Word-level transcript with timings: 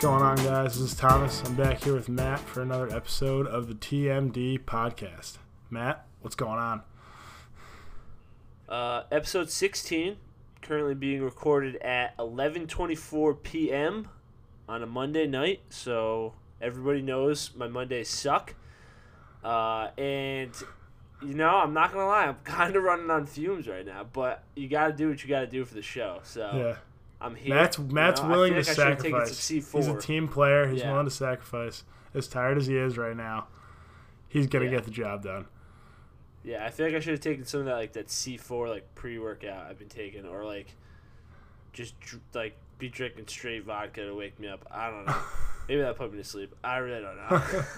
going 0.00 0.22
on, 0.22 0.36
guys? 0.36 0.80
This 0.80 0.92
is 0.92 0.94
Tomas. 0.94 1.42
I'm 1.44 1.54
back 1.56 1.84
here 1.84 1.92
with 1.92 2.08
Matt 2.08 2.40
for 2.40 2.62
another 2.62 2.88
episode 2.90 3.46
of 3.46 3.68
the 3.68 3.74
TMD 3.74 4.58
podcast. 4.60 5.36
Matt, 5.68 6.06
what's 6.22 6.34
going 6.34 6.58
on? 6.58 6.82
Uh, 8.66 9.02
episode 9.12 9.50
16, 9.50 10.16
currently 10.62 10.94
being 10.94 11.20
recorded 11.20 11.76
at 11.82 12.16
11:24 12.16 13.42
p.m. 13.42 14.08
on 14.66 14.82
a 14.82 14.86
Monday 14.86 15.26
night. 15.26 15.60
So 15.68 16.32
everybody 16.62 17.02
knows 17.02 17.50
my 17.54 17.68
Mondays 17.68 18.08
suck. 18.08 18.54
Uh, 19.44 19.90
and 19.98 20.52
you 21.20 21.34
know, 21.34 21.56
I'm 21.56 21.74
not 21.74 21.92
gonna 21.92 22.06
lie, 22.06 22.24
I'm 22.24 22.36
kind 22.44 22.74
of 22.74 22.82
running 22.84 23.10
on 23.10 23.26
fumes 23.26 23.68
right 23.68 23.84
now. 23.84 24.06
But 24.10 24.44
you 24.56 24.66
got 24.66 24.86
to 24.86 24.92
do 24.94 25.10
what 25.10 25.22
you 25.22 25.28
got 25.28 25.40
to 25.40 25.46
do 25.46 25.62
for 25.66 25.74
the 25.74 25.82
show. 25.82 26.20
So 26.22 26.50
Yeah, 26.54 26.76
I'm 27.20 27.34
here. 27.34 27.54
Matt's 27.54 27.78
you 27.78 27.84
Matt's 27.84 28.22
know, 28.22 28.28
willing 28.28 28.52
to 28.54 28.58
like 28.60 28.68
I 28.68 28.72
should've 28.74 28.98
taken 28.98 29.26
sacrifice. 29.26 29.48
He's 29.48 29.74
a 29.88 29.92
C4. 29.92 30.00
team 30.00 30.28
player. 30.28 30.66
He's 30.68 30.80
Yeah. 30.80 30.90
willing 30.92 31.06
to 31.06 31.10
sacrifice. 31.10 31.84
As 32.14 32.26
tired 32.26 32.58
as 32.58 32.66
he 32.66 32.76
is 32.76 32.96
right 32.98 33.16
now, 33.16 33.46
he's 34.28 34.46
gonna 34.46 34.64
Yeah. 34.66 34.70
get 34.72 34.84
the 34.84 34.90
job 34.90 35.22
done. 35.22 35.46
Yeah, 36.42 36.64
I 36.64 36.70
feel 36.70 36.86
like 36.86 36.94
I 36.94 37.00
should 37.00 37.12
have 37.12 37.20
taken 37.20 37.44
some 37.44 37.60
of 37.60 37.66
that 37.66 37.74
like 37.76 37.92
that 37.92 38.08
C4 38.10 38.68
like 38.68 38.94
pre-workout 38.94 39.66
I've 39.70 39.78
been 39.78 39.88
taking, 39.90 40.24
or 40.24 40.44
like 40.44 40.74
just 41.72 41.94
like 42.34 42.56
be 42.78 42.88
drinking 42.88 43.26
straight 43.28 43.64
vodka 43.64 44.06
to 44.06 44.14
wake 44.14 44.40
me 44.40 44.48
up. 44.48 44.66
I 44.70 44.90
don't 44.90 45.04
know. 45.06 45.16
Maybe 45.68 45.82
that 45.82 45.96
put 45.96 46.10
me 46.10 46.18
to 46.18 46.24
sleep. 46.24 46.54
I 46.64 46.78
really 46.78 47.02
don't 47.02 47.16
know. 47.16 47.42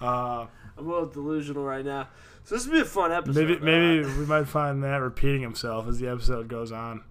Uh, 0.00 0.46
I'm 0.76 0.86
a 0.86 0.88
little 0.88 1.06
delusional 1.08 1.64
right 1.64 1.84
now. 1.84 2.06
So 2.44 2.54
this 2.54 2.66
will 2.68 2.74
be 2.74 2.80
a 2.82 2.84
fun 2.84 3.10
episode. 3.10 3.34
maybe 3.48 3.58
maybe 3.58 4.04
we 4.06 4.26
might 4.26 4.46
find 4.46 4.80
Matt 4.80 5.02
repeating 5.02 5.42
himself 5.42 5.88
as 5.88 5.98
the 5.98 6.06
episode 6.06 6.46
goes 6.46 6.70
on. 6.70 7.02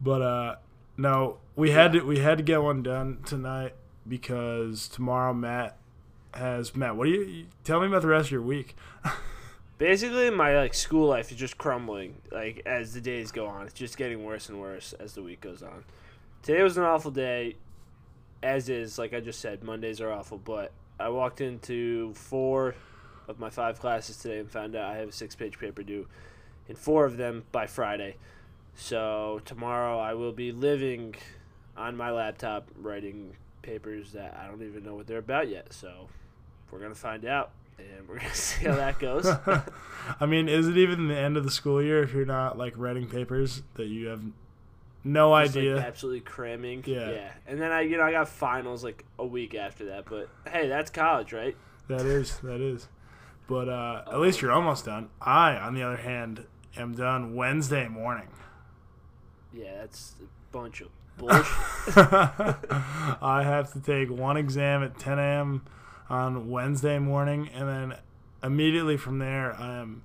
But 0.00 0.22
uh, 0.22 0.56
no, 1.02 1.38
we 1.56 1.72
had 1.72 1.92
to 1.94 2.00
we 2.02 2.18
had 2.20 2.38
to 2.38 2.44
get 2.44 2.62
one 2.62 2.82
done 2.82 3.18
tonight 3.26 3.74
because 4.08 4.88
tomorrow 4.88 5.34
Matt 5.34 5.76
has 6.32 6.74
Matt. 6.76 6.96
What 6.96 7.04
do 7.06 7.10
you- 7.10 7.22
you 7.22 7.46
tell 7.64 7.80
me 7.80 7.88
about 7.88 8.02
the 8.02 8.08
rest 8.08 8.28
of 8.28 8.32
your 8.32 8.42
week? 8.42 8.76
basically 9.78 10.30
my 10.30 10.56
like 10.56 10.74
school 10.74 11.08
life 11.08 11.32
is 11.32 11.36
just 11.36 11.58
crumbling 11.58 12.14
like 12.30 12.62
as 12.66 12.94
the 12.94 13.00
days 13.00 13.32
go 13.32 13.46
on. 13.46 13.64
It's 13.66 13.74
just 13.74 13.96
getting 13.96 14.24
worse 14.24 14.48
and 14.48 14.60
worse 14.60 14.92
as 14.94 15.14
the 15.14 15.22
week 15.22 15.40
goes 15.40 15.62
on. 15.62 15.84
Today 16.42 16.62
was 16.62 16.76
an 16.78 16.84
awful 16.84 17.10
day, 17.10 17.56
as 18.42 18.68
is 18.68 18.96
like 18.98 19.12
I 19.12 19.18
just 19.20 19.40
said. 19.40 19.62
Mondays 19.64 20.00
are 20.00 20.10
awful, 20.12 20.38
but 20.38 20.70
I 21.00 21.08
walked 21.08 21.40
into 21.40 22.14
four 22.14 22.76
of 23.26 23.40
my 23.40 23.50
five 23.50 23.80
classes 23.80 24.18
today 24.18 24.38
and 24.38 24.48
found 24.50 24.76
out 24.76 24.90
I 24.90 24.96
have 24.98 25.08
a 25.08 25.12
six-page 25.12 25.58
paper 25.58 25.82
due 25.82 26.06
in 26.68 26.76
four 26.76 27.04
of 27.04 27.16
them 27.16 27.44
by 27.50 27.66
Friday. 27.66 28.16
So 28.74 29.40
tomorrow 29.44 29.98
I 29.98 30.14
will 30.14 30.32
be 30.32 30.52
living 30.52 31.14
on 31.76 31.96
my 31.96 32.10
laptop 32.10 32.68
writing 32.76 33.32
papers 33.62 34.12
that 34.12 34.36
I 34.42 34.46
don't 34.48 34.62
even 34.62 34.84
know 34.84 34.94
what 34.94 35.06
they're 35.06 35.18
about 35.18 35.48
yet. 35.48 35.72
So 35.72 36.08
we're 36.70 36.80
gonna 36.80 36.94
find 36.94 37.24
out, 37.24 37.50
and 37.78 38.08
we're 38.08 38.18
gonna 38.18 38.34
see 38.34 38.66
how 38.66 38.74
that 38.76 38.98
goes. 38.98 39.26
I 40.20 40.26
mean, 40.26 40.48
is 40.48 40.68
it 40.68 40.76
even 40.76 41.08
the 41.08 41.16
end 41.16 41.36
of 41.36 41.44
the 41.44 41.50
school 41.50 41.82
year 41.82 42.02
if 42.02 42.12
you're 42.12 42.24
not 42.24 42.58
like 42.58 42.74
writing 42.76 43.06
papers 43.08 43.62
that 43.74 43.86
you 43.86 44.08
have 44.08 44.22
no 45.04 45.30
Just, 45.40 45.54
like, 45.56 45.62
idea? 45.62 45.78
absolutely 45.78 46.20
cramming. 46.20 46.82
Yeah. 46.86 47.10
Yeah. 47.10 47.30
And 47.46 47.60
then 47.60 47.72
I, 47.72 47.82
you 47.82 47.96
know, 47.96 48.04
I 48.04 48.12
got 48.12 48.28
finals 48.28 48.84
like 48.84 49.04
a 49.18 49.26
week 49.26 49.54
after 49.54 49.86
that. 49.86 50.06
But 50.08 50.28
hey, 50.50 50.68
that's 50.68 50.90
college, 50.90 51.32
right? 51.32 51.56
That 51.88 52.02
is, 52.02 52.38
that 52.40 52.60
is. 52.60 52.88
But 53.48 53.68
uh, 53.68 54.02
at 54.10 54.20
least 54.20 54.40
you're 54.40 54.52
almost 54.52 54.84
done. 54.84 55.08
I, 55.20 55.56
on 55.56 55.74
the 55.74 55.82
other 55.82 55.96
hand, 55.96 56.46
am 56.76 56.94
done 56.94 57.34
Wednesday 57.34 57.88
morning. 57.88 58.28
Yeah, 59.52 59.76
that's 59.80 60.14
a 60.20 60.52
bunch 60.52 60.80
of 60.80 60.88
bullshit. 61.18 61.46
I 61.96 63.42
have 63.44 63.72
to 63.72 63.80
take 63.80 64.10
one 64.10 64.36
exam 64.36 64.82
at 64.82 64.98
10 64.98 65.18
a.m. 65.18 65.62
on 66.08 66.50
Wednesday 66.50 66.98
morning, 66.98 67.48
and 67.54 67.68
then 67.68 67.98
immediately 68.42 68.96
from 68.96 69.18
there, 69.18 69.54
I 69.58 69.78
am 69.78 70.02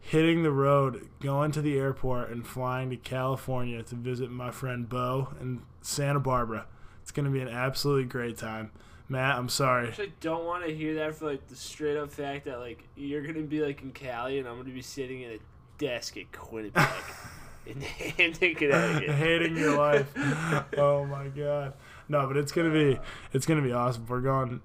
hitting 0.00 0.42
the 0.42 0.50
road, 0.50 1.08
going 1.20 1.52
to 1.52 1.62
the 1.62 1.78
airport, 1.78 2.30
and 2.30 2.46
flying 2.46 2.90
to 2.90 2.96
California 2.96 3.82
to 3.82 3.94
visit 3.94 4.30
my 4.30 4.50
friend 4.50 4.88
Bo 4.88 5.34
in 5.40 5.62
Santa 5.82 6.20
Barbara. 6.20 6.66
It's 7.02 7.10
going 7.10 7.26
to 7.26 7.30
be 7.30 7.40
an 7.40 7.48
absolutely 7.48 8.04
great 8.04 8.38
time. 8.38 8.70
Matt, 9.08 9.36
I'm 9.36 9.48
sorry. 9.48 9.86
I 9.86 9.88
actually 9.88 10.12
don't 10.20 10.44
want 10.44 10.66
to 10.66 10.74
hear 10.74 10.94
that 10.96 11.14
for 11.14 11.30
like 11.30 11.46
the 11.48 11.56
straight 11.56 11.96
up 11.96 12.12
fact 12.12 12.44
that 12.44 12.58
like 12.58 12.84
you're 12.94 13.22
gonna 13.22 13.40
be 13.40 13.60
like 13.60 13.80
in 13.80 13.92
Cali 13.92 14.38
and 14.38 14.46
I'm 14.46 14.58
gonna 14.58 14.74
be 14.74 14.82
sitting 14.82 15.24
at 15.24 15.32
a 15.32 15.38
desk 15.78 16.18
at 16.18 16.30
Quinnipiac 16.30 16.92
in 17.68 17.80
Hamden, 18.16 18.54
Connecticut. 18.54 19.10
hating 19.14 19.56
your 19.56 19.76
life. 19.76 20.12
Oh 20.76 21.04
my 21.04 21.28
god. 21.28 21.74
No, 22.08 22.26
but 22.26 22.36
it's 22.36 22.52
gonna 22.52 22.72
be 22.72 22.98
it's 23.32 23.46
gonna 23.46 23.62
be 23.62 23.72
awesome. 23.72 24.06
We're 24.08 24.20
going. 24.20 24.60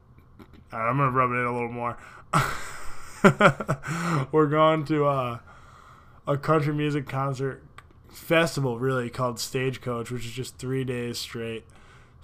right, 0.71 0.89
I'm 0.89 0.97
gonna 0.97 1.11
rub 1.11 1.31
it 1.31 1.35
in 1.35 1.45
a 1.45 1.53
little 1.53 1.71
more. 1.71 1.97
We're 4.31 4.47
going 4.47 4.85
to 4.85 5.05
uh, 5.05 5.39
a 6.27 6.37
country 6.37 6.73
music 6.73 7.07
concert 7.07 7.63
festival, 8.09 8.79
really 8.79 9.09
called 9.09 9.39
Stagecoach, 9.39 10.11
which 10.11 10.25
is 10.25 10.31
just 10.31 10.57
three 10.57 10.83
days 10.83 11.17
straight. 11.17 11.65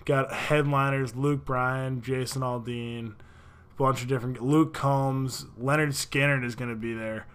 Got 0.06 0.32
headliners: 0.34 1.16
Luke 1.16 1.46
Bryan, 1.46 2.02
Jason 2.02 2.42
Aldean, 2.42 3.12
a 3.12 3.78
bunch 3.78 4.02
of 4.02 4.08
different. 4.08 4.42
Luke 4.42 4.74
Combs, 4.74 5.46
Lynyrd 5.62 5.90
Skynyrd 5.90 6.46
is 6.46 6.56
gonna 6.56 6.76
be 6.76 6.94
there. 6.94 7.28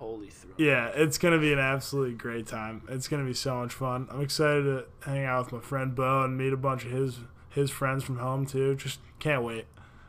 Yeah, 0.00 0.06
holy 0.06 0.28
throw. 0.28 0.50
Yeah, 0.56 0.88
it's 0.94 1.18
gonna 1.18 1.38
be 1.38 1.52
an 1.52 1.58
absolutely 1.58 2.14
great 2.14 2.46
time. 2.46 2.82
It's 2.88 3.08
gonna 3.08 3.24
be 3.24 3.34
so 3.34 3.56
much 3.56 3.72
fun. 3.72 4.08
I'm 4.10 4.20
excited 4.20 4.64
to 4.64 4.84
hang 5.08 5.24
out 5.24 5.46
with 5.46 5.62
my 5.62 5.66
friend 5.68 5.94
Bo 5.94 6.24
and 6.24 6.36
meet 6.36 6.52
a 6.52 6.56
bunch 6.56 6.84
of 6.84 6.90
his 6.90 7.20
his 7.50 7.70
friends 7.70 8.04
from 8.04 8.18
home 8.18 8.46
too. 8.46 8.74
Just 8.76 9.00
can't 9.18 9.42
wait, 9.42 9.66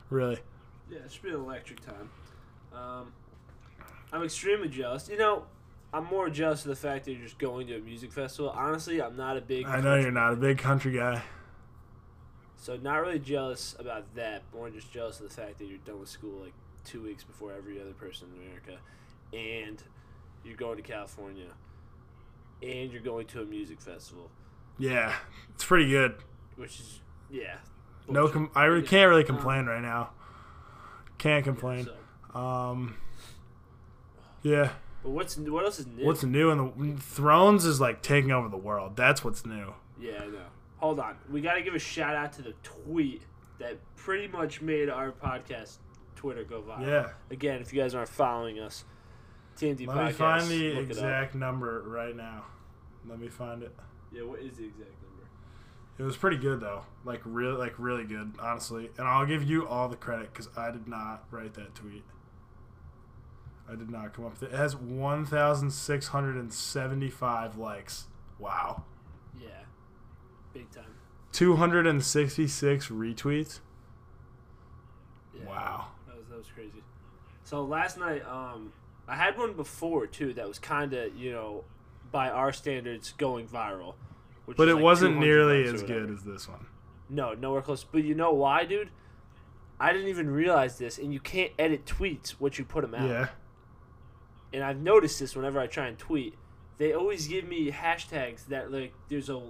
really. 0.09 0.39
Yeah, 0.89 0.99
it 0.99 1.11
should 1.11 1.23
be 1.23 1.29
an 1.29 1.35
electric 1.35 1.79
time. 1.85 2.09
Um, 2.73 3.13
I'm 4.11 4.23
extremely 4.23 4.69
jealous. 4.69 5.09
You 5.09 5.17
know, 5.17 5.45
I'm 5.93 6.05
more 6.05 6.29
jealous 6.29 6.63
of 6.63 6.69
the 6.69 6.75
fact 6.75 7.05
that 7.05 7.11
you're 7.13 7.23
just 7.23 7.39
going 7.39 7.67
to 7.67 7.75
a 7.75 7.79
music 7.79 8.11
festival. 8.11 8.51
Honestly, 8.51 9.01
I'm 9.01 9.15
not 9.15 9.37
a 9.37 9.41
big. 9.41 9.65
I 9.65 9.81
know 9.81 9.95
you're 9.95 10.11
not 10.11 10.33
a 10.33 10.37
big 10.37 10.57
country 10.57 10.93
guy. 10.93 11.21
So 12.57 12.77
not 12.77 13.01
really 13.01 13.19
jealous 13.19 13.75
about 13.79 14.13
that. 14.15 14.43
More 14.53 14.69
just 14.69 14.91
jealous 14.91 15.19
of 15.19 15.27
the 15.27 15.33
fact 15.33 15.57
that 15.57 15.65
you're 15.65 15.79
done 15.79 15.99
with 15.99 16.09
school 16.09 16.43
like 16.43 16.53
two 16.85 17.01
weeks 17.01 17.23
before 17.23 17.53
every 17.53 17.81
other 17.81 17.93
person 17.93 18.27
in 18.35 18.43
America, 18.43 18.77
and 19.33 19.81
you're 20.43 20.55
going 20.57 20.77
to 20.77 20.83
California, 20.83 21.47
and 22.63 22.91
you're 22.91 23.01
going 23.01 23.27
to 23.27 23.41
a 23.41 23.45
music 23.45 23.79
festival, 23.81 24.29
Yeah, 24.77 25.13
it's 25.53 25.63
pretty 25.65 25.89
good. 25.89 26.15
which 26.55 26.79
is 26.79 27.01
yeah. 27.29 27.57
No, 28.09 28.27
com- 28.27 28.51
I 28.55 28.65
re- 28.65 28.81
can't 28.81 29.09
really 29.09 29.23
complain 29.23 29.65
right 29.67 29.81
now. 29.81 30.09
Can't 31.17 31.43
complain. 31.43 31.85
So, 32.33 32.37
Um, 32.39 32.97
yeah. 34.41 34.71
but 35.03 35.11
what's 35.11 35.37
what 35.37 35.63
else 35.65 35.79
is 35.79 35.87
new? 35.87 36.05
What's 36.05 36.23
new 36.23 36.49
in 36.49 36.95
the 36.95 37.01
Thrones 37.01 37.63
is 37.65 37.79
like 37.79 38.01
taking 38.01 38.31
over 38.31 38.49
the 38.49 38.57
world. 38.57 38.95
That's 38.95 39.23
what's 39.23 39.45
new. 39.45 39.73
Yeah, 39.99 40.23
I 40.23 40.25
know. 40.27 40.45
Hold 40.77 40.99
on. 40.99 41.15
We 41.31 41.41
got 41.41 41.53
to 41.55 41.61
give 41.61 41.75
a 41.75 41.79
shout 41.79 42.15
out 42.15 42.33
to 42.33 42.41
the 42.41 42.53
tweet 42.63 43.21
that 43.59 43.77
pretty 43.95 44.27
much 44.27 44.61
made 44.61 44.89
our 44.89 45.11
podcast 45.11 45.77
Twitter 46.15 46.43
go 46.43 46.61
viral. 46.63 46.87
Yeah. 46.87 47.09
Again, 47.29 47.61
if 47.61 47.71
you 47.71 47.79
guys 47.81 47.93
aren't 47.93 48.09
following 48.09 48.59
us, 48.59 48.83
TMD 49.57 49.87
Let 49.87 49.97
podcast. 49.97 50.07
me 50.07 50.13
find 50.13 50.47
the 50.47 50.73
look 50.73 50.83
exact 50.83 51.35
number 51.35 51.83
right 51.85 52.15
now. 52.15 52.45
Let 53.07 53.19
me 53.19 53.29
find 53.29 53.63
it. 53.63 53.75
Yeah, 54.13 54.23
what 54.23 54.39
is 54.39 54.57
the 54.57 54.65
exact 54.65 55.01
number? 55.01 55.27
It 55.97 56.03
was 56.03 56.17
pretty 56.17 56.37
good 56.37 56.59
though, 56.59 56.83
like 57.05 57.21
really, 57.25 57.57
like 57.57 57.73
really 57.77 58.03
good, 58.03 58.33
honestly. 58.39 58.89
And 58.97 59.07
I'll 59.07 59.25
give 59.25 59.43
you 59.43 59.67
all 59.67 59.87
the 59.87 59.95
credit 59.95 60.33
because 60.33 60.49
I 60.57 60.71
did 60.71 60.87
not 60.87 61.25
write 61.31 61.53
that 61.55 61.75
tweet. 61.75 62.03
I 63.71 63.75
did 63.75 63.89
not 63.89 64.13
come 64.13 64.25
up 64.25 64.31
with 64.31 64.43
it. 64.43 64.53
It 64.53 64.57
has 64.57 64.75
one 64.75 65.25
thousand 65.25 65.71
six 65.71 66.07
hundred 66.07 66.35
and 66.37 66.51
seventy-five 66.51 67.57
likes. 67.57 68.07
Wow. 68.39 68.83
Yeah, 69.39 69.49
big 70.53 70.69
time. 70.71 70.83
Two 71.31 71.55
hundred 71.55 71.87
and 71.87 72.03
sixty-six 72.03 72.87
retweets. 72.89 73.59
Yeah. 75.33 75.47
Wow. 75.47 75.87
That 76.07 76.17
was 76.17 76.27
that 76.29 76.37
was 76.37 76.47
crazy. 76.53 76.83
So 77.43 77.63
last 77.63 77.97
night, 77.97 78.23
um, 78.27 78.73
I 79.11 79.15
had 79.15 79.37
one 79.37 79.53
before 79.53 80.07
too 80.07 80.33
that 80.35 80.47
was 80.47 80.57
kind 80.57 80.93
of 80.93 81.13
you 81.17 81.33
know, 81.33 81.65
by 82.13 82.29
our 82.29 82.53
standards, 82.53 83.13
going 83.17 83.45
viral. 83.45 83.95
Which 84.45 84.55
But 84.55 84.69
it 84.69 84.75
like 84.75 84.83
wasn't 84.83 85.17
nearly 85.19 85.65
as 85.65 85.83
good 85.83 86.09
as 86.09 86.23
this 86.23 86.47
one. 86.47 86.65
No, 87.09 87.33
nowhere 87.33 87.61
close. 87.61 87.83
But 87.83 88.05
you 88.05 88.15
know 88.15 88.31
why, 88.31 88.63
dude? 88.63 88.89
I 89.81 89.91
didn't 89.91 90.07
even 90.07 90.29
realize 90.29 90.77
this, 90.77 90.97
and 90.97 91.11
you 91.13 91.19
can't 91.19 91.51
edit 91.59 91.85
tweets 91.85 92.39
once 92.39 92.57
you 92.57 92.63
put 92.63 92.83
them 92.83 92.95
out. 92.95 93.09
Yeah. 93.09 93.27
And 94.53 94.63
I've 94.63 94.79
noticed 94.79 95.19
this 95.19 95.35
whenever 95.35 95.59
I 95.59 95.67
try 95.67 95.87
and 95.87 95.97
tweet, 95.97 96.35
they 96.77 96.93
always 96.93 97.27
give 97.27 97.45
me 97.45 97.69
hashtags 97.69 98.45
that 98.47 98.71
like 98.71 98.93
there's 99.09 99.29
a 99.29 99.41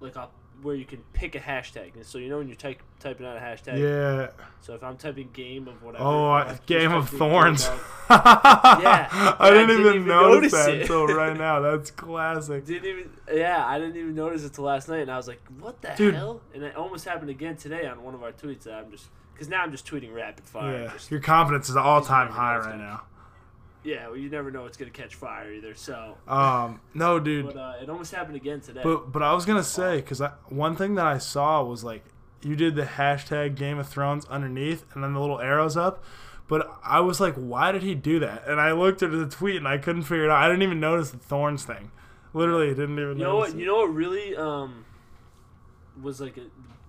like 0.00 0.16
a 0.16 0.28
where 0.62 0.74
you 0.74 0.84
can 0.84 0.98
pick 1.12 1.34
a 1.34 1.38
hashtag. 1.38 1.94
And 1.94 2.04
so 2.04 2.18
you 2.18 2.28
know 2.28 2.38
when 2.38 2.48
you're 2.48 2.56
type, 2.56 2.82
typing 3.00 3.26
out 3.26 3.36
a 3.36 3.40
hashtag. 3.40 3.78
Yeah. 3.78 4.30
So 4.60 4.74
if 4.74 4.82
I'm 4.82 4.96
typing 4.96 5.30
game 5.32 5.68
of 5.68 5.82
whatever. 5.82 6.04
Oh, 6.04 6.30
I 6.30 6.40
I, 6.52 6.58
Game 6.66 6.92
of 6.92 7.08
Thorns. 7.08 7.64
Game 7.66 7.74
of- 7.74 8.04
yeah. 8.10 9.08
I 9.12 9.36
I 9.38 9.50
didn't, 9.50 9.68
didn't 9.68 9.80
even, 9.80 9.94
even 9.94 10.08
notice, 10.08 10.52
notice 10.52 10.66
that 10.66 10.80
until 10.82 11.06
right 11.06 11.36
now. 11.38 11.60
That's 11.60 11.90
classic. 11.90 12.64
Didn't 12.66 12.88
even 12.88 13.10
yeah, 13.32 13.64
I 13.66 13.78
didn't 13.78 13.96
even 13.96 14.14
notice 14.14 14.44
it 14.44 14.54
till 14.54 14.64
last 14.64 14.88
night, 14.88 15.02
and 15.02 15.10
I 15.10 15.16
was 15.16 15.28
like, 15.28 15.40
"What 15.60 15.80
the 15.82 15.92
Dude. 15.96 16.14
hell?" 16.14 16.40
And 16.54 16.62
it 16.62 16.74
almost 16.76 17.04
happened 17.04 17.30
again 17.30 17.56
today 17.56 17.86
on 17.86 18.02
one 18.02 18.14
of 18.14 18.22
our 18.22 18.32
tweets. 18.32 18.64
That 18.64 18.74
I'm 18.74 18.90
just 18.90 19.08
because 19.34 19.48
now 19.48 19.62
I'm 19.62 19.70
just 19.70 19.86
tweeting 19.86 20.12
rapid 20.14 20.44
fire. 20.46 20.82
Yeah. 20.84 20.92
Just, 20.92 21.10
Your 21.10 21.20
confidence 21.20 21.68
is 21.68 21.76
all 21.76 22.00
time 22.00 22.28
high 22.30 22.56
right 22.56 22.76
now. 22.78 23.02
Yeah, 23.84 24.08
well, 24.08 24.16
you 24.16 24.28
never 24.28 24.50
know 24.50 24.62
what's 24.62 24.76
gonna 24.76 24.90
catch 24.90 25.14
fire 25.14 25.52
either. 25.52 25.74
So, 25.74 26.16
Um, 26.26 26.80
no, 26.94 27.18
dude. 27.28 27.46
but 27.46 27.56
uh, 27.56 27.72
it 27.82 27.88
almost 27.88 28.14
happened 28.14 28.36
again 28.36 28.60
today. 28.60 28.80
But 28.82 29.12
but 29.12 29.22
I 29.22 29.32
was 29.34 29.44
gonna 29.46 29.62
say 29.62 29.96
because 29.96 30.20
one 30.48 30.76
thing 30.76 30.94
that 30.96 31.06
I 31.06 31.18
saw 31.18 31.62
was 31.62 31.84
like 31.84 32.04
you 32.42 32.54
did 32.54 32.76
the 32.76 32.84
hashtag 32.84 33.56
Game 33.56 33.78
of 33.78 33.88
Thrones 33.88 34.24
underneath 34.26 34.84
and 34.94 35.02
then 35.02 35.12
the 35.14 35.20
little 35.20 35.40
arrows 35.40 35.76
up. 35.76 36.04
But 36.46 36.70
I 36.82 37.00
was 37.00 37.20
like, 37.20 37.34
why 37.34 37.72
did 37.72 37.82
he 37.82 37.94
do 37.94 38.20
that? 38.20 38.48
And 38.48 38.58
I 38.60 38.72
looked 38.72 39.02
at 39.02 39.10
the 39.10 39.26
tweet 39.26 39.56
and 39.56 39.68
I 39.68 39.76
couldn't 39.76 40.04
figure 40.04 40.24
it 40.24 40.30
out. 40.30 40.42
I 40.42 40.48
didn't 40.48 40.62
even 40.62 40.80
notice 40.80 41.10
the 41.10 41.18
thorns 41.18 41.64
thing. 41.64 41.90
Literally, 42.32 42.68
didn't 42.68 42.98
even. 42.98 43.18
you 43.18 43.24
know 43.24 43.38
notice 43.38 43.50
what? 43.52 43.58
it. 43.58 43.60
You 43.60 43.66
know 43.66 43.76
what 43.78 43.92
really 43.94 44.36
um 44.36 44.84
was 46.02 46.20
like 46.20 46.36
a, 46.36 46.42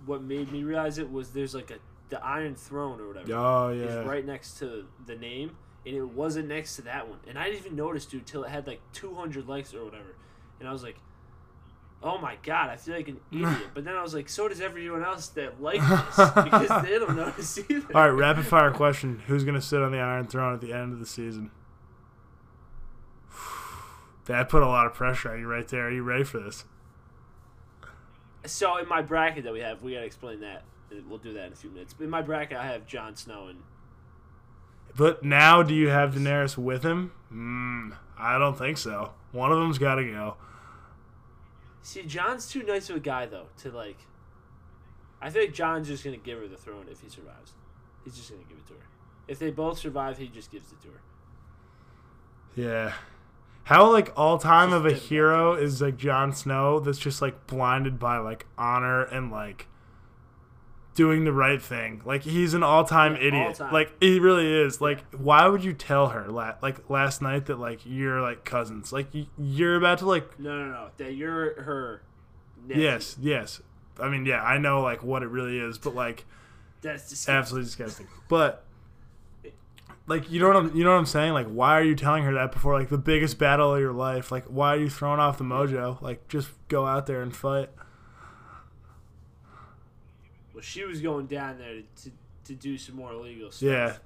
what 0.06 0.22
made 0.22 0.50
me 0.52 0.62
realize 0.62 0.98
it 0.98 1.10
was 1.10 1.30
there's 1.30 1.54
like 1.54 1.70
a 1.70 1.78
the 2.10 2.24
Iron 2.24 2.54
Throne 2.54 3.00
or 3.00 3.08
whatever 3.08 3.32
Oh 3.34 3.68
is 3.68 3.82
yeah. 3.84 4.00
right 4.08 4.24
next 4.24 4.58
to 4.60 4.86
the 5.06 5.14
name, 5.16 5.56
and 5.86 5.96
it 5.96 6.08
wasn't 6.08 6.48
next 6.48 6.76
to 6.76 6.82
that 6.82 7.08
one. 7.08 7.18
And 7.26 7.38
I 7.38 7.44
didn't 7.44 7.60
even 7.60 7.76
notice, 7.76 8.04
dude, 8.06 8.26
till 8.26 8.44
it 8.44 8.50
had 8.50 8.66
like 8.66 8.80
200 8.92 9.48
likes 9.48 9.74
or 9.74 9.84
whatever. 9.84 10.14
And 10.58 10.68
I 10.68 10.72
was 10.72 10.82
like, 10.82 10.96
oh 12.02 12.18
my 12.18 12.36
god, 12.42 12.70
I 12.70 12.76
feel 12.76 12.94
like 12.94 13.08
an 13.08 13.20
idiot. 13.32 13.68
But 13.74 13.84
then 13.84 13.94
I 13.94 14.02
was 14.02 14.14
like, 14.14 14.28
so 14.28 14.48
does 14.48 14.60
everyone 14.60 15.04
else 15.04 15.28
that 15.28 15.60
likes 15.60 15.86
this 15.88 16.30
because 16.30 16.82
they 16.82 16.98
don't 16.98 17.16
notice 17.16 17.58
either. 17.58 17.86
All 17.94 18.02
right, 18.02 18.18
rapid 18.18 18.46
fire 18.46 18.70
question: 18.70 19.22
Who's 19.26 19.44
gonna 19.44 19.60
sit 19.62 19.82
on 19.82 19.92
the 19.92 19.98
Iron 19.98 20.26
Throne 20.26 20.54
at 20.54 20.60
the 20.60 20.72
end 20.72 20.92
of 20.92 20.98
the 20.98 21.06
season? 21.06 21.50
That 24.26 24.48
put 24.48 24.62
a 24.62 24.66
lot 24.66 24.86
of 24.86 24.94
pressure 24.94 25.32
on 25.32 25.40
you 25.40 25.48
right 25.48 25.66
there. 25.66 25.88
Are 25.88 25.90
you 25.90 26.04
ready 26.04 26.22
for 26.22 26.38
this? 26.38 26.64
So 28.46 28.76
in 28.76 28.86
my 28.86 29.02
bracket 29.02 29.42
that 29.42 29.52
we 29.52 29.58
have, 29.60 29.82
we 29.82 29.94
gotta 29.94 30.06
explain 30.06 30.40
that. 30.40 30.62
We'll 31.08 31.18
do 31.18 31.32
that 31.32 31.46
in 31.46 31.52
a 31.52 31.56
few 31.56 31.70
minutes. 31.70 31.94
But 31.94 32.04
in 32.04 32.10
my 32.10 32.22
bracket, 32.22 32.56
I 32.56 32.66
have 32.66 32.86
Jon 32.86 33.16
Snow 33.16 33.48
and 33.48 33.58
But 35.00 35.24
now, 35.24 35.62
do 35.62 35.72
you 35.72 35.88
have 35.88 36.12
Daenerys 36.12 36.58
with 36.58 36.82
him? 36.82 37.12
Mm, 37.32 37.96
I 38.18 38.36
don't 38.36 38.58
think 38.58 38.76
so. 38.76 39.12
One 39.32 39.50
of 39.50 39.58
them's 39.58 39.78
got 39.78 39.94
to 39.94 40.04
go. 40.04 40.36
see, 41.80 42.02
Jon's 42.02 42.46
too 42.46 42.62
nice 42.62 42.90
of 42.90 42.96
a 42.96 43.00
guy 43.00 43.24
though 43.24 43.46
to 43.62 43.70
like. 43.70 43.96
I 45.18 45.30
think 45.30 45.54
Jon's 45.54 45.88
just 45.88 46.04
gonna 46.04 46.18
give 46.18 46.38
her 46.38 46.46
the 46.46 46.58
throne 46.58 46.84
if 46.90 47.00
he 47.00 47.08
survives. 47.08 47.54
He's 48.04 48.14
just 48.14 48.28
gonna 48.28 48.42
give 48.46 48.58
it 48.58 48.66
to 48.66 48.74
her. 48.74 48.86
If 49.26 49.38
they 49.38 49.50
both 49.50 49.78
survive, 49.78 50.18
he 50.18 50.28
just 50.28 50.52
gives 50.52 50.70
it 50.70 50.82
to 50.82 50.88
her. 50.88 51.00
Yeah. 52.54 52.92
How 53.62 53.90
like 53.90 54.12
all 54.18 54.36
time 54.36 54.74
of 54.74 54.84
a 54.84 54.92
hero 54.92 55.54
is 55.54 55.80
like 55.80 55.96
Jon 55.96 56.34
Snow 56.34 56.78
that's 56.78 56.98
just 56.98 57.22
like 57.22 57.46
blinded 57.46 57.98
by 57.98 58.18
like 58.18 58.44
honor 58.58 59.04
and 59.04 59.30
like 59.30 59.66
doing 61.00 61.24
the 61.24 61.32
right 61.32 61.62
thing. 61.62 62.02
Like 62.04 62.22
he's 62.24 62.52
an 62.52 62.62
all 62.62 62.84
time 62.84 63.12
Yeah, 63.16 63.22
idiot. 63.28 63.46
all-time. 63.48 63.72
Like 63.72 63.92
he 64.00 64.18
really 64.20 64.52
is. 64.52 64.80
Like 64.80 65.00
why 65.14 65.46
would 65.48 65.64
you 65.64 65.72
tell 65.72 66.08
her 66.08 66.28
la- 66.28 66.56
like 66.60 66.90
last 66.90 67.22
night 67.22 67.46
that 67.46 67.58
like 67.58 67.80
you're 67.84 68.20
like 68.20 68.44
cousins? 68.44 68.92
Like 68.92 69.06
you're 69.38 69.76
about 69.76 69.98
to 70.00 70.06
like 70.06 70.38
No, 70.38 70.58
no, 70.58 70.70
no. 70.70 70.88
That 70.98 71.14
you're 71.14 71.62
her. 71.62 72.02
Nephew. 72.66 72.82
yes, 72.82 73.16
yes. 73.18 73.62
I 73.98 74.08
mean, 74.10 74.26
yeah, 74.26 74.42
I 74.42 74.58
know 74.58 74.82
like 74.82 75.02
what 75.02 75.22
it 75.22 75.28
really 75.28 75.58
is, 75.58 75.78
but 75.78 75.94
like 75.94 76.26
That's 76.82 77.08
disgusting. 77.08 77.34
absolutely 77.34 77.64
disgusting. 77.66 78.06
But 78.28 78.64
like 80.06 80.30
you 80.30 80.40
know 80.40 80.48
what 80.48 80.56
I'm 80.56 80.76
you 80.76 80.84
know 80.84 80.90
what 80.92 80.98
I'm 80.98 81.06
saying? 81.06 81.32
Like 81.32 81.46
why 81.46 81.78
are 81.78 81.82
you 81.82 81.94
telling 81.94 82.24
her 82.24 82.34
that 82.34 82.52
before 82.52 82.78
like 82.78 82.88
the 82.90 82.98
biggest 82.98 83.38
battle 83.38 83.74
of 83.74 83.80
your 83.80 83.92
life? 83.92 84.30
Like 84.30 84.44
why 84.44 84.74
are 84.74 84.78
you 84.78 84.90
throwing 84.90 85.20
off 85.20 85.38
the 85.38 85.44
mojo? 85.44 86.00
Like 86.02 86.28
just 86.28 86.50
go 86.68 86.84
out 86.86 87.06
there 87.06 87.22
and 87.22 87.34
fight. 87.34 87.70
Well, 90.60 90.64
she 90.66 90.84
was 90.84 91.00
going 91.00 91.24
down 91.26 91.56
there 91.56 91.76
to, 91.76 92.04
to, 92.04 92.10
to 92.44 92.54
do 92.54 92.76
some 92.76 92.96
more 92.96 93.12
illegal 93.12 93.50
stuff 93.50 93.66
Yeah. 93.66 93.96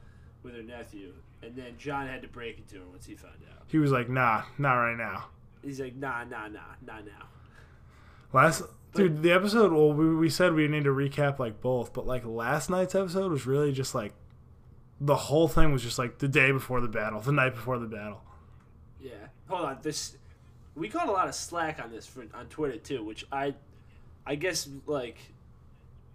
with 0.45 0.55
her 0.55 0.63
nephew, 0.63 1.13
and 1.43 1.57
then 1.57 1.75
Jon 1.79 2.07
had 2.07 2.23
to 2.23 2.29
break 2.29 2.59
it 2.59 2.69
to 2.69 2.77
her 2.77 2.85
once 2.93 3.07
he 3.07 3.17
found 3.17 3.35
out. 3.51 3.65
He 3.67 3.79
was 3.79 3.91
like, 3.91 4.09
"Nah, 4.09 4.43
not 4.57 4.75
right 4.75 4.97
now." 4.97 5.25
He's 5.63 5.81
like, 5.81 5.97
nah, 5.97 6.23
nah, 6.23 6.47
nah, 6.47 6.61
not 6.87 7.05
now. 7.05 7.27
Last 8.33 8.63
dude, 8.95 9.21
the 9.25 9.33
episode 9.33 9.73
well 9.73 9.93
we, 9.93 10.15
we 10.15 10.31
said 10.31 10.55
we 10.55 10.69
need 10.69 10.85
to 10.85 10.91
recap 10.91 11.41
like 11.41 11.61
both, 11.61 11.93
but 11.93 12.07
like 12.07 12.25
last 12.25 12.71
night's 12.71 12.95
episode 12.95 13.33
was 13.33 13.47
really 13.47 13.73
just 13.73 13.97
like 13.97 14.13
the 15.01 15.17
whole 15.17 15.49
thing 15.49 15.73
was 15.73 15.83
just 15.83 15.99
like 15.99 16.19
the 16.19 16.29
day 16.29 16.53
before 16.53 16.81
the 16.81 16.87
battle, 16.89 17.19
the 17.21 17.33
night 17.33 17.55
before 17.55 17.81
the 17.81 17.87
battle. 17.87 18.23
Yeah. 19.01 19.11
Hold 19.49 19.65
on. 19.65 19.79
This 19.83 20.17
we 20.77 20.89
got 20.89 21.09
a 21.09 21.13
lot 21.13 21.27
of 21.27 21.35
slack 21.35 21.83
on 21.83 21.91
this 21.91 22.07
for, 22.07 22.25
on 22.33 22.47
Twitter 22.47 22.77
too, 22.79 23.03
which 23.05 23.25
I, 23.33 23.55
I 24.25 24.37
guess 24.37 24.69
like 24.87 25.17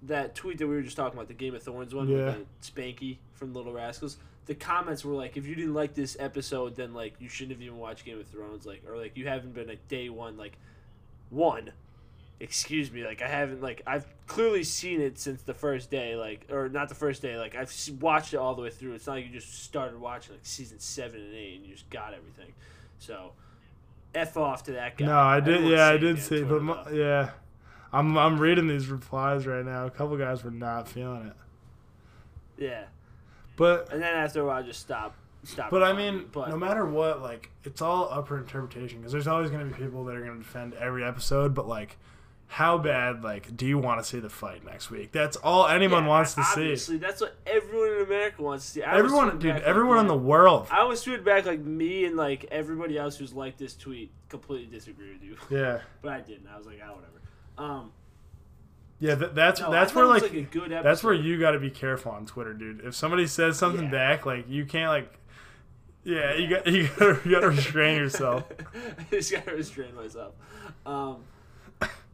that 0.03 0.33
tweet 0.35 0.57
that 0.59 0.67
we 0.67 0.75
were 0.75 0.81
just 0.81 0.95
talking 0.97 1.17
about, 1.17 1.27
the 1.27 1.33
Game 1.33 1.53
of 1.55 1.63
Thrones 1.63 1.93
one 1.93 2.07
Yeah. 2.07 2.25
with 2.25 2.45
the 2.61 2.71
Spanky 2.71 3.17
from 3.33 3.53
Little 3.53 3.73
Rascals. 3.73 4.17
The 4.45 4.55
comments 4.55 5.03
were 5.05 5.13
like, 5.13 5.37
if 5.37 5.45
you 5.45 5.53
didn't 5.55 5.73
like 5.75 5.93
this 5.93 6.15
episode, 6.19 6.75
then 6.75 6.93
like 6.93 7.13
you 7.19 7.29
shouldn't 7.29 7.51
have 7.57 7.61
even 7.61 7.77
watched 7.77 8.05
Game 8.05 8.19
of 8.19 8.27
Thrones, 8.27 8.65
like 8.65 8.83
or 8.89 8.97
like 8.97 9.15
you 9.17 9.27
haven't 9.27 9.53
been 9.53 9.67
like 9.67 9.87
day 9.87 10.09
one, 10.09 10.37
like 10.37 10.57
one. 11.29 11.71
Excuse 12.41 12.89
me, 12.89 13.05
like 13.05 13.21
I 13.21 13.27
haven't 13.27 13.61
like 13.61 13.81
I've 13.85 14.05
clearly 14.25 14.63
seen 14.63 15.01
it 15.01 15.19
since 15.19 15.41
the 15.41 15.53
first 15.53 15.91
day, 15.91 16.15
like 16.15 16.45
or 16.49 16.69
not 16.69 16.87
the 16.87 16.95
first 16.95 17.21
day, 17.21 17.37
like 17.37 17.53
I've 17.53 17.71
watched 17.99 18.33
it 18.33 18.37
all 18.37 18.55
the 18.55 18.61
way 18.61 18.69
through. 18.69 18.93
It's 18.93 19.05
not 19.07 19.17
like 19.17 19.25
you 19.25 19.31
just 19.31 19.61
started 19.65 19.99
watching 19.99 20.35
like 20.35 20.45
season 20.45 20.79
seven 20.79 21.19
and 21.19 21.33
eight 21.35 21.57
and 21.57 21.65
you 21.65 21.73
just 21.73 21.89
got 21.89 22.13
everything. 22.13 22.53
So, 22.97 23.33
f 24.15 24.37
off 24.37 24.63
to 24.63 24.71
that 24.71 24.95
guy. 24.97 25.05
No, 25.07 25.17
I 25.19 25.41
did. 25.41 25.65
Yeah, 25.65 25.89
I 25.89 25.97
did 25.97 26.17
see. 26.17 26.43
But 26.43 26.65
though. 26.65 26.91
yeah, 26.93 27.31
I'm 27.91 28.17
I'm 28.17 28.39
reading 28.39 28.67
these 28.67 28.87
replies 28.87 29.47
right 29.47 29.65
now. 29.65 29.85
A 29.85 29.89
couple 29.89 30.15
guys 30.17 30.43
were 30.43 30.51
not 30.51 30.87
feeling 30.87 31.27
it, 31.27 32.63
yeah, 32.63 32.83
but 33.55 33.91
and 33.91 34.01
then 34.01 34.13
after 34.13 34.41
a 34.41 34.45
while, 34.45 34.63
just 34.63 34.79
stop, 34.79 35.15
stop. 35.43 35.71
but 35.71 35.81
I 35.81 35.93
mean, 35.93 36.25
but 36.31 36.49
no 36.49 36.57
matter 36.57 36.85
what, 36.85 37.21
like 37.21 37.49
it's 37.63 37.81
all 37.81 38.09
up 38.11 38.27
for 38.27 38.37
interpretation 38.37 38.99
because 38.99 39.11
there's 39.11 39.27
always 39.27 39.49
going 39.49 39.67
to 39.67 39.75
be 39.75 39.83
people 39.83 40.03
that 40.05 40.15
are 40.15 40.23
going 40.23 40.37
to 40.37 40.43
defend 40.43 40.75
every 40.75 41.03
episode. 41.03 41.55
But 41.55 41.67
like, 41.67 41.97
how 42.45 42.77
bad 42.77 43.23
like 43.23 43.55
do 43.57 43.65
you 43.65 43.79
want 43.79 43.99
to 44.01 44.05
see 44.07 44.19
the 44.19 44.29
fight 44.29 44.63
next 44.63 44.91
week? 44.91 45.11
That's 45.11 45.37
all 45.37 45.67
anyone 45.67 46.03
yeah, 46.03 46.09
wants 46.09 46.35
to 46.35 46.43
see. 46.43 46.61
obviously, 46.61 46.97
that's 46.97 47.21
what 47.21 47.35
everyone 47.47 47.89
in 47.97 48.01
America 48.03 48.43
wants 48.43 48.65
to 48.65 48.71
see. 48.71 48.83
I 48.83 48.97
Everyone, 48.97 49.29
dude, 49.39 49.53
back, 49.53 49.53
like, 49.61 49.63
everyone 49.63 49.97
in 49.99 50.07
the 50.07 50.17
world. 50.17 50.67
I 50.69 50.81
always 50.81 51.03
tweeted 51.03 51.23
back 51.23 51.45
like 51.47 51.59
me 51.59 52.05
and 52.05 52.15
like 52.15 52.45
everybody 52.51 52.99
else 52.99 53.17
who's 53.17 53.33
liked 53.33 53.57
this 53.57 53.75
tweet 53.75 54.11
completely 54.29 54.67
disagree 54.67 55.13
with 55.13 55.23
you, 55.23 55.37
Yeah, 55.49 55.79
but 56.01 56.11
I 56.11 56.21
didn't. 56.21 56.47
I 56.47 56.57
was 56.57 56.67
like, 56.67 56.79
ah, 56.83 56.89
whatever. 56.89 57.18
Um, 57.59 57.91
yeah. 58.99 59.15
Th- 59.15 59.31
that's 59.33 59.59
no, 59.61 59.71
that's 59.71 59.93
where 59.93 60.05
like, 60.05 60.23
a 60.33 60.41
good 60.41 60.71
episode. 60.71 60.83
that's 60.83 61.03
where 61.03 61.13
you 61.13 61.39
got 61.39 61.51
to 61.51 61.59
be 61.59 61.69
careful 61.69 62.11
on 62.11 62.25
Twitter, 62.25 62.53
dude. 62.53 62.81
If 62.83 62.95
somebody 62.95 63.27
says 63.27 63.57
something 63.57 63.85
Yeah. 63.85 63.91
back, 63.91 64.25
like 64.25 64.49
you 64.49 64.65
can't 64.65 64.89
like. 64.89 65.13
Yeah, 66.03 66.33
you 66.35 66.49
got 66.49 66.65
you 66.65 66.87
got 66.97 67.25
you 67.25 67.31
got 67.31 67.41
to 67.41 67.49
restrain 67.49 67.97
yourself. 67.97 68.45
I 68.97 69.03
just 69.11 69.31
gotta 69.31 69.53
restrain 69.53 69.93
myself. 69.95 70.33
Um, 70.85 71.17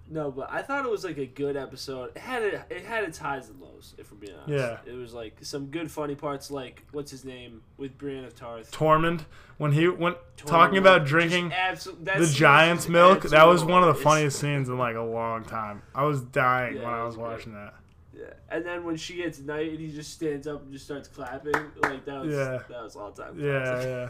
no, 0.09 0.29
but 0.31 0.51
I 0.51 0.62
thought 0.62 0.85
it 0.85 0.91
was 0.91 1.03
like 1.03 1.17
a 1.17 1.25
good 1.25 1.57
episode. 1.57 2.12
It 2.15 2.19
had 2.19 2.43
it, 2.43 2.62
it 2.69 2.85
had 2.85 3.03
its 3.05 3.17
highs 3.17 3.50
and 3.50 3.59
lows, 3.59 3.95
if 3.97 4.12
we're 4.12 4.17
being 4.19 4.33
honest. 4.38 4.50
Yeah. 4.85 4.91
It 4.91 4.95
was 4.95 5.13
like 5.13 5.38
some 5.41 5.67
good 5.67 5.89
funny 5.91 6.15
parts, 6.15 6.51
like 6.51 6.83
what's 6.91 7.09
his 7.12 7.25
name 7.25 7.62
with 7.77 7.97
Brienne 7.97 8.24
of 8.25 8.35
Tarth. 8.35 8.71
Tormund 8.71 9.25
when 9.57 9.71
he 9.71 9.88
went 9.88 10.17
talking 10.38 10.77
about 10.77 11.05
drinking 11.05 11.50
the 11.50 12.31
giant's 12.33 12.88
milk. 12.88 13.24
That 13.24 13.45
was 13.45 13.63
one 13.63 13.83
of 13.83 13.88
the 13.95 14.01
funniest 14.01 14.39
scenes 14.39 14.69
in 14.69 14.77
like 14.77 14.95
a 14.95 15.01
long 15.01 15.43
time. 15.43 15.81
I 15.95 16.03
was 16.03 16.21
dying 16.21 16.75
Yeah, 16.77 16.83
when 16.85 16.93
I 16.93 17.03
was 17.03 17.17
watching 17.17 17.53
that. 17.53 17.74
Yeah. 18.15 18.25
And 18.50 18.65
then 18.65 18.83
when 18.85 18.95
she 18.97 19.15
gets 19.17 19.39
knight 19.39 19.71
and 19.71 19.79
he 19.79 19.91
just 19.91 20.13
stands 20.13 20.47
up 20.47 20.62
and 20.63 20.71
just 20.71 20.85
starts 20.85 21.07
clapping, 21.07 21.53
like 21.81 22.05
that 22.05 22.24
was 22.25 22.33
Yeah. 22.33 22.59
that 22.69 22.83
was 22.83 22.95
all 22.95 23.12
time. 23.12 23.39
Yeah, 23.39 23.59
classic. 23.63 23.89
yeah. 23.89 24.09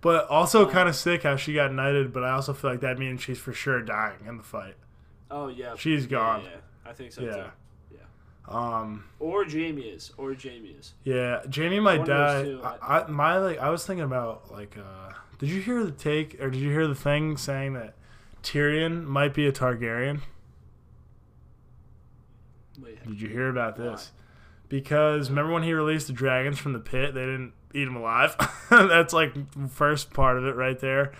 But 0.00 0.28
also 0.28 0.64
Um, 0.66 0.70
kind 0.70 0.88
of 0.88 0.94
sick 0.94 1.22
how 1.22 1.36
she 1.36 1.54
got 1.54 1.72
knighted. 1.72 2.12
But 2.12 2.24
I 2.24 2.32
also 2.32 2.52
feel 2.52 2.70
like 2.70 2.80
that 2.80 2.98
means 2.98 3.22
she's 3.22 3.38
for 3.38 3.52
sure 3.52 3.80
dying 3.80 4.18
in 4.28 4.36
the 4.36 4.42
fight. 4.42 4.74
Oh 5.36 5.48
yeah. 5.48 5.74
she's 5.76 6.06
gone. 6.06 6.42
Yeah, 6.44 6.50
I 6.86 6.92
think 6.92 7.10
so 7.12 7.22
Yeah. 7.22 7.32
too. 7.32 7.44
Um. 8.46 9.04
Or 9.20 9.44
Jaime 9.44 9.80
is. 9.80 10.12
Or 10.18 10.34
Jaime 10.34 10.68
is. 10.78 10.92
Yeah, 11.02 11.40
Jaime 11.54 11.80
might 11.80 12.00
One 12.00 12.08
die. 12.08 12.56
I, 12.62 12.98
I 12.98 13.06
my 13.08 13.38
like 13.38 13.58
I 13.58 13.70
was 13.70 13.86
thinking 13.86 14.04
about 14.04 14.52
like 14.52 14.76
uh 14.76 15.12
did 15.38 15.48
you 15.48 15.62
hear 15.62 15.82
the 15.82 15.90
take 15.90 16.40
or 16.42 16.50
did 16.50 16.60
you 16.60 16.70
hear 16.70 16.86
the 16.86 16.94
thing 16.94 17.38
saying 17.38 17.72
that 17.72 17.94
Tyrion 18.42 19.04
might 19.04 19.32
be 19.32 19.46
a 19.46 19.52
Targaryen? 19.52 20.20
Wait, 22.80 23.02
Did 23.06 23.20
you 23.20 23.28
hear 23.28 23.48
about 23.48 23.78
Why? 23.78 23.86
this? 23.86 24.12
Because 24.68 25.30
remember 25.30 25.52
when 25.52 25.62
he 25.62 25.72
released 25.72 26.08
the 26.08 26.12
dragons 26.12 26.58
from 26.58 26.72
the 26.74 26.80
pit, 26.80 27.14
they 27.14 27.20
didn't 27.24 27.52
eat 27.72 27.86
him 27.88 27.96
alive. 27.96 28.36
That's 28.70 29.12
like 29.14 29.32
first 29.70 30.12
part 30.12 30.36
of 30.36 30.44
it 30.44 30.54
right 30.56 30.78
there. 30.78 31.12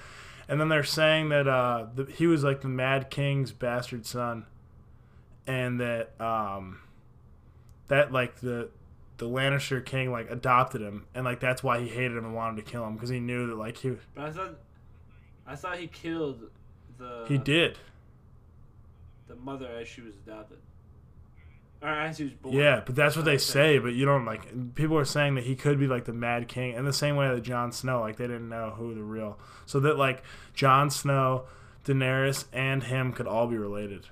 And 0.49 0.61
then 0.61 0.69
they're 0.69 0.85
saying 0.85 1.31
that 1.31 1.49
uh, 1.49 1.87
the, 1.95 2.05
he 2.05 2.27
was 2.27 2.45
like 2.45 2.61
the 2.61 2.69
Mad 2.69 3.11
King's 3.11 3.53
bastard 3.53 4.05
son, 4.07 4.47
and 5.47 5.81
that 5.81 6.19
um, 6.21 6.81
that 7.89 8.13
like 8.13 8.41
the 8.41 8.71
the 9.17 9.27
Lannister 9.27 9.85
king 9.85 10.11
like 10.11 10.31
adopted 10.31 10.81
him, 10.81 11.07
and 11.15 11.25
like 11.25 11.41
that's 11.41 11.63
why 11.63 11.81
he 11.81 11.89
hated 11.89 12.17
him 12.17 12.25
and 12.25 12.35
wanted 12.35 12.65
to 12.65 12.71
kill 12.71 12.87
him. 12.87 12.95
Because 12.95 13.09
he 13.11 13.21
knew 13.21 13.47
that 13.47 13.57
like 13.57 13.79
he 13.79 13.97
But 14.15 14.25
I 14.27 14.31
thought, 14.31 14.55
I 15.47 15.57
thought 15.57 15.79
he 15.79 15.87
killed 15.87 16.51
the 16.99 17.25
he 17.29 17.39
did. 17.39 17.79
the 19.29 19.37
mother 19.37 19.69
as 19.69 19.89
she 19.89 20.01
was 20.03 20.15
adopted, 20.27 20.59
or 21.83 21.89
as 21.89 22.19
he 22.19 22.25
was 22.25 22.33
born. 22.35 22.57
Yeah, 22.57 22.83
but 22.85 22.95
that's 22.95 23.17
what 23.17 23.25
they 23.25 23.39
say. 23.39 23.79
But 23.79 23.95
you 23.95 24.05
don't 24.05 24.25
like. 24.25 24.75
People 24.75 24.99
are 24.99 25.05
saying 25.05 25.35
that 25.35 25.45
he 25.45 25.55
could 25.55 25.79
be 25.79 25.87
like 25.87 26.05
the 26.05 26.13
Mad 26.13 26.49
King, 26.49 26.75
in 26.75 26.85
the 26.85 26.93
same 26.93 27.17
way 27.17 27.29
that 27.29 27.43
Jon 27.43 27.73
Snow, 27.73 28.01
like 28.01 28.17
they 28.17 28.27
didn't 28.27 28.49
know 28.49 28.75
who 28.77 28.95
the 28.95 29.03
real. 29.03 29.39
So 29.67 29.81
that 29.81 29.99
like 29.99 30.23
Jon 30.55 30.91
Snow, 30.91 31.45
Daenerys, 31.85 32.47
and 32.53 32.85
him 32.85 33.13
could 33.13 33.27
all 33.27 33.47
be 33.47 33.57
related. 33.57 34.07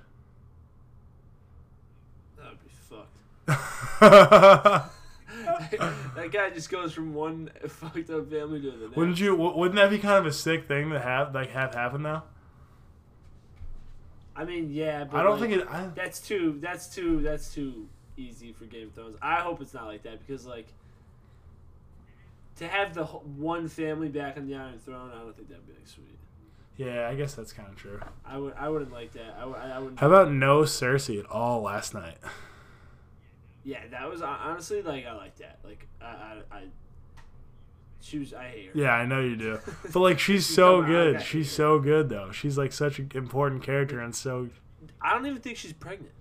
that 2.37 2.49
would 2.49 2.63
be 2.63 2.69
fucked. 2.69 4.93
that 6.15 6.29
guy 6.31 6.49
just 6.49 6.69
goes 6.69 6.93
from 6.93 7.13
one 7.13 7.49
fucked 7.67 8.09
up 8.09 8.29
family 8.29 8.61
to 8.61 8.71
the 8.71 8.85
next. 8.85 8.95
Wouldn't 8.95 9.19
you? 9.19 9.35
Wouldn't 9.35 9.75
that 9.75 9.89
be 9.89 9.97
kind 9.97 10.17
of 10.17 10.25
a 10.25 10.33
sick 10.33 10.67
thing 10.67 10.89
to 10.91 10.99
have 10.99 11.33
like 11.33 11.51
have 11.51 11.73
happen 11.73 12.03
though? 12.03 12.23
I 14.35 14.45
mean, 14.45 14.71
yeah, 14.71 15.03
but 15.03 15.19
I 15.19 15.23
don't 15.23 15.39
like, 15.39 15.49
think 15.51 15.61
it. 15.61 15.67
I, 15.69 15.87
That's 15.95 16.19
too. 16.19 16.57
That's 16.61 16.87
too. 16.87 17.21
That's 17.21 17.53
too 17.53 17.87
easy 18.17 18.51
for 18.53 18.65
Game 18.65 18.87
of 18.87 18.93
Thrones. 18.93 19.15
I 19.21 19.41
hope 19.41 19.61
it's 19.61 19.73
not 19.73 19.85
like 19.85 20.03
that 20.03 20.25
because 20.25 20.45
like 20.45 20.67
to 22.57 22.67
have 22.67 22.93
the 22.93 23.05
one 23.05 23.67
family 23.67 24.09
back 24.09 24.37
on 24.37 24.47
the 24.47 24.55
Iron 24.55 24.79
Throne, 24.79 25.11
I 25.13 25.19
don't 25.19 25.35
think 25.35 25.49
that'd 25.49 25.65
be 25.67 25.73
like 25.73 25.87
sweet. 25.87 26.17
yeah, 26.77 27.07
I 27.09 27.15
guess 27.15 27.33
that's 27.35 27.51
kind 27.53 27.69
of 27.69 27.75
true. 27.75 27.99
I 28.25 28.37
would. 28.37 28.53
I 28.57 28.69
wouldn't 28.69 28.91
like 28.91 29.11
that. 29.13 29.35
I, 29.39 29.45
would- 29.45 29.55
I 29.57 29.79
wouldn't. 29.79 29.99
How 29.99 30.07
about 30.07 30.31
no 30.31 30.61
Cersei 30.61 31.19
at 31.19 31.25
all 31.29 31.61
last 31.61 31.93
night? 31.93 32.17
Yeah, 33.63 33.79
that 33.91 34.09
was 34.09 34.21
uh, 34.21 34.25
honestly 34.27 34.81
like 34.81 35.05
I 35.05 35.13
like 35.15 35.37
that. 35.37 35.59
Like 35.63 35.87
I, 36.01 36.05
I, 36.05 36.57
I 36.57 36.63
she 38.03 38.19
was. 38.19 38.33
I 38.33 38.43
hate 38.49 38.65
her. 38.67 38.71
Yeah, 38.79 38.91
I 38.91 39.05
know 39.05 39.21
you 39.21 39.35
do. 39.35 39.59
But 39.93 39.99
like 39.99 40.19
she's 40.19 40.45
She's 40.45 40.55
so 40.55 40.81
good. 40.81 41.21
She's 41.21 41.49
so 41.51 41.79
good 41.79 42.09
though. 42.09 42.31
She's 42.31 42.57
like 42.57 42.73
such 42.73 42.99
an 42.99 43.11
important 43.15 43.63
character 43.63 43.99
and 43.99 44.13
so 44.15 44.49
I 45.01 45.13
don't 45.13 45.25
even 45.25 45.41
think 45.41 45.57
she's 45.57 45.73
pregnant. 45.73 46.11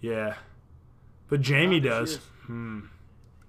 yeah. 0.00 0.34
But 1.28 1.44
Jaime 1.46 1.56
I 1.56 1.64
don't 1.64 1.70
think 1.70 1.82
she 1.82 1.88
does. 1.88 2.16
Hmm. 2.46 2.80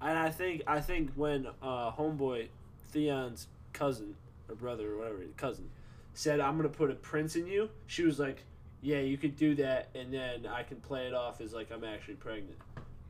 And 0.02 0.18
I 0.20 0.30
think 0.30 0.64
I 0.68 0.80
think 0.82 1.12
when 1.16 1.48
uh, 1.62 1.92
homeboy 1.92 2.48
Theon's 2.92 3.48
cousin 3.74 4.16
or 4.50 4.56
brother 4.56 4.94
or 4.94 4.98
whatever 4.98 5.20
cousin 5.38 5.70
said 6.14 6.40
I'm 6.40 6.56
gonna 6.58 6.70
put 6.70 6.90
a 6.90 6.96
prince 6.96 7.36
in 7.36 7.46
you, 7.48 7.70
she 7.88 8.04
was 8.04 8.20
like, 8.20 8.44
"Yeah, 8.82 9.00
you 9.00 9.18
could 9.18 9.36
do 9.36 9.54
that, 9.56 9.90
and 9.94 10.14
then 10.14 10.48
I 10.48 10.64
can 10.64 10.78
play 10.78 11.08
it 11.08 11.14
off 11.14 11.42
as 11.42 11.54
like 11.54 11.72
I'm 11.72 11.84
actually 11.84 12.16
pregnant." 12.16 12.58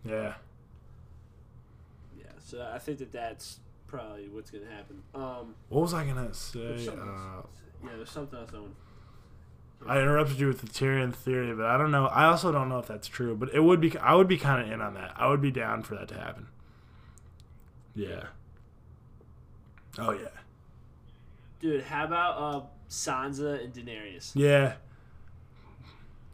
Yeah. 0.04 0.34
Yeah, 2.18 2.26
so 2.40 2.68
I 2.74 2.80
think 2.80 2.98
that 3.00 3.12
that's 3.12 3.60
probably 3.88 4.28
what's 4.30 4.52
gonna 4.52 4.66
happen. 4.70 5.02
Um, 5.14 5.56
What 5.70 5.82
was 5.82 5.94
I 5.94 6.06
gonna 6.06 6.34
say? 6.34 6.84
something 6.86 7.08
Uh, 7.10 7.42
yeah, 7.84 7.90
there's 7.98 8.10
something 8.10 8.40
else 8.40 8.52
I 8.54 8.60
want. 8.60 8.76
I 9.88 10.00
interrupted 10.00 10.40
you 10.40 10.48
with 10.48 10.62
the 10.62 10.68
Tyrion 10.68 11.14
theory, 11.14 11.54
but 11.54 11.66
I 11.66 11.78
don't 11.78 11.92
know. 11.92 12.08
I 12.08 12.26
also 12.26 12.52
don't 12.52 12.70
know 12.70 12.80
if 12.80 12.88
that's 12.88 13.08
true, 13.08 13.36
but 13.36 13.54
it 13.54 13.60
would 13.64 13.80
be. 13.82 13.96
I 14.00 14.16
would 14.16 14.28
be 14.28 14.38
kind 14.38 14.66
of 14.66 14.72
in 14.72 14.82
on 14.82 14.94
that. 14.96 15.14
I 15.16 15.28
would 15.30 15.42
be 15.42 15.52
down 15.52 15.84
for 15.84 15.96
that 15.96 16.08
to 16.10 16.16
happen. 16.16 16.48
Yeah. 17.94 18.24
Oh 20.00 20.12
yeah. 20.12 20.28
Dude, 21.60 21.84
how 21.84 22.06
about 22.06 22.38
uh, 22.38 22.62
Sansa 22.90 23.64
and 23.64 23.74
Daenerys? 23.74 24.32
Yeah. 24.34 24.76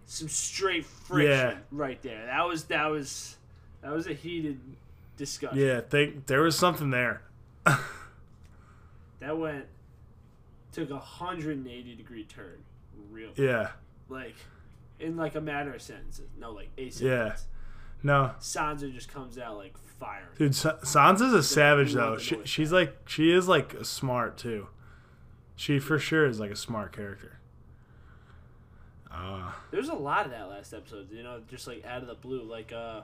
Some 0.05 0.27
straight 0.29 0.85
friction 0.85 1.29
Yeah. 1.29 1.57
right 1.71 2.01
there. 2.01 2.25
That 2.25 2.47
was 2.47 2.65
that 2.65 2.87
was 2.87 3.37
that 3.81 3.91
was 3.91 4.07
a 4.07 4.13
heated 4.13 4.59
discussion. 5.17 5.57
Yeah. 5.57 5.81
Think 5.81 6.25
there 6.27 6.41
was 6.41 6.57
something 6.57 6.89
there. 6.89 7.21
That 9.19 9.37
went 9.37 9.65
took 10.71 10.89
a 10.89 10.97
hundred 10.99 11.57
and 11.57 11.67
eighty 11.67 11.95
degree 11.95 12.23
turn, 12.23 12.63
real 13.11 13.31
Yeah. 13.35 13.71
like 14.09 14.35
in 14.99 15.15
like 15.17 15.35
a 15.35 15.41
matter 15.41 15.73
of 15.73 15.81
sentences. 15.81 16.27
No, 16.39 16.51
like 16.51 16.69
a 16.77 16.89
sentence. 16.89 17.01
Yeah. 17.01 17.35
No, 18.03 18.31
Sansa 18.39 18.91
just 18.91 19.13
comes 19.13 19.37
out 19.37 19.57
like 19.57 19.77
fire. 19.99 20.29
dude. 20.39 20.55
Sa- 20.55 20.77
Sansa's 20.79 21.33
a 21.33 21.43
savage 21.43 21.93
though. 21.93 22.17
She, 22.17 22.37
she's 22.45 22.71
like 22.71 22.97
she 23.07 23.31
is 23.31 23.47
like 23.47 23.75
smart 23.85 24.37
too. 24.39 24.67
She 25.55 25.77
for 25.77 25.99
sure 25.99 26.25
is 26.25 26.39
like 26.39 26.49
a 26.49 26.55
smart 26.55 26.91
character. 26.95 27.37
Uh, 29.11 29.51
There's 29.69 29.89
a 29.89 29.93
lot 29.93 30.25
of 30.25 30.31
that 30.31 30.49
last 30.49 30.73
episode. 30.73 31.11
You 31.11 31.21
know, 31.21 31.41
just 31.47 31.67
like 31.67 31.85
out 31.85 32.01
of 32.01 32.07
the 32.07 32.15
blue. 32.15 32.41
Like 32.43 32.71
uh, 32.71 33.01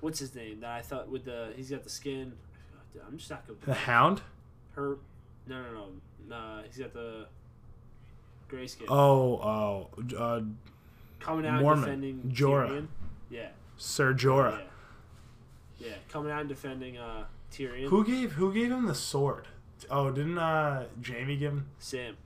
what's 0.00 0.18
his 0.18 0.34
name? 0.34 0.60
That 0.60 0.70
I 0.70 0.80
thought 0.80 1.10
with 1.10 1.26
the 1.26 1.52
he's 1.56 1.68
got 1.70 1.84
the 1.84 1.90
skin. 1.90 2.32
I'm 3.06 3.18
just 3.18 3.30
not 3.30 3.46
good. 3.46 3.60
the. 3.62 3.74
Hound. 3.74 4.22
Her, 4.74 4.96
no, 5.46 5.62
no, 5.62 5.72
no, 5.72 5.86
nah. 6.28 6.62
He's 6.62 6.78
got 6.78 6.92
the 6.92 7.26
gray 8.48 8.66
skin. 8.66 8.86
Oh, 8.90 9.38
oh, 9.38 9.88
uh, 10.18 10.40
coming 11.20 11.46
out 11.46 11.62
Mormont. 11.62 11.72
and 11.72 11.84
defending 11.84 12.32
Jorah. 12.34 12.68
Tyrion. 12.68 12.86
Yeah, 13.30 13.48
Sir 13.76 14.14
Jorah. 14.14 14.60
yeah, 15.78 15.88
yeah. 15.88 15.94
Coming 16.08 16.32
out 16.32 16.40
and 16.40 16.48
defending 16.48 16.98
uh, 16.98 17.24
Tyrion. 17.52 17.88
Who 17.88 18.04
gave 18.04 18.32
who 18.32 18.52
gave 18.52 18.70
him 18.70 18.86
the 18.86 18.94
sword? 18.94 19.48
Oh, 19.90 20.10
didn't 20.10 20.38
uh 20.38 20.84
Jaime 21.06 21.36
give 21.36 21.52
him? 21.52 21.66
Sam. 21.78 22.16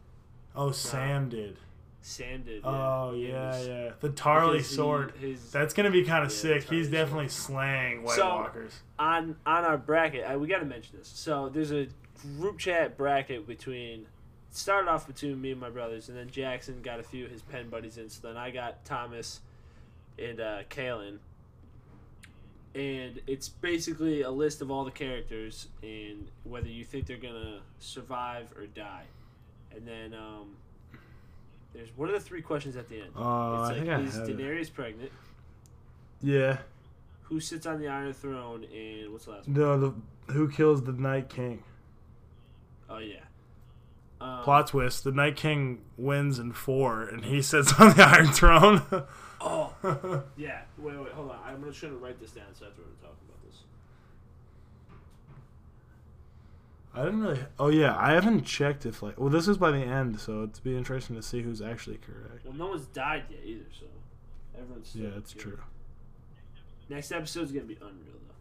Oh, 0.55 0.71
Sam 0.73 1.29
did. 1.29 1.57
Sam 2.01 2.43
did. 2.43 2.63
Oh 2.65 3.13
yeah, 3.15 3.61
yeah. 3.63 3.91
The 4.01 4.09
Tarly 4.11 4.53
because 4.53 4.71
he- 4.71 4.77
sword. 4.77 5.13
his, 5.21 5.51
That's 5.51 5.75
gonna 5.75 5.91
be 5.91 6.05
kind 6.05 6.23
Yeah, 6.23 6.27
of 6.27 6.33
sick. 6.33 6.63
the 6.63 6.67
Tarly 6.69 6.79
He's 6.79 6.87
sword. 6.87 6.93
definitely 6.93 7.29
slaying 7.29 8.03
White 8.03 8.17
So- 8.17 8.29
Walkers. 8.29 8.81
on 8.99 9.37
on 9.45 9.65
our 9.65 9.77
bracket. 9.79 10.25
I, 10.27 10.37
we 10.37 10.47
got 10.49 10.59
to 10.61 10.65
mention 10.65 10.97
this. 10.99 11.09
So 11.09 11.49
there's 11.49 11.73
a 11.73 11.89
group 12.39 12.59
chat 12.59 12.97
bracket 12.97 13.47
between. 13.47 14.07
Started 14.51 14.89
off 14.91 15.07
between 15.07 15.39
me 15.41 15.51
and 15.53 15.61
my 15.61 15.69
brothers, 15.69 16.09
and 16.09 16.17
then 16.17 16.31
Jackson 16.31 16.81
got 16.83 16.99
a 16.99 17.03
few 17.03 17.27
of 17.27 17.31
his 17.31 17.43
pen 17.43 17.69
buddies 17.69 17.99
in. 17.99 18.09
So 18.09 18.27
then 18.29 18.37
I 18.39 18.51
got 18.51 18.83
Tomas 18.85 19.41
and 20.19 20.41
uh, 20.41 20.63
Kalen. 20.71 21.19
And 22.75 23.21
it's 23.27 23.49
basically 23.49 24.23
a 24.23 24.31
list 24.31 24.63
of 24.63 24.71
all 24.71 24.85
the 24.85 24.91
characters 24.91 25.69
and 25.83 26.31
whether 26.45 26.69
you 26.69 26.85
think 26.85 27.07
they're 27.07 27.17
gonna 27.17 27.61
survive 27.79 28.47
or 28.57 28.67
die. 28.67 29.05
And 29.75 29.87
then 29.87 30.15
um, 30.15 30.57
there's 31.75 31.89
what 31.97 32.09
are 32.09 32.13
the 32.13 32.21
three 32.21 32.43
questions 32.43 32.77
at 32.77 32.89
the 32.89 32.97
end? 33.01 33.11
Uh, 33.17 33.69
it's 33.71 33.79
like 33.79 34.01
is 34.01 34.15
have 34.17 34.29
it. 34.29 34.37
Daenerys 34.37 34.73
pregnant? 34.73 35.13
Yeah. 36.23 36.59
Who 37.25 37.41
sits 37.41 37.67
on 37.67 37.79
the 37.79 37.89
Iron 37.89 38.13
Throne? 38.15 38.65
And 38.75 39.13
what's 39.13 39.27
the 39.27 39.33
last 39.33 39.49
one? 39.49 39.57
No, 39.57 39.79
the 39.79 40.33
who 40.33 40.49
kills 40.49 40.83
the 40.85 40.93
Night 40.93 41.29
King? 41.29 41.63
Oh 42.89 42.99
yeah. 42.99 43.21
Um, 44.21 44.43
Plot 44.43 44.67
twist: 44.69 45.05
the 45.05 45.13
Night 45.13 45.37
King 45.37 45.83
wins 45.97 46.39
in 46.39 46.53
four, 46.53 47.03
and 47.03 47.25
he 47.25 47.43
sits 47.43 47.73
on 47.79 47.97
the 47.97 48.03
Iron 48.03 48.33
Throne. 48.33 48.83
Oh 49.41 49.73
yeah. 50.37 50.63
Wait, 50.79 50.99
wait, 50.99 51.13
hold 51.13 51.31
on. 51.31 51.39
I'm 51.45 51.61
gonna 51.61 51.73
try 51.73 51.89
to 51.89 51.97
write 51.97 52.19
this 52.19 52.33
down 52.33 52.47
so 52.55 52.65
that's 52.65 52.79
what 52.79 52.87
we're 52.87 52.95
talking 52.95 53.25
about 53.29 53.45
this. 53.47 53.63
I 56.95 57.05
didn't 57.05 57.21
really. 57.21 57.41
Oh 57.59 57.69
yeah, 57.69 57.97
I 57.99 58.13
haven't 58.13 58.45
checked 58.45 58.85
if 58.87 59.03
like. 59.03 59.19
Well, 59.21 59.29
this 59.31 59.47
is 59.47 59.57
by 59.59 59.71
the 59.71 59.79
end, 59.79 60.19
so 60.21 60.43
it'd 60.45 60.63
be 60.65 60.77
interesting 60.77 61.15
to 61.17 61.23
see 61.23 61.43
who's 61.43 61.61
actually 61.63 61.99
correct. 61.99 62.45
Well, 62.45 62.55
no 62.55 62.67
one's 62.69 62.87
died 62.87 63.25
yet 63.31 63.41
either, 63.45 63.65
so 63.79 63.87
everyone's. 64.59 64.89
Still 64.89 65.03
Yeah, 65.05 65.11
that's 65.15 65.33
good. 65.35 65.43
true. 65.43 65.59
Next 66.89 67.13
episode's 67.13 67.53
gonna 67.53 67.67
be 67.67 67.75
unreal 67.77 67.93
though. 68.27 68.35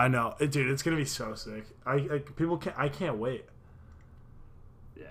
I 0.00 0.08
know, 0.08 0.34
it, 0.38 0.52
dude. 0.52 0.70
It's 0.70 0.82
gonna 0.82 0.96
be 0.98 1.04
so 1.06 1.34
sick. 1.34 1.64
I, 1.86 1.94
I 1.94 2.18
people 2.36 2.58
can't. 2.58 2.76
I 2.78 2.88
can't 2.90 3.16
wait. 3.16 3.46
Yeah. 4.94 5.06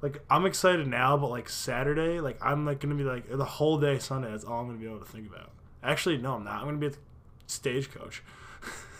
Like 0.00 0.22
I'm 0.30 0.46
excited 0.46 0.86
now, 0.86 1.16
but 1.18 1.28
like 1.30 1.48
Saturday, 1.48 2.18
like 2.20 2.38
I'm 2.44 2.64
like 2.64 2.80
gonna 2.80 2.94
be 2.94 3.04
like 3.04 3.30
the 3.30 3.44
whole 3.44 3.78
day 3.78 3.98
Sunday. 3.98 4.30
That's 4.30 4.44
all 4.44 4.60
I'm 4.60 4.66
gonna 4.66 4.78
be 4.78 4.86
able 4.86 4.98
to 5.00 5.04
think 5.04 5.28
about. 5.28 5.50
Actually, 5.82 6.16
no, 6.16 6.34
I'm 6.36 6.44
not. 6.44 6.60
I'm 6.60 6.64
gonna 6.64 6.78
be 6.78 6.86
at 6.86 6.92
the 6.94 6.98
stagecoach. 7.46 8.22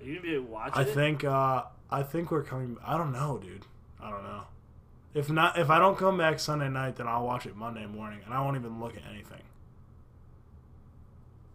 Are 0.00 0.04
you 0.04 0.14
gonna 0.16 0.22
be 0.22 0.34
able 0.34 0.46
to 0.46 0.50
watch 0.52 0.72
I 0.74 0.82
it? 0.82 0.88
think. 0.88 1.24
uh 1.24 1.64
I 1.90 2.02
think 2.04 2.30
we're 2.30 2.44
coming. 2.44 2.76
I 2.86 2.96
don't 2.96 3.12
know, 3.12 3.38
dude. 3.38 3.66
I 4.00 4.10
don't 4.10 4.22
know. 4.22 4.42
If 5.12 5.28
not, 5.28 5.58
if 5.58 5.70
I 5.70 5.78
don't 5.80 5.98
come 5.98 6.16
back 6.18 6.38
Sunday 6.38 6.68
night, 6.68 6.96
then 6.96 7.08
I'll 7.08 7.26
watch 7.26 7.44
it 7.46 7.56
Monday 7.56 7.84
morning, 7.84 8.20
and 8.24 8.32
I 8.32 8.40
won't 8.42 8.56
even 8.56 8.78
look 8.80 8.96
at 8.96 9.02
anything. 9.10 9.42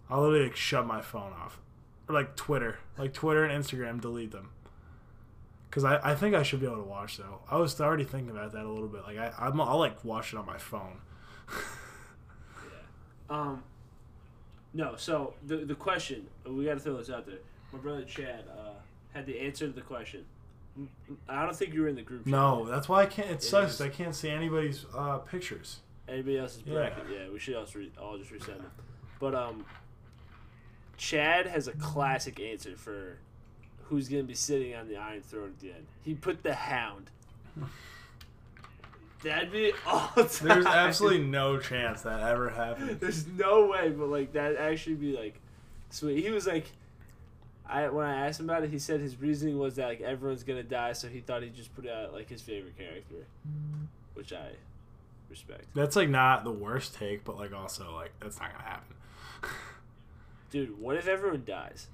I'll 0.09 0.21
literally 0.21 0.47
like, 0.47 0.55
shut 0.57 0.85
my 0.85 1.01
phone 1.01 1.31
off, 1.33 1.59
or 2.09 2.15
like 2.15 2.35
Twitter, 2.35 2.79
like 2.97 3.13
Twitter 3.13 3.45
and 3.45 3.63
Instagram, 3.63 4.01
delete 4.01 4.31
them. 4.31 4.49
Cause 5.71 5.83
I, 5.83 5.99
I 6.11 6.15
think 6.15 6.35
I 6.35 6.43
should 6.43 6.59
be 6.61 6.65
able 6.65 6.77
to 6.77 6.83
watch 6.83 7.17
though. 7.17 7.39
I 7.49 7.57
was 7.57 7.79
already 7.81 8.03
thinking 8.05 8.29
about 8.29 8.51
that 8.53 8.65
a 8.65 8.69
little 8.69 8.87
bit. 8.87 9.03
Like 9.03 9.17
I 9.17 9.33
I'm, 9.39 9.59
I'll 9.59 9.79
like 9.79 10.03
watch 10.05 10.31
it 10.33 10.37
on 10.37 10.45
my 10.45 10.57
phone. 10.57 10.99
Um. 13.29 13.63
No, 14.73 14.95
so 14.97 15.33
the 15.45 15.57
the 15.57 15.73
question 15.73 16.27
we 16.45 16.65
got 16.65 16.75
to 16.75 16.79
throw 16.79 16.97
this 16.97 17.09
out 17.09 17.25
there. 17.25 17.39
My 17.75 17.81
brother 17.81 18.03
Chad 18.03 18.45
uh, 18.57 18.69
had 19.13 19.25
the 19.25 19.37
answer 19.41 19.67
to 19.67 19.73
the 19.73 19.81
question. 19.81 20.23
I 21.27 21.43
don't 21.43 21.55
think 21.55 21.73
you 21.73 21.81
were 21.81 21.87
in 21.89 21.95
the 21.95 22.01
group. 22.01 22.23
chat 22.23 22.31
No, 22.31 22.65
that's 22.65 22.87
why 22.87 23.01
I 23.01 23.05
can't. 23.05 23.29
It, 23.29 23.33
It 23.35 23.43
sucks. 23.43 23.75
is. 23.75 23.81
I 23.81 23.89
can't 23.89 24.15
see 24.15 24.29
anybody's 24.29 24.85
uh, 24.95 25.17
pictures. 25.19 25.79
Anybody 26.07 26.37
else's 26.37 26.63
Yeah. 26.65 26.73
bracket? 26.73 27.05
Yeah, 27.11 27.29
we 27.33 27.39
should 27.39 27.55
also 27.55 27.79
re- 27.79 27.91
all 28.01 28.17
just 28.17 28.31
resend 28.31 28.57
them. 28.57 28.71
But 29.19 29.35
um, 29.35 29.65
Chad 30.97 31.47
has 31.47 31.67
a 31.67 31.73
classic 31.73 32.39
answer 32.39 32.75
for 32.77 33.17
who's 33.83 34.07
gonna 34.07 34.23
be 34.23 34.33
sitting 34.35 34.73
on 34.73 34.87
the 34.87 34.95
Iron 34.97 35.21
Throne 35.21 35.49
at 35.55 35.59
the 35.59 35.71
end. 35.71 35.85
He 36.03 36.13
put 36.13 36.43
the 36.43 36.53
Hound. 36.53 37.09
That'd 39.23 39.51
be 39.51 39.73
all 39.87 40.07
time. 40.15 40.27
There's 40.47 40.65
absolutely 40.65 41.23
no 41.25 41.57
chance 41.59 42.01
that 42.03 42.21
ever 42.21 42.49
happened. 42.49 42.99
There's 42.99 43.25
no 43.27 43.65
way, 43.67 43.89
but 43.89 44.07
like 44.07 44.33
that 44.33 44.55
actually 44.55 44.95
be 44.95 45.15
like 45.17 45.39
sweet. 45.89 46.23
He 46.23 46.29
was 46.29 46.45
like, 46.47 46.65
I 47.67 47.89
when 47.89 48.05
I 48.05 48.27
asked 48.27 48.39
him 48.39 48.49
about 48.49 48.63
it, 48.63 48.69
he 48.69 48.79
said 48.79 48.99
his 48.99 49.19
reasoning 49.19 49.57
was 49.57 49.75
that 49.77 49.87
like 49.87 50.01
everyone's 50.01 50.43
gonna 50.43 50.63
die, 50.63 50.93
so 50.93 51.07
he 51.07 51.19
thought 51.19 51.41
he'd 51.43 51.55
just 51.55 51.73
put 51.75 51.87
out 51.87 52.13
like 52.13 52.29
his 52.29 52.41
favorite 52.41 52.77
character, 52.77 53.25
which 54.13 54.31
I 54.33 54.51
respect. 55.29 55.65
That's 55.73 55.95
like 55.95 56.09
not 56.09 56.43
the 56.43 56.51
worst 56.51 56.95
take, 56.95 57.23
but 57.23 57.37
like 57.37 57.53
also 57.53 57.93
like 57.95 58.11
that's 58.19 58.39
not 58.39 58.51
gonna 58.51 58.63
happen. 58.63 58.95
Dude, 60.51 60.79
what 60.79 60.95
if 60.95 61.07
everyone 61.07 61.43
dies? 61.45 61.87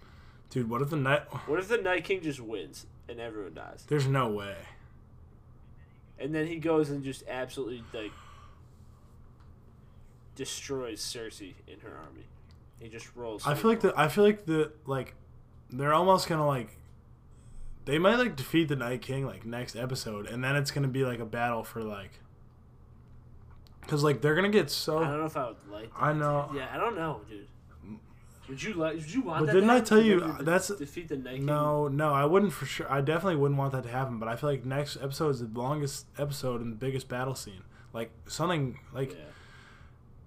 Dude, 0.50 0.70
what 0.70 0.82
if 0.82 0.90
the 0.90 0.98
night? 0.98 1.22
What 1.48 1.58
if 1.60 1.70
the 1.70 1.78
Night 1.78 2.04
King 2.04 2.22
just 2.22 2.42
wins 2.42 2.86
and 3.08 3.20
everyone 3.20 3.54
dies, 3.54 3.86
There's 3.88 4.06
no 4.08 4.28
way. 4.30 4.56
and 6.20 6.36
then 6.36 6.48
he 6.48 6.58
goes 6.58 6.90
and 6.90 7.04
just 7.04 7.24
absolutely 7.28 7.84
like 7.94 8.12
destroys 10.36 11.01
Cersei 11.01 11.54
in 11.68 11.80
her 11.80 11.96
army? 11.96 12.25
He 12.80 12.90
just 12.90 13.16
rolls. 13.16 13.46
I 13.46 13.54
feel 13.56 13.70
like 13.72 13.80
the 13.82 13.94
I 13.96 14.08
feel 14.10 14.24
like 14.24 14.46
the 14.46 14.72
like 14.86 15.13
they're 15.72 15.94
almost 15.94 16.28
gonna 16.28 16.46
like 16.48 16.70
they 17.86 17.98
might 17.98 18.16
like 18.18 18.36
defeat 18.36 18.68
the 18.68 18.75
Night 18.75 19.01
King 19.01 19.25
like 19.25 19.46
next 19.46 19.75
episode, 19.75 20.28
and 20.28 20.44
then 20.44 20.56
it's 20.56 20.72
gonna 20.72 20.88
be 20.88 21.04
like 21.04 21.20
a 21.20 21.25
battle 21.25 21.63
for 21.63 21.84
like 21.84 22.20
because 23.82 24.04
like 24.04 24.22
they're 24.22 24.36
gonna 24.36 24.50
get 24.50 24.70
so. 24.70 25.00
I 25.00 25.06
don't 25.08 25.20
know 25.20 25.25
if 25.25 25.38
I 25.38 25.48
would 25.48 25.56
like. 25.72 25.94
That. 25.94 26.01
I 26.04 26.13
know. 26.13 26.51
Yeah, 26.56 26.68
I 26.72 26.78
don't 26.78 26.96
know, 26.96 27.22
dude. 27.30 27.48
Would 28.50 28.62
you 28.62 28.74
like? 28.74 28.96
Would 28.96 29.13
you 29.13 29.22
want 29.22 29.40
But 29.40 29.46
that? 29.48 29.54
didn't 29.54 29.70
I 29.70 29.80
tell 29.80 30.01
you, 30.01 30.16
Remember 30.16 30.40
uh, 30.42 30.44
that's- 30.44 30.68
defeat 30.78 31.08
the 31.08 31.18
Night 31.18 31.38
King? 31.38 31.46
no 31.46 31.88
no 31.88 32.13
I 32.13 32.25
wouldn't 32.25 32.51
for 32.54 32.66
sure 32.66 32.92
I 32.92 33.00
definitely 33.01 33.38
wouldn't 33.38 33.58
want 33.58 33.72
that 33.72 33.84
to 33.84 33.90
happen, 33.90 34.20
but 34.20 34.28
I 34.28 34.36
feel 34.36 34.50
like 34.50 34.66
next 34.66 34.98
episode 35.01 35.30
is 35.30 35.40
the 35.40 35.60
longest 35.60 36.06
episode 36.18 36.60
and 36.62 36.72
the 36.72 36.75
biggest 36.75 37.08
battle 37.08 37.34
scene. 37.36 37.63
Like 37.94 38.12
something 38.28 38.78
like 38.94 39.13
Yeah. 39.13 39.20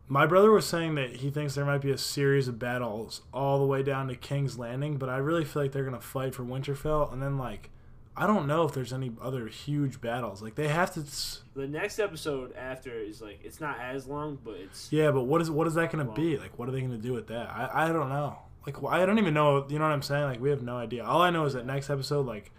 My 0.07 0.27
brother 0.27 0.51
was 0.51 0.67
saying 0.67 0.97
that 0.97 1.17
he 1.17 1.31
thinks 1.31 1.55
there 1.55 1.65
might 1.65 1.81
be 1.81 1.91
a 1.91 1.99
series 1.99 2.47
of 2.47 2.59
battles 2.59 3.23
all 3.33 3.59
the 3.59 3.65
way 3.65 3.83
down 3.83 4.09
to 4.09 4.15
King's 4.17 4.59
Landing, 4.59 4.97
but 4.99 5.09
I 5.09 5.17
really 5.17 5.45
feel 5.45 5.63
like 5.63 5.73
they're 5.73 5.85
gonna 5.85 6.01
fight 6.01 6.35
for 6.35 6.43
Winterfell, 6.45 7.13
and 7.13 7.23
then 7.23 7.39
like 7.39 7.71
I 8.17 8.27
don't 8.29 8.47
know 8.47 8.63
if 8.65 8.73
there's 8.75 8.93
any 8.93 9.11
other 9.21 9.49
huge 9.49 10.01
battles. 10.01 10.41
Like 10.43 10.55
they 10.57 10.69
have 10.69 10.93
to. 10.95 11.01
s- 11.01 11.43
The 11.55 11.67
next 11.67 11.99
episode 11.99 12.55
after 12.55 12.93
is 12.97 13.21
like 13.23 13.41
it's 13.43 13.61
not 13.61 13.81
as 13.81 14.07
long, 14.07 14.39
but 14.45 14.55
it's 14.55 14.93
Yeah, 14.93 15.11
but 15.11 15.23
what 15.25 15.41
is 15.41 15.51
what 15.51 15.67
is 15.67 15.75
that 15.75 15.91
gonna 15.91 16.05
be? 16.13 16.37
Like 16.39 16.59
what 16.59 16.69
are 16.69 16.73
they 16.73 16.81
gonna 16.83 16.97
do 16.99 17.13
with 17.15 17.27
that? 17.29 17.49
I 17.51 17.87
I 17.87 17.93
don't 17.93 18.11
know. 18.11 18.39
Like 18.67 18.77
I 18.85 19.05
don't 19.07 19.19
even 19.19 19.35
know. 19.35 19.67
You 19.69 19.79
know 19.79 19.85
what 19.87 19.93
I'm 19.93 20.03
saying? 20.03 20.25
Like 20.25 20.41
we 20.41 20.51
have 20.51 20.63
no 20.63 20.77
idea. 20.77 21.03
All 21.05 21.23
I 21.23 21.31
know 21.31 21.45
is 21.47 21.55
that 21.55 21.67
next 21.67 21.89
episode 21.91 22.27
like 22.27 22.53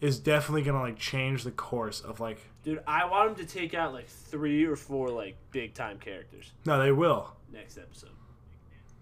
is 0.00 0.18
definitely 0.18 0.62
gonna 0.62 0.80
like 0.80 0.98
change 0.98 1.44
the 1.44 1.50
course 1.50 2.00
of 2.00 2.20
like. 2.20 2.38
dude. 2.62 2.80
I 2.86 3.04
want 3.06 3.30
him 3.30 3.46
to 3.46 3.52
take 3.52 3.74
out 3.74 3.92
like 3.92 4.06
three 4.08 4.64
or 4.64 4.76
four 4.76 5.08
like 5.08 5.36
big 5.50 5.74
time 5.74 5.98
characters 5.98 6.52
No, 6.64 6.80
they 6.80 6.92
will. 6.92 7.32
next 7.52 7.78
episode, 7.78 8.10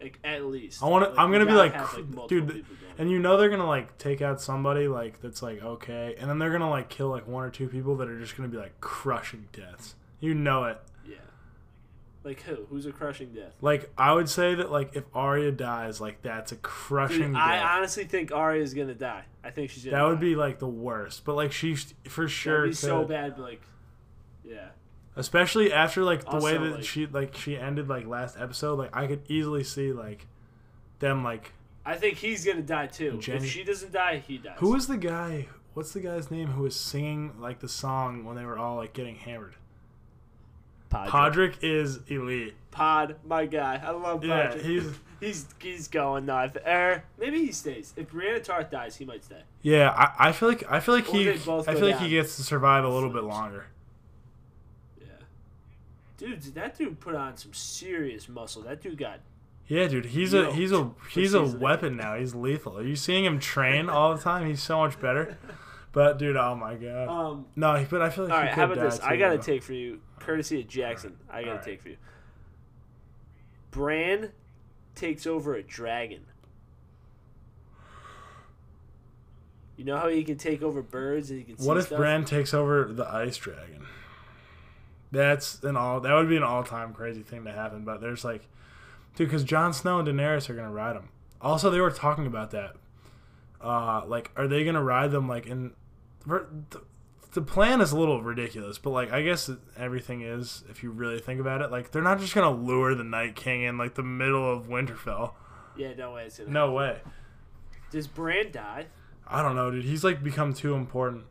like 0.01 0.19
at 0.25 0.45
least. 0.45 0.83
I 0.83 0.87
want 0.87 1.05
to. 1.05 1.11
Like, 1.11 1.19
I'm 1.19 1.31
gonna 1.33 1.47
be 1.47 1.53
like, 1.53 1.75
have, 1.75 1.93
multiple 2.09 2.27
dude, 2.29 2.65
and 2.99 3.11
you 3.11 3.19
know 3.19 3.37
they're 3.37 3.51
gonna 3.51 3.67
like 3.67 3.99
take 3.99 4.23
out 4.23 4.41
somebody 4.41 4.89
like 4.89 5.21
that's 5.21 5.43
like 5.43 5.63
okay, 5.63 6.17
and 6.19 6.29
then 6.31 6.39
they're 6.39 6.53
gonna 6.53 6.71
like 6.71 6.89
kill 6.89 7.09
like 7.09 7.27
one 7.27 7.45
or 7.45 7.51
two 7.51 7.69
people 7.69 7.97
that 7.97 8.09
are 8.09 8.19
just 8.19 8.37
gonna 8.37 8.49
be 8.49 8.57
like 8.59 8.81
crushing 8.81 9.49
deaths. 9.53 9.95
You 10.21 10.35
know 10.35 10.65
it. 10.65 10.81
Like 12.27 12.43
who? 12.43 12.67
Who's 12.71 12.87
a 12.87 12.93
crushing 12.93 13.33
death? 13.33 13.53
Like 13.61 13.89
I 13.97 14.13
would 14.13 14.29
say 14.29 14.57
that 14.57 14.69
like 14.69 14.97
if 14.97 15.05
Arya 15.15 15.53
dies, 15.53 16.01
like 16.01 16.23
that's 16.23 16.51
a 16.51 16.57
crushing 16.57 17.19
Dude, 17.19 17.35
death. 17.35 17.41
I 17.41 17.77
honestly 17.77 18.03
think 18.03 18.33
Arya 18.33 18.65
is 18.65 18.75
gonna 18.75 18.97
die. 18.97 19.23
I 19.45 19.51
think 19.51 19.71
she's 19.71 19.85
gonna. 19.85 19.97
that 19.97 20.03
would 20.03 20.17
die. 20.17 20.23
be 20.23 20.35
like 20.35 20.59
the 20.59 20.67
worst. 20.67 21.25
But 21.25 21.37
like 21.37 21.53
she 21.53 21.77
for 22.09 22.27
sure 22.27 22.63
That'd 22.63 22.71
be 22.73 22.75
so 22.75 23.05
bad, 23.05 23.37
but 23.37 23.43
like, 23.43 23.63
yeah. 24.45 24.71
Especially 25.15 25.73
after 25.73 26.03
like 26.03 26.29
the 26.29 26.39
way 26.39 26.55
that 26.55 26.75
like- 26.75 26.83
she 26.83 27.07
like 27.07 27.37
she 27.37 27.57
ended 27.57 27.89
like 27.89 28.09
last 28.09 28.37
episode, 28.37 28.77
like 28.77 28.97
I 28.97 29.07
could 29.07 29.23
easily 29.29 29.63
see 29.63 29.93
like 29.93 30.27
them 30.99 31.23
like 31.23 31.53
I 31.85 31.95
think 31.95 32.17
he's 32.17 32.45
gonna 32.45 32.63
die 32.63 32.89
too. 32.89 33.21
Gendry- 33.23 33.37
If 33.37 33.47
she 33.47 33.63
doesn't 33.63 33.93
die, 33.93 34.21
he 34.27 34.39
dies. 34.39 34.57
Who 34.59 34.75
is 34.75 34.89
the 34.89 34.97
guy? 34.97 35.47
What's 35.75 35.93
the 35.93 36.01
guy's 36.01 36.29
name 36.29 36.49
who 36.49 36.65
was 36.65 36.75
singing 36.75 37.35
like 37.39 37.61
the 37.61 37.69
song 37.69 38.25
when 38.25 38.35
they 38.35 38.45
were 38.45 38.59
all 38.59 38.75
like 38.75 38.95
getting 38.95 39.15
hammered? 39.15 39.55
Podrick? 40.91 41.09
Podrick 41.09 41.55
is 41.63 42.01
elite. 42.09 42.55
Pod, 42.71 43.17
my 43.27 43.47
guy. 43.47 43.81
I 43.85 43.91
love 43.91 44.25
Yeah, 44.25 44.53
Podrick. 44.53 44.63
he's 44.63 44.91
he's 45.21 45.47
he's 45.59 45.89
going 45.89 46.27
now. 46.27 46.51
Er, 46.67 47.03
maybe 47.19 47.45
he 47.45 47.53
stays. 47.53 47.93
If 47.97 48.11
Brianna 48.13 48.43
Tarth 48.45 48.71
dies, 48.71 48.97
he 48.97 49.05
might 49.05 49.25
stay. 49.25 49.43
yeah. 49.63 49.91
I, 49.91 50.29
I 50.29 50.33
feel 50.33 50.49
like 50.49 50.65
I 50.71 50.81
feel 50.81 50.95
like 50.95 51.09
Or 51.13 51.17
he 51.17 51.33
both 51.45 51.69
I 51.69 51.75
feel 51.75 51.89
like 51.89 51.99
he 52.01 52.11
gets 52.11 52.37
to 52.37 52.43
survive 52.43 52.85
a 52.85 52.89
little 52.89 53.11
bit 53.11 53.25
longer. 53.25 53.67
Yeah. 55.01 55.07
Dude, 56.19 56.43
that 56.55 56.77
dude 56.79 57.01
put 57.01 57.15
on 57.15 57.37
some 57.37 57.53
serious 57.55 58.29
muscle. 58.29 58.63
That 58.63 58.81
dude 58.83 58.99
got. 58.99 59.21
Yeah, 59.69 59.89
dude, 59.89 60.05
he's 60.07 60.33
a 60.33 60.53
he's 60.53 60.71
a 60.71 60.91
he's 61.11 61.35
a 61.35 61.43
weapon 61.43 61.97
now. 61.97 62.15
He's 62.15 62.35
lethal. 62.35 62.79
Are 62.79 62.85
you 62.85 62.95
seeing 62.97 63.25
him 63.25 63.41
train 63.41 63.89
all 63.91 64.15
the 64.15 64.23
time? 64.23 64.47
He's 64.47 64.63
so 64.63 64.79
much 64.79 65.01
better. 65.01 65.37
But 65.97 66.19
dude, 66.19 66.37
oh 66.37 66.55
my 66.55 66.75
god. 66.75 67.09
Um. 67.09 67.47
No, 67.57 67.87
but 67.89 68.03
I 68.03 68.11
feel 68.11 68.25
like 68.25 68.33
All 68.35 68.39
right. 68.39 68.51
could 68.51 68.59
How 68.59 68.71
about 68.71 68.85
this? 68.85 69.01
I 69.01 69.17
got 69.17 69.33
a 69.33 69.39
take 69.39 69.63
for 69.63 69.73
you, 69.73 70.03
courtesy 70.19 70.61
of 70.61 70.69
Jackson. 70.69 71.17
I 71.31 71.41
got 71.41 71.47
a 71.47 71.51
Alright. 71.53 71.65
take 71.65 71.81
for 71.81 71.89
you. 71.89 71.97
Bran 73.71 74.33
takes 74.95 75.27
over 75.27 75.55
a 75.55 75.63
dragon. 75.63 76.27
You 79.79 79.87
know 79.87 79.97
how 79.97 80.09
he 80.09 80.23
can 80.23 80.37
take 80.37 80.61
over 80.61 80.83
birds 80.83 81.31
and 81.31 81.39
he 81.39 81.47
can 81.47 81.57
see 81.57 81.67
What 81.67 81.79
if 81.79 81.87
stuff? 81.87 81.97
Bran 81.97 82.27
takes 82.27 82.53
over 82.53 82.93
the 82.93 83.09
ice 83.09 83.39
dragon? 83.39 83.87
That's 85.13 85.65
an 85.65 85.79
all. 85.79 86.01
That 86.01 86.13
would 86.13 86.29
be 86.29 86.37
an 86.37 86.43
all-time 86.43 86.93
crazy 86.93 87.23
thing 87.23 87.45
to 87.47 87.53
happen. 87.53 87.87
But 87.87 88.03
there's 88.03 88.23
like, 88.23 88.47
dude, 89.15 89.29
because 89.29 89.45
Jon 89.45 89.73
Snow 89.73 90.01
and 90.01 90.07
Daenerys 90.07 90.51
are 90.51 90.55
gonna 90.55 90.71
ride 90.71 90.95
them. 90.95 91.09
Also, 91.41 91.71
they 91.71 91.81
were 91.81 91.91
talking 91.91 92.27
about 92.27 92.51
that. 92.51 92.77
Uh, 93.63 94.05
like, 94.07 94.31
are 94.37 94.47
they 94.47 94.63
gonna 94.63 94.85
ride 94.85 95.11
them? 95.11 95.27
Like, 95.27 95.47
in 95.47 95.73
the, 96.27 96.83
the 97.33 97.43
plan 97.43 97.81
is 97.81 97.93
a 97.93 97.99
little 97.99 98.23
ridiculous, 98.23 98.79
but 98.79 98.91
like, 98.91 99.13
I 99.13 99.23
guess 99.23 99.51
everything 99.77 100.23
is 100.23 100.65
if 100.69 100.83
you 100.83 100.91
really 100.91 101.19
think 101.19 101.41
about 101.41 101.63
it. 101.63 101.71
Like, 101.71 101.91
they're 101.91 102.03
not 102.03 102.21
just 102.21 102.35
gonna 102.35 102.51
lure 102.51 102.95
the 102.95 103.05
Night 103.05 103.37
King 103.37 103.63
in 103.63 103.79
like 103.79 103.95
the 103.95 104.03
middle 104.03 104.51
of 104.51 104.67
Winterfell. 104.69 105.33
Yeah, 105.77 105.95
no 105.95 106.15
way 106.15 106.25
it's 106.25 106.39
gonna. 106.39 106.51
No 106.51 106.73
way. 106.73 107.01
Does 107.91 108.07
Bran 108.07 108.51
die? 108.51 108.87
I 109.27 109.43
don't 109.43 109.57
know, 109.57 109.71
dude. 109.71 109.85
He's 109.85 110.05
like 110.05 110.23
become 110.23 110.55
too 110.55 110.75
important. 110.75 111.25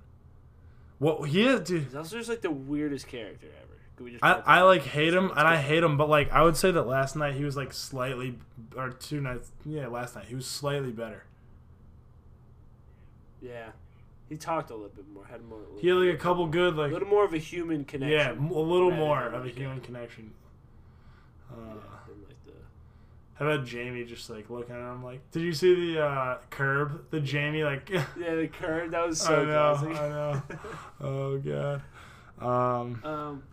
What 0.99 1.29
he 1.29 1.45
is, 1.45 1.61
dude. 1.61 1.83
He's 1.83 1.95
also 1.95 2.17
just 2.17 2.29
like 2.29 2.41
the 2.41 2.51
weirdest 2.51 3.07
character 3.07 3.47
ever. 3.47 3.73
Could 3.95 4.03
we 4.03 4.11
just 4.11 4.23
I, 4.23 4.41
I 4.45 4.61
like 4.61 4.83
hate 4.83 5.13
him 5.13 5.31
and. 5.31 5.39
I 5.39 5.57
hate 5.57 5.83
him, 5.83 5.97
but 5.97 6.09
like 6.09 6.31
I 6.31 6.43
would 6.43 6.57
say 6.57 6.71
that 6.71 6.83
last 6.83 7.15
night 7.15 7.35
he 7.35 7.43
was 7.43 7.55
like 7.57 7.73
slightly 7.73 8.37
or 8.75 8.89
two 8.89 9.21
nights 9.21 9.51
yeah 9.65 9.87
last 9.87 10.15
night 10.15 10.25
he 10.27 10.35
was 10.35 10.45
slightly 10.45 10.91
better. 10.91 11.23
Yeah, 13.41 13.71
he 14.29 14.37
talked 14.37 14.69
a 14.69 14.73
little 14.73 14.89
bit 14.89 15.07
more. 15.07 15.25
Had 15.25 15.43
more. 15.43 15.59
He 15.79 15.87
had 15.87 15.97
like 15.97 16.13
a 16.13 16.17
couple 16.17 16.47
good 16.47 16.75
like 16.75 16.91
a 16.91 16.93
little 16.93 17.07
more 17.07 17.25
of 17.25 17.33
a 17.33 17.37
human 17.37 17.85
connection. 17.85 18.17
yeah 18.17 18.31
a 18.31 18.59
little 18.59 18.91
more 18.91 19.27
of 19.27 19.33
a 19.33 19.45
like, 19.45 19.55
human 19.55 19.81
connection. 19.81 20.33
Uh, 21.51 21.55
Yeah, 21.55 22.13
like 22.27 22.45
the, 22.45 22.51
how 23.35 23.47
about 23.47 23.69
Jaime 23.69 24.03
just 24.05 24.29
like 24.29 24.49
looking 24.49 24.75
at 24.75 24.81
him 24.81 25.03
like 25.03 25.19
did 25.31 25.43
you 25.43 25.53
see 25.53 25.93
the 25.93 26.03
uh, 26.03 26.37
curb 26.49 27.09
the 27.11 27.21
Jaime 27.21 27.63
like 27.63 27.89
yeah, 27.89 28.05
the 28.17 28.47
curb 28.47 28.91
that 28.91 29.05
was 29.05 29.21
so 29.21 29.41
I 29.41 29.45
know 29.45 29.77
classic. 29.77 30.01
I 30.01 30.09
know 30.09 30.43
oh 31.01 31.37
god 31.37 31.81
um 32.39 33.01
um, 33.03 33.43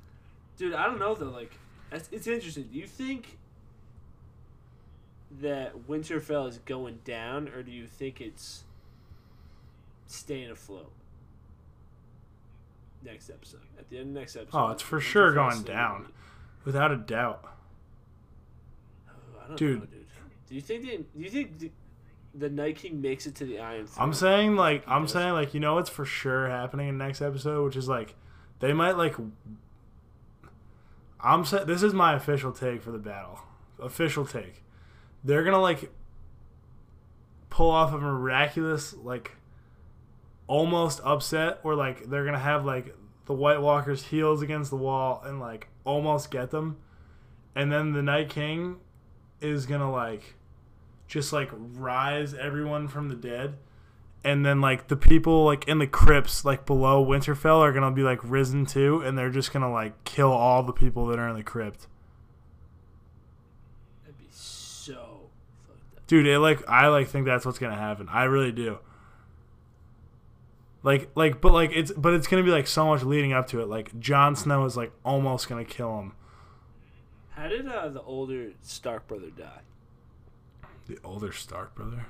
dude, 0.56 0.74
I 0.74 0.86
don't 0.86 0.98
know 0.98 1.14
though. 1.14 1.30
Like, 1.30 1.52
it's, 1.90 2.08
it's 2.12 2.26
interesting. 2.26 2.68
Do 2.72 2.78
you 2.78 2.86
think 2.86 3.38
that 5.40 5.88
Winterfell 5.88 6.48
is 6.48 6.58
going 6.58 7.00
down, 7.04 7.48
or 7.48 7.62
do 7.62 7.70
you 7.70 7.86
think 7.86 8.20
it's 8.20 8.64
staying 10.06 10.50
afloat? 10.50 10.92
Next 13.04 13.30
episode. 13.30 13.60
At 13.78 13.88
the 13.90 13.98
end 13.98 14.08
of 14.10 14.14
next 14.14 14.36
episode. 14.36 14.56
Oh, 14.56 14.70
it's 14.70 14.82
for 14.82 15.00
sure 15.00 15.32
going 15.32 15.62
down. 15.62 16.02
gonna 16.02 16.12
without 16.64 16.92
a 16.92 16.96
doubt 16.96 17.44
Oh, 19.08 19.12
I 19.44 19.48
don't 19.48 19.56
Dude. 19.56 19.80
know, 19.80 19.86
dude. 19.86 20.06
Do 20.48 20.54
you 20.54 20.60
think 20.60 20.82
the, 20.82 20.96
do 20.98 21.04
you 21.24 21.30
think 21.30 21.58
the, 21.58 21.70
the 22.34 22.48
Night 22.50 22.76
King 22.76 23.00
makes 23.00 23.26
it 23.26 23.34
to 23.36 23.44
the 23.44 23.58
Iron 23.58 23.86
Throne? 23.86 24.08
I'm 24.08 24.14
saying 24.14 24.54
like 24.56 24.84
I'm 24.86 25.02
does. 25.02 25.12
saying 25.12 25.32
like 25.32 25.54
you 25.54 25.60
know 25.60 25.74
what's 25.74 25.90
for 25.90 26.04
sure 26.04 26.48
happening 26.48 26.88
in 26.88 26.98
next 26.98 27.20
episode, 27.22 27.64
which 27.64 27.76
is 27.76 27.88
like 27.88 28.14
they 28.60 28.72
might 28.72 28.96
like. 28.96 29.16
I'm 31.20 31.44
saying 31.44 31.66
this 31.66 31.82
is 31.82 31.92
my 31.94 32.14
official 32.14 32.52
take 32.52 32.82
for 32.82 32.90
the 32.92 32.98
battle. 32.98 33.40
Official 33.80 34.24
take. 34.26 34.62
They're 35.24 35.42
gonna 35.44 35.60
like 35.60 35.90
pull 37.50 37.70
off 37.70 37.92
a 37.92 37.98
miraculous 37.98 38.94
like 38.94 39.32
almost 40.52 41.00
upset, 41.02 41.58
or 41.62 41.74
like 41.74 42.10
they're 42.10 42.26
gonna 42.26 42.38
have 42.38 42.66
like 42.66 42.94
the 43.24 43.32
White 43.32 43.62
Walkers 43.62 44.04
heels 44.04 44.42
against 44.42 44.68
the 44.68 44.76
wall 44.76 45.22
and 45.24 45.40
like 45.40 45.68
almost 45.84 46.30
get 46.30 46.50
them, 46.50 46.76
and 47.54 47.72
then 47.72 47.92
the 47.94 48.02
Night 48.02 48.28
King 48.28 48.76
is 49.40 49.64
gonna 49.64 49.90
like 49.90 50.34
just 51.08 51.32
like 51.32 51.48
rise 51.54 52.34
everyone 52.34 52.86
from 52.86 53.08
the 53.08 53.14
dead. 53.14 53.56
And 54.24 54.44
then 54.44 54.60
like 54.60 54.88
the 54.88 54.96
people 54.96 55.46
like 55.46 55.66
in 55.66 55.78
the 55.78 55.86
crypts 55.86 56.44
like 56.44 56.66
below 56.66 57.02
Winterfell 57.02 57.60
are 57.60 57.72
gonna 57.72 57.90
be 57.90 58.02
like 58.02 58.20
risen 58.22 58.66
too, 58.66 59.00
and 59.00 59.16
they're 59.16 59.30
just 59.30 59.54
gonna 59.54 59.72
like 59.72 60.04
kill 60.04 60.30
all 60.30 60.62
the 60.62 60.72
people 60.74 61.06
that 61.06 61.18
are 61.18 61.30
in 61.30 61.34
the 61.34 61.42
crypt. 61.42 61.86
That'd 64.04 64.18
be 64.18 64.26
so 64.30 65.30
fucked 65.66 65.96
up. 65.96 66.06
dude 66.06 66.26
it 66.26 66.38
like 66.40 66.60
i 66.68 66.88
like 66.88 67.08
think 67.08 67.24
that's 67.24 67.46
what's 67.46 67.58
gonna 67.58 67.74
happen 67.74 68.06
i 68.10 68.24
really 68.24 68.52
do 68.52 68.78
like 70.82 71.10
like 71.14 71.40
but 71.40 71.52
like 71.52 71.70
it's 71.72 71.92
but 71.92 72.14
it's 72.14 72.26
gonna 72.26 72.42
be 72.42 72.50
like 72.50 72.66
so 72.66 72.86
much 72.86 73.02
leading 73.02 73.32
up 73.32 73.46
to 73.48 73.60
it 73.60 73.68
like 73.68 73.98
Jon 74.00 74.34
snow 74.36 74.64
is 74.64 74.76
like 74.76 74.92
almost 75.04 75.48
gonna 75.48 75.64
kill 75.64 75.98
him 75.98 76.12
How 77.30 77.48
did 77.48 77.68
uh, 77.68 77.88
the 77.88 78.02
older 78.02 78.50
Stark 78.62 79.06
brother 79.08 79.30
die? 79.30 79.60
the 80.88 80.98
older 81.04 81.32
stark 81.32 81.74
brother 81.76 82.06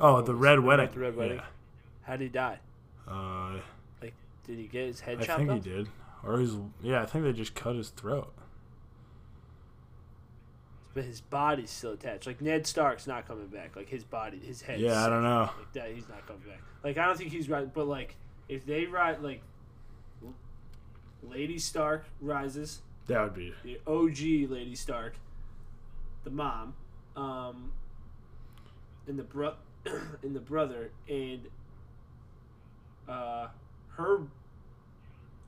oh 0.00 0.22
the 0.22 0.34
red 0.34 0.60
wedding 0.60 0.88
the 0.92 0.98
Red 1.00 1.16
Wedding? 1.16 1.40
How 2.02 2.16
did 2.16 2.24
he 2.24 2.28
die? 2.30 2.58
Uh, 3.06 3.58
like, 4.00 4.14
Did 4.46 4.58
he 4.58 4.66
get 4.66 4.86
his 4.86 5.00
head 5.00 5.18
chopped? 5.18 5.22
i 5.22 5.26
chopped 5.44 5.48
think 5.50 5.64
he 5.64 5.70
did 5.70 5.88
or 6.24 6.38
his 6.38 6.56
yeah 6.80 7.02
i 7.02 7.06
think 7.06 7.24
they 7.24 7.32
just 7.32 7.54
cut 7.54 7.76
his 7.76 7.90
throat 7.90 8.32
But 10.94 11.04
his 11.04 11.20
body's 11.22 11.70
still 11.70 11.92
attached. 11.92 12.26
Like 12.26 12.40
Ned 12.42 12.66
Stark's 12.66 13.06
not 13.06 13.26
coming 13.26 13.46
back. 13.46 13.76
Like 13.76 13.88
his 13.88 14.04
body, 14.04 14.38
his 14.38 14.60
head. 14.60 14.78
yeah 14.80 15.04
i 15.04 15.08
don't 15.08 15.22
know 15.22 15.48
Like 15.58 15.72
that, 15.72 15.90
he's 15.92 16.08
not 16.08 16.26
coming 16.26 16.42
back. 16.46 16.60
Like 16.84 16.98
I 16.98 17.06
don't 17.06 17.16
think 17.16 17.30
he's 17.32 17.48
right. 17.48 17.72
But 17.72 17.86
like 17.86 18.16
if 18.48 18.66
they 18.66 18.84
ride, 18.86 19.22
like 19.22 19.42
Lady 21.22 21.58
Stark 21.58 22.04
rises, 22.20 22.82
that 23.06 23.22
would 23.22 23.34
be 23.34 23.54
the 23.64 23.78
OG 23.86 24.50
Lady 24.50 24.74
Stark, 24.74 25.14
the 26.24 26.30
mom, 26.30 26.74
um, 27.16 27.72
and 29.06 29.18
the 29.18 29.22
bro, 29.22 29.54
and 30.22 30.34
the 30.34 30.40
brother, 30.40 30.90
and 31.08 31.42
uh, 33.08 33.48
her, 33.96 34.20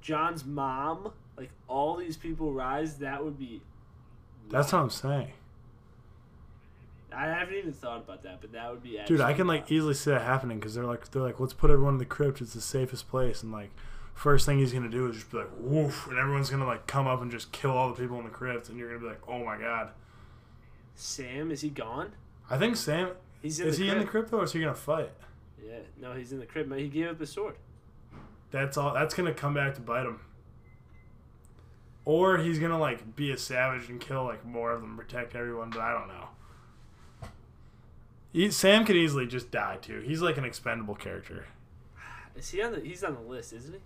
Jon's 0.00 0.44
mom. 0.44 1.12
Like 1.36 1.50
all 1.66 1.96
these 1.96 2.16
people 2.16 2.52
rise. 2.52 2.98
That 2.98 3.24
would 3.24 3.38
be. 3.38 3.60
That's 4.50 4.72
what 4.72 4.80
i'm 4.80 4.90
saying 4.90 5.32
I 7.16 7.26
haven't 7.26 7.54
even 7.54 7.72
thought 7.72 7.98
about 7.98 8.24
that, 8.24 8.40
but 8.40 8.50
that 8.52 8.70
would 8.72 8.82
be. 8.82 8.98
dude 9.06 9.20
i 9.20 9.32
can 9.32 9.46
like 9.46 9.70
easily 9.70 9.94
see 9.94 10.10
that 10.10 10.22
happening 10.22 10.58
because 10.58 10.74
they're 10.74 10.84
like 10.84 11.10
they're 11.12 11.22
like 11.22 11.38
let's 11.38 11.52
put 11.52 11.70
everyone 11.70 11.94
in 11.94 11.98
the 11.98 12.04
crypt 12.04 12.40
it's 12.40 12.54
the 12.54 12.60
safest 12.60 13.08
place 13.08 13.42
and 13.42 13.52
like 13.52 13.70
first 14.14 14.46
thing 14.46 14.58
he's 14.58 14.72
gonna 14.72 14.88
do 14.88 15.08
is 15.08 15.16
just 15.16 15.30
be 15.30 15.38
like 15.38 15.50
woof 15.58 16.06
and 16.08 16.18
everyone's 16.18 16.50
gonna 16.50 16.66
like 16.66 16.86
come 16.88 17.06
up 17.06 17.22
and 17.22 17.30
just 17.30 17.52
kill 17.52 17.70
all 17.70 17.88
the 17.88 17.94
people 18.00 18.18
in 18.18 18.24
the 18.24 18.30
crypt 18.30 18.68
and 18.68 18.78
you're 18.78 18.88
gonna 18.88 19.00
be 19.00 19.06
like 19.06 19.20
oh 19.28 19.44
my 19.44 19.56
god 19.56 19.90
Sam 20.96 21.50
is 21.50 21.60
he 21.60 21.70
gone? 21.70 22.12
i 22.50 22.58
think 22.58 22.76
sam 22.76 23.10
He's 23.42 23.60
in 23.60 23.68
is 23.68 23.78
he 23.78 23.88
in 23.88 23.98
the 23.98 24.04
crypt. 24.04 24.32
or 24.32 24.42
is 24.44 24.52
he 24.52 24.60
gonna 24.60 24.74
fight 24.74 25.10
Yeah, 25.64 25.78
no, 26.00 26.14
he's 26.14 26.32
in 26.32 26.40
the 26.40 26.46
crypt. 26.46 26.68
Man, 26.68 26.78
he 26.80 26.88
gave 26.88 27.08
up 27.08 27.20
his 27.20 27.30
sword. 27.30 27.56
that's 28.50 28.76
all 28.76 28.92
that's 28.92 29.14
gonna 29.14 29.34
come 29.34 29.54
back 29.54 29.74
to 29.74 29.80
bite 29.80 30.06
him 30.06 30.18
or 32.04 32.38
he's 32.38 32.58
gonna 32.58 32.78
like 32.78 33.16
be 33.16 33.30
a 33.30 33.36
savage 33.38 33.88
and 33.88 34.00
kill 34.00 34.24
like 34.24 34.44
more 34.44 34.72
of 34.72 34.80
them 34.80 34.96
protect 34.96 35.34
everyone 35.34 35.70
but 35.70 35.80
i 35.80 35.92
don't 35.92 36.08
know 36.08 36.28
he, 38.32 38.50
sam 38.50 38.84
could 38.84 38.96
easily 38.96 39.26
just 39.26 39.50
die 39.50 39.78
too 39.80 40.00
he's 40.00 40.20
like 40.22 40.36
an 40.36 40.44
expendable 40.44 40.94
character 40.94 41.46
Is 42.36 42.50
he 42.50 42.62
on 42.62 42.72
the? 42.72 42.80
He's 42.80 43.04
on 43.04 43.14
the 43.14 43.20
list, 43.20 43.52
isn't 43.52 43.74
he? 43.74 43.80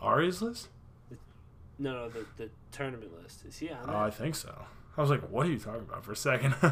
Arya's 0.00 0.42
list 0.42 0.68
No, 1.78 1.92
no, 1.94 2.08
the 2.10 2.24
the 2.36 2.50
tournament 2.70 3.12
list. 3.22 3.44
Is 3.46 3.56
he 3.58 3.70
on 3.70 3.78
Oh, 3.84 3.86
that? 3.86 3.96
I 3.96 4.10
think 4.10 4.34
so. 4.34 4.52
I 4.96 5.00
was 5.00 5.10
like, 5.10 5.22
"What 5.30 5.46
are 5.46 5.50
you 5.50 5.58
talking 5.58 5.82
about?" 5.88 6.04
For 6.04 6.12
a 6.12 6.16
second, 6.16 6.52
he 6.60 6.68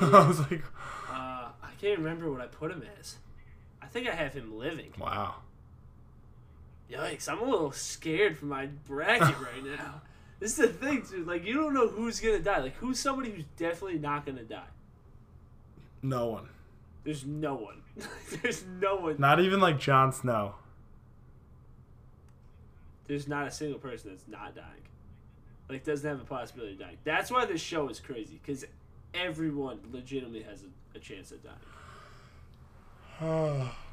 I 0.00 0.26
was 0.26 0.40
like, 0.50 0.62
Uh, 1.08 1.50
I 1.62 1.70
can't 1.80 1.98
remember 1.98 2.30
what 2.32 2.40
I 2.40 2.46
put 2.46 2.70
him 2.72 2.82
as. 2.98 3.16
I 3.82 3.86
think 3.86 4.08
I 4.08 4.14
have 4.14 4.32
him 4.34 4.56
living. 4.58 4.92
"Wow." 4.98 5.36
Yikes! 6.90 7.28
I'm 7.28 7.40
a 7.40 7.44
little 7.44 7.72
scared 7.72 8.38
for 8.38 8.46
my 8.46 8.66
bracket 8.66 9.38
right 9.40 9.64
now. 9.78 10.02
This 10.38 10.58
is 10.58 10.68
the 10.68 10.68
thing, 10.68 11.04
dude. 11.08 11.26
Like, 11.26 11.44
you 11.44 11.54
don't 11.54 11.74
know 11.74 11.88
who's 11.88 12.20
gonna 12.20 12.38
die. 12.38 12.60
Like, 12.60 12.76
who's 12.76 12.98
somebody 12.98 13.30
who's 13.30 13.44
definitely 13.56 13.98
not 13.98 14.24
gonna 14.26 14.44
die? 14.44 14.68
No 16.02 16.28
one, 16.28 16.48
There's 17.04 17.24
no 17.24 17.54
one. 17.54 17.82
There's 18.42 18.64
no 18.80 18.96
one. 18.96 19.16
not 19.18 19.40
even 19.40 19.60
like 19.60 19.80
Jon 19.80 20.12
Snow. 20.12 20.54
There's 23.06 23.26
not 23.26 23.46
a 23.46 23.50
single 23.50 23.78
person 23.78 24.10
that's 24.10 24.28
not 24.28 24.54
dying. 24.54 24.66
Like, 25.68 25.84
doesn't 25.84 26.08
have 26.08 26.20
a 26.20 26.24
possibility 26.24 26.74
of 26.74 26.80
dying. 26.80 26.98
That's 27.02 27.30
why 27.30 27.44
this 27.46 27.60
show 27.60 27.88
is 27.88 27.98
crazy 27.98 28.38
because 28.44 28.64
everyone 29.14 29.80
legitimately 29.90 30.42
has 30.42 30.62
a, 30.62 30.96
a 30.96 31.00
chance 31.00 31.32
of 31.32 31.38
dying. 31.42 31.56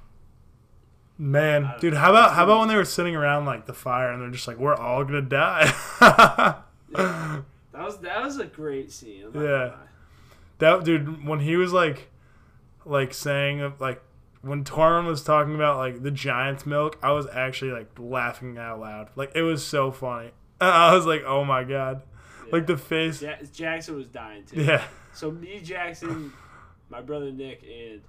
Man, 1.18 1.74
dude, 1.80 1.94
how 1.94 2.10
about 2.10 2.34
how 2.34 2.44
about 2.44 2.60
when 2.60 2.68
they 2.70 2.76
were 2.76 2.86
sitting 2.86 3.16
around 3.16 3.46
like 3.46 3.66
the 3.66 3.74
fire 3.74 4.12
and 4.12 4.22
they're 4.22 4.32
just 4.32 4.48
like, 4.48 4.58
"We're 4.58 4.76
all 4.76 5.04
gonna 5.04 5.22
die." 5.22 5.72
Yeah. 6.96 7.42
That 7.74 7.86
was 7.86 7.98
that 8.02 8.22
was 8.24 8.38
a 8.38 8.46
great 8.46 8.92
scene. 8.92 9.26
I'm 9.34 9.44
Yeah. 9.44 9.64
lie. 9.66 9.74
that 10.60 10.84
dude, 10.84 11.26
when 11.26 11.40
he 11.40 11.56
was 11.56 11.74
like, 11.74 12.10
like 12.86 13.14
saying 13.16 13.74
like 13.80 14.00
when 14.42 14.64
Tormund 14.64 15.08
was 15.08 15.24
talking 15.24 15.56
about 15.56 15.78
like 15.78 16.04
the 16.04 16.12
giant's 16.12 16.66
milk, 16.68 17.00
I 17.02 17.12
was 17.14 17.26
actually 17.34 17.72
like 17.72 17.90
laughing 17.98 18.58
out 18.60 18.80
loud. 18.80 19.10
Like 19.16 19.32
it 19.34 19.42
was 19.42 19.66
so 19.66 19.92
funny. 19.92 20.32
I 20.62 20.96
was 20.96 21.06
like, 21.08 21.24
"Oh 21.26 21.44
my 21.44 21.64
god!" 21.64 22.04
Like 22.52 22.68
the 22.68 22.78
face. 22.78 23.24
Ja- 23.24 23.38
Jackson 23.52 23.96
was 23.96 24.08
dying 24.08 24.44
too. 24.46 24.62
Yeah. 24.62 24.84
So 25.14 25.32
me, 25.32 25.60
Jackson, 25.64 26.32
my 26.90 27.02
brother 27.02 27.32
Nick, 27.32 27.64
and 27.64 28.02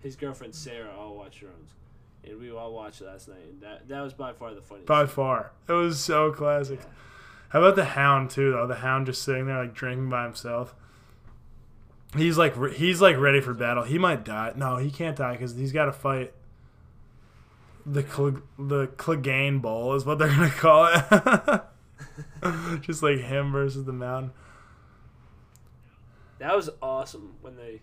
his 0.00 0.14
girlfriend 0.14 0.54
Sarah 0.54 0.94
all 0.96 1.16
watched 1.16 1.40
Thrones, 1.40 1.72
and 2.26 2.40
we 2.40 2.50
all 2.50 2.72
watched 2.72 3.00
last 3.00 3.28
night, 3.28 3.44
and 3.48 3.60
that 3.62 3.88
that 3.88 4.00
was 4.02 4.12
by 4.14 4.32
far 4.32 4.54
the 4.54 4.62
funniest. 4.62 4.86
By 4.86 5.06
far, 5.06 5.52
it 5.68 5.72
was 5.72 5.98
so 6.00 6.32
classic. 6.32 6.80
Yeah. 6.80 6.86
How 7.50 7.60
about 7.60 7.76
the 7.76 7.84
Hound 7.84 8.30
too? 8.30 8.52
Though 8.52 8.66
the 8.66 8.76
Hound 8.76 9.06
just 9.06 9.22
sitting 9.22 9.46
there 9.46 9.58
like 9.58 9.74
drinking 9.74 10.08
by 10.08 10.24
himself. 10.24 10.74
He's 12.16 12.38
like 12.38 12.56
re- 12.56 12.74
he's 12.74 13.00
like 13.00 13.16
ready 13.18 13.40
for 13.40 13.54
battle. 13.54 13.84
He 13.84 13.98
might 13.98 14.24
die. 14.24 14.52
No, 14.56 14.76
he 14.76 14.90
can't 14.90 15.16
die 15.16 15.32
because 15.32 15.54
he's 15.56 15.72
got 15.72 15.86
to 15.86 15.92
fight. 15.92 16.32
The 17.84 18.02
Cl- 18.02 18.42
the 18.58 18.88
Clegane 18.88 19.60
Bowl 19.62 19.94
is 19.94 20.04
what 20.04 20.18
they're 20.18 20.28
gonna 20.36 20.50
call 20.50 20.88
it. 20.92 21.62
just 22.82 23.02
like 23.02 23.18
him 23.18 23.52
versus 23.52 23.84
the 23.84 23.92
Mountain. 23.92 24.32
That 26.38 26.54
was 26.54 26.68
awesome 26.82 27.34
when 27.40 27.56
they, 27.56 27.80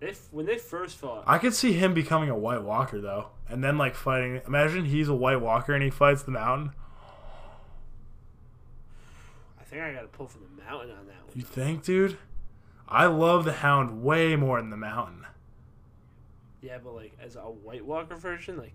they 0.00 0.14
when 0.30 0.46
they 0.46 0.58
first 0.58 0.96
fought. 0.96 1.24
I 1.26 1.38
could 1.38 1.54
see 1.54 1.72
him 1.72 1.94
becoming 1.94 2.28
a 2.30 2.36
White 2.36 2.62
Walker 2.62 3.00
though, 3.00 3.28
and 3.48 3.62
then 3.64 3.76
like 3.78 3.94
fighting. 3.94 4.40
Imagine 4.46 4.84
he's 4.86 5.08
a 5.08 5.14
White 5.14 5.40
Walker 5.40 5.74
and 5.74 5.82
he 5.82 5.90
fights 5.90 6.22
the 6.22 6.30
Mountain. 6.30 6.72
I 9.60 9.64
think 9.64 9.82
I 9.82 9.92
got 9.92 10.02
to 10.02 10.06
pull 10.08 10.26
from 10.28 10.42
the 10.56 10.62
mountain 10.62 10.90
on 10.90 11.06
that 11.06 11.24
one. 11.26 11.32
You 11.34 11.42
think, 11.42 11.84
dude? 11.84 12.16
I 12.88 13.06
love 13.06 13.44
the 13.44 13.52
Hound 13.52 14.02
way 14.02 14.34
more 14.34 14.60
than 14.60 14.70
the 14.70 14.76
Mountain. 14.76 15.26
Yeah, 16.62 16.78
but 16.82 16.94
like 16.94 17.12
as 17.22 17.36
a 17.36 17.40
White 17.40 17.84
Walker 17.84 18.16
version, 18.16 18.56
like 18.56 18.74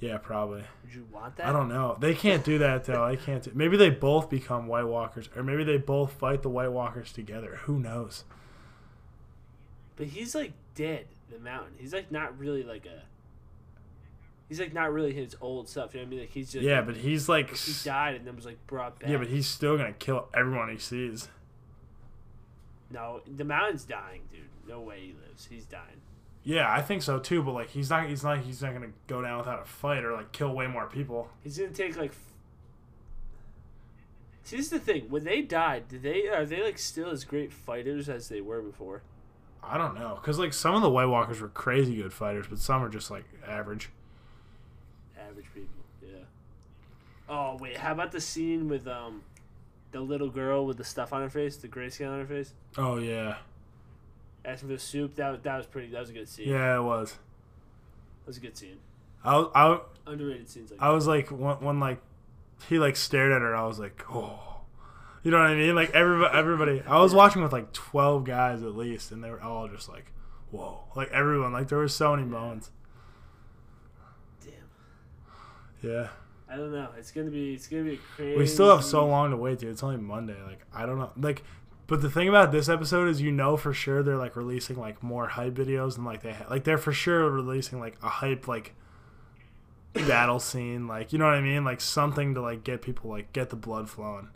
Yeah, 0.00 0.16
probably. 0.18 0.62
would 0.82 0.94
you 0.94 1.06
want 1.12 1.36
that? 1.36 1.46
I 1.46 1.52
don't 1.52 1.68
know. 1.68 1.96
They 2.00 2.14
can't 2.14 2.42
do 2.44 2.58
that 2.58 2.84
though. 2.84 3.04
I 3.04 3.16
can't. 3.16 3.42
Do, 3.42 3.50
maybe 3.54 3.76
they 3.76 3.90
both 3.90 4.30
become 4.30 4.66
White 4.66 4.86
Walkers, 4.86 5.28
or 5.36 5.42
maybe 5.42 5.62
they 5.62 5.76
both 5.76 6.12
fight 6.12 6.42
the 6.42 6.48
White 6.48 6.72
Walkers 6.72 7.12
together. 7.12 7.56
Who 7.64 7.78
knows? 7.78 8.24
But 10.00 10.08
he's 10.08 10.34
like 10.34 10.52
dead. 10.74 11.04
The 11.30 11.38
mountain. 11.38 11.74
He's 11.76 11.92
like 11.92 12.10
not 12.10 12.38
really 12.38 12.62
like 12.62 12.86
a. 12.86 13.02
He's 14.48 14.58
like 14.58 14.72
not 14.72 14.90
really 14.94 15.12
his 15.12 15.36
old 15.42 15.68
stuff. 15.68 15.92
You 15.92 16.00
know 16.00 16.04
what 16.04 16.08
I 16.08 16.10
mean? 16.10 16.20
Like 16.20 16.30
he's 16.30 16.50
just. 16.50 16.64
Yeah, 16.64 16.80
but 16.80 16.96
he's 16.96 17.28
like. 17.28 17.54
he 17.54 17.74
died 17.84 18.14
and 18.14 18.26
then 18.26 18.34
was 18.34 18.46
like 18.46 18.66
brought 18.66 18.98
back. 18.98 19.10
Yeah, 19.10 19.18
but 19.18 19.26
he's 19.26 19.46
still 19.46 19.76
gonna 19.76 19.92
kill 19.92 20.28
everyone 20.32 20.70
he 20.70 20.78
sees. 20.78 21.28
No, 22.90 23.20
the 23.26 23.44
mountain's 23.44 23.84
dying, 23.84 24.22
dude. 24.32 24.40
No 24.66 24.80
way 24.80 25.00
he 25.00 25.14
lives. 25.28 25.46
He's 25.50 25.66
dying. 25.66 26.00
Yeah, 26.44 26.72
I 26.72 26.80
think 26.80 27.02
so 27.02 27.18
too. 27.18 27.42
But 27.42 27.52
like, 27.52 27.68
he's 27.68 27.90
not. 27.90 28.08
He's 28.08 28.24
not. 28.24 28.38
He's 28.38 28.62
not 28.62 28.72
gonna 28.72 28.92
go 29.06 29.20
down 29.20 29.36
without 29.36 29.60
a 29.60 29.66
fight 29.66 30.02
or 30.02 30.14
like 30.14 30.32
kill 30.32 30.54
way 30.54 30.66
more 30.66 30.86
people. 30.86 31.28
He's 31.44 31.58
gonna 31.58 31.72
take 31.72 31.98
like. 31.98 32.12
f- 32.12 32.18
See, 34.44 34.56
this 34.56 34.64
is 34.64 34.70
the 34.72 34.78
thing. 34.78 35.10
When 35.10 35.24
they 35.24 35.42
died, 35.42 35.88
did 35.88 36.02
they 36.02 36.26
are 36.28 36.46
they 36.46 36.62
like 36.62 36.78
still 36.78 37.10
as 37.10 37.24
great 37.24 37.52
fighters 37.52 38.08
as 38.08 38.30
they 38.30 38.40
were 38.40 38.62
before? 38.62 39.02
I 39.62 39.78
don't 39.78 39.94
know, 39.94 40.18
cause 40.22 40.38
like 40.38 40.52
some 40.52 40.74
of 40.74 40.82
the 40.82 40.90
White 40.90 41.06
Walkers 41.06 41.40
were 41.40 41.48
crazy 41.48 41.96
good 41.96 42.12
fighters, 42.12 42.46
but 42.48 42.58
some 42.58 42.82
are 42.82 42.88
just 42.88 43.10
like 43.10 43.24
average. 43.46 43.90
Average 45.18 45.46
people, 45.54 45.84
yeah. 46.02 46.24
Oh 47.28 47.56
wait, 47.60 47.76
how 47.76 47.92
about 47.92 48.10
the 48.12 48.20
scene 48.20 48.68
with 48.68 48.88
um, 48.88 49.22
the 49.92 50.00
little 50.00 50.30
girl 50.30 50.66
with 50.66 50.76
the 50.78 50.84
stuff 50.84 51.12
on 51.12 51.20
her 51.22 51.30
face, 51.30 51.56
the 51.56 51.68
grayscale 51.68 52.10
on 52.12 52.20
her 52.20 52.26
face, 52.26 52.52
Oh 52.78 52.98
yeah, 52.98 53.36
asking 54.44 54.68
for 54.70 54.74
the 54.74 54.80
soup? 54.80 55.14
That 55.16 55.30
was- 55.30 55.40
that 55.42 55.56
was 55.56 55.66
pretty. 55.66 55.88
That 55.88 56.00
was 56.00 56.10
a 56.10 56.14
good 56.14 56.28
scene. 56.28 56.48
yeah, 56.48 56.76
it 56.76 56.82
was. 56.82 57.12
that 57.12 58.26
was 58.26 58.36
a 58.38 58.40
good 58.40 58.56
scene. 58.56 58.78
I 59.22 59.36
was, 59.36 59.50
I, 59.54 59.80
Underrated 60.10 60.48
scenes 60.48 60.70
like 60.70 60.80
I 60.80 60.90
was 60.90 61.06
like 61.06 61.28
when, 61.28 61.56
when 61.60 61.78
like 61.78 62.00
he 62.68 62.78
like 62.78 62.96
stared 62.96 63.30
at 63.32 63.42
her. 63.42 63.54
I 63.54 63.66
was 63.66 63.78
like, 63.78 64.02
oh, 64.10 64.59
you 65.22 65.30
know 65.30 65.38
what 65.38 65.48
I 65.48 65.54
mean? 65.54 65.74
Like 65.74 65.90
everybody, 65.90 66.36
everybody. 66.36 66.82
I 66.86 67.00
was 67.00 67.14
watching 67.14 67.42
with 67.42 67.52
like 67.52 67.72
twelve 67.72 68.24
guys 68.24 68.62
at 68.62 68.76
least, 68.76 69.12
and 69.12 69.22
they 69.22 69.30
were 69.30 69.42
all 69.42 69.68
just 69.68 69.88
like, 69.88 70.12
whoa, 70.50 70.80
like 70.96 71.10
everyone. 71.10 71.52
Like 71.52 71.68
there 71.68 71.78
were 71.78 71.88
so 71.88 72.14
many 72.16 72.26
moments. 72.26 72.70
Damn. 74.42 74.52
Yeah. 75.90 76.08
I 76.50 76.56
don't 76.56 76.72
know. 76.72 76.88
It's 76.98 77.12
gonna 77.12 77.30
be. 77.30 77.54
It's 77.54 77.68
gonna 77.68 77.84
be 77.84 78.00
crazy. 78.16 78.36
We 78.36 78.46
still 78.46 78.74
have 78.74 78.84
so 78.84 79.06
long 79.06 79.30
to 79.30 79.36
wait, 79.36 79.60
dude. 79.60 79.70
It's 79.70 79.82
only 79.82 79.98
Monday. 79.98 80.36
Like 80.44 80.64
I 80.74 80.84
don't 80.84 80.98
know. 80.98 81.12
Like, 81.16 81.44
but 81.86 82.02
the 82.02 82.10
thing 82.10 82.28
about 82.28 82.50
this 82.50 82.68
episode 82.68 83.08
is, 83.08 83.20
you 83.20 83.30
know 83.30 83.56
for 83.56 83.72
sure 83.72 84.02
they're 84.02 84.16
like 84.16 84.34
releasing 84.34 84.76
like 84.76 85.02
more 85.02 85.28
hype 85.28 85.54
videos 85.54 85.96
and 85.96 86.04
like 86.04 86.22
they 86.22 86.32
ha- 86.32 86.46
like 86.50 86.64
they're 86.64 86.78
for 86.78 86.92
sure 86.92 87.30
releasing 87.30 87.78
like 87.78 87.96
a 88.02 88.08
hype 88.08 88.48
like 88.48 88.74
battle 89.92 90.40
scene. 90.40 90.88
Like 90.88 91.12
you 91.12 91.18
know 91.20 91.26
what 91.26 91.34
I 91.34 91.40
mean? 91.40 91.64
Like 91.64 91.80
something 91.80 92.34
to 92.34 92.40
like 92.40 92.64
get 92.64 92.82
people 92.82 93.10
like 93.10 93.32
get 93.32 93.50
the 93.50 93.56
blood 93.56 93.88
flowing. 93.88 94.28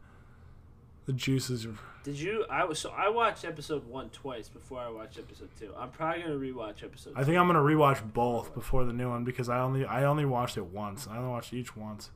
The 1.07 1.13
juices. 1.13 1.67
Are, 1.67 1.75
Did 2.03 2.19
you? 2.19 2.47
I 2.51 2.65
was 2.65 2.79
so 2.79 2.91
I 2.91 3.09
watched 3.11 3.45
episode 3.45 3.87
one 3.87 4.09
twice 4.11 4.49
before 4.49 4.81
I 4.81 4.89
watched 4.89 5.19
episode 5.19 5.51
two. 5.59 5.71
I'm 5.77 5.91
probably 5.91 6.23
gonna 6.23 6.35
rewatch 6.37 6.83
episode. 6.83 7.13
I 7.17 7.25
think 7.25 7.37
I'm 7.37 7.47
gonna 7.47 7.59
rewatch 7.59 8.13
both 8.13 8.55
before 8.55 8.85
the 8.85 8.93
new 8.93 9.11
one 9.11 9.23
because 9.25 9.49
I 9.49 9.61
only 9.61 9.85
I 9.85 10.05
only 10.05 10.25
watched 10.25 10.57
it 10.57 10.65
once. 10.67 11.07
I 11.07 11.19
only 11.19 11.29
watched 11.31 11.53
each 11.53 11.77
once. 11.77 12.11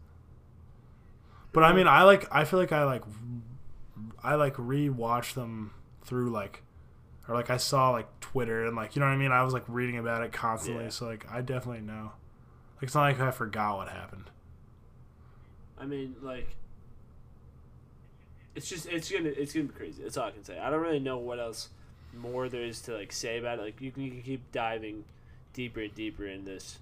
But 1.52 1.64
I 1.64 1.72
mean, 1.74 1.86
I 1.86 2.04
like 2.04 2.26
I 2.32 2.44
feel 2.44 2.58
like 2.58 2.72
I 2.72 2.84
like 2.84 3.02
I 4.22 4.36
like 4.36 4.54
rewatch 4.54 5.34
them 5.34 5.72
through 6.04 6.30
like 6.30 6.62
or 7.28 7.34
like 7.34 7.50
I 7.50 7.58
saw 7.58 7.90
like 7.90 8.06
Twitter 8.20 8.64
and 8.64 8.74
like 8.74 8.96
you 8.96 9.00
know 9.00 9.06
what 9.06 9.12
I 9.12 9.16
mean. 9.18 9.32
I 9.32 9.42
was 9.42 9.52
like 9.52 9.64
reading 9.68 9.98
about 9.98 10.22
it 10.22 10.32
constantly, 10.32 10.84
Yeah. 10.84 10.90
so 10.90 11.06
like 11.06 11.26
I 11.30 11.42
definitely 11.42 11.82
know. 11.82 12.12
Like 12.76 12.84
it's 12.84 12.94
not 12.94 13.02
like 13.02 13.20
I 13.20 13.30
forgot 13.32 13.76
what 13.76 13.88
happened. 13.88 14.30
I 15.80 15.84
mean, 15.86 16.16
like, 16.22 16.56
it's 18.58 18.68
just 18.68 18.86
it's 18.86 19.10
gonna 19.10 19.28
it's 19.28 19.52
gonna 19.52 19.66
be 19.66 19.72
crazy. 19.72 20.02
That's 20.02 20.16
all 20.16 20.26
I 20.26 20.32
can 20.32 20.44
say. 20.44 20.58
I 20.58 20.68
don't 20.68 20.80
really 20.80 20.98
know 20.98 21.16
what 21.16 21.38
else 21.38 21.68
more 22.20 22.48
there 22.48 22.62
is 22.62 22.80
to 22.82 22.94
like 22.94 23.12
say 23.12 23.38
about 23.38 23.60
it. 23.60 23.62
Like 23.62 23.80
you 23.80 23.92
can, 23.92 24.02
you 24.02 24.10
can 24.10 24.22
keep 24.22 24.50
diving 24.50 25.04
deeper 25.52 25.80
and 25.80 25.94
deeper 25.94 26.26
in 26.26 26.44
this. 26.44 26.78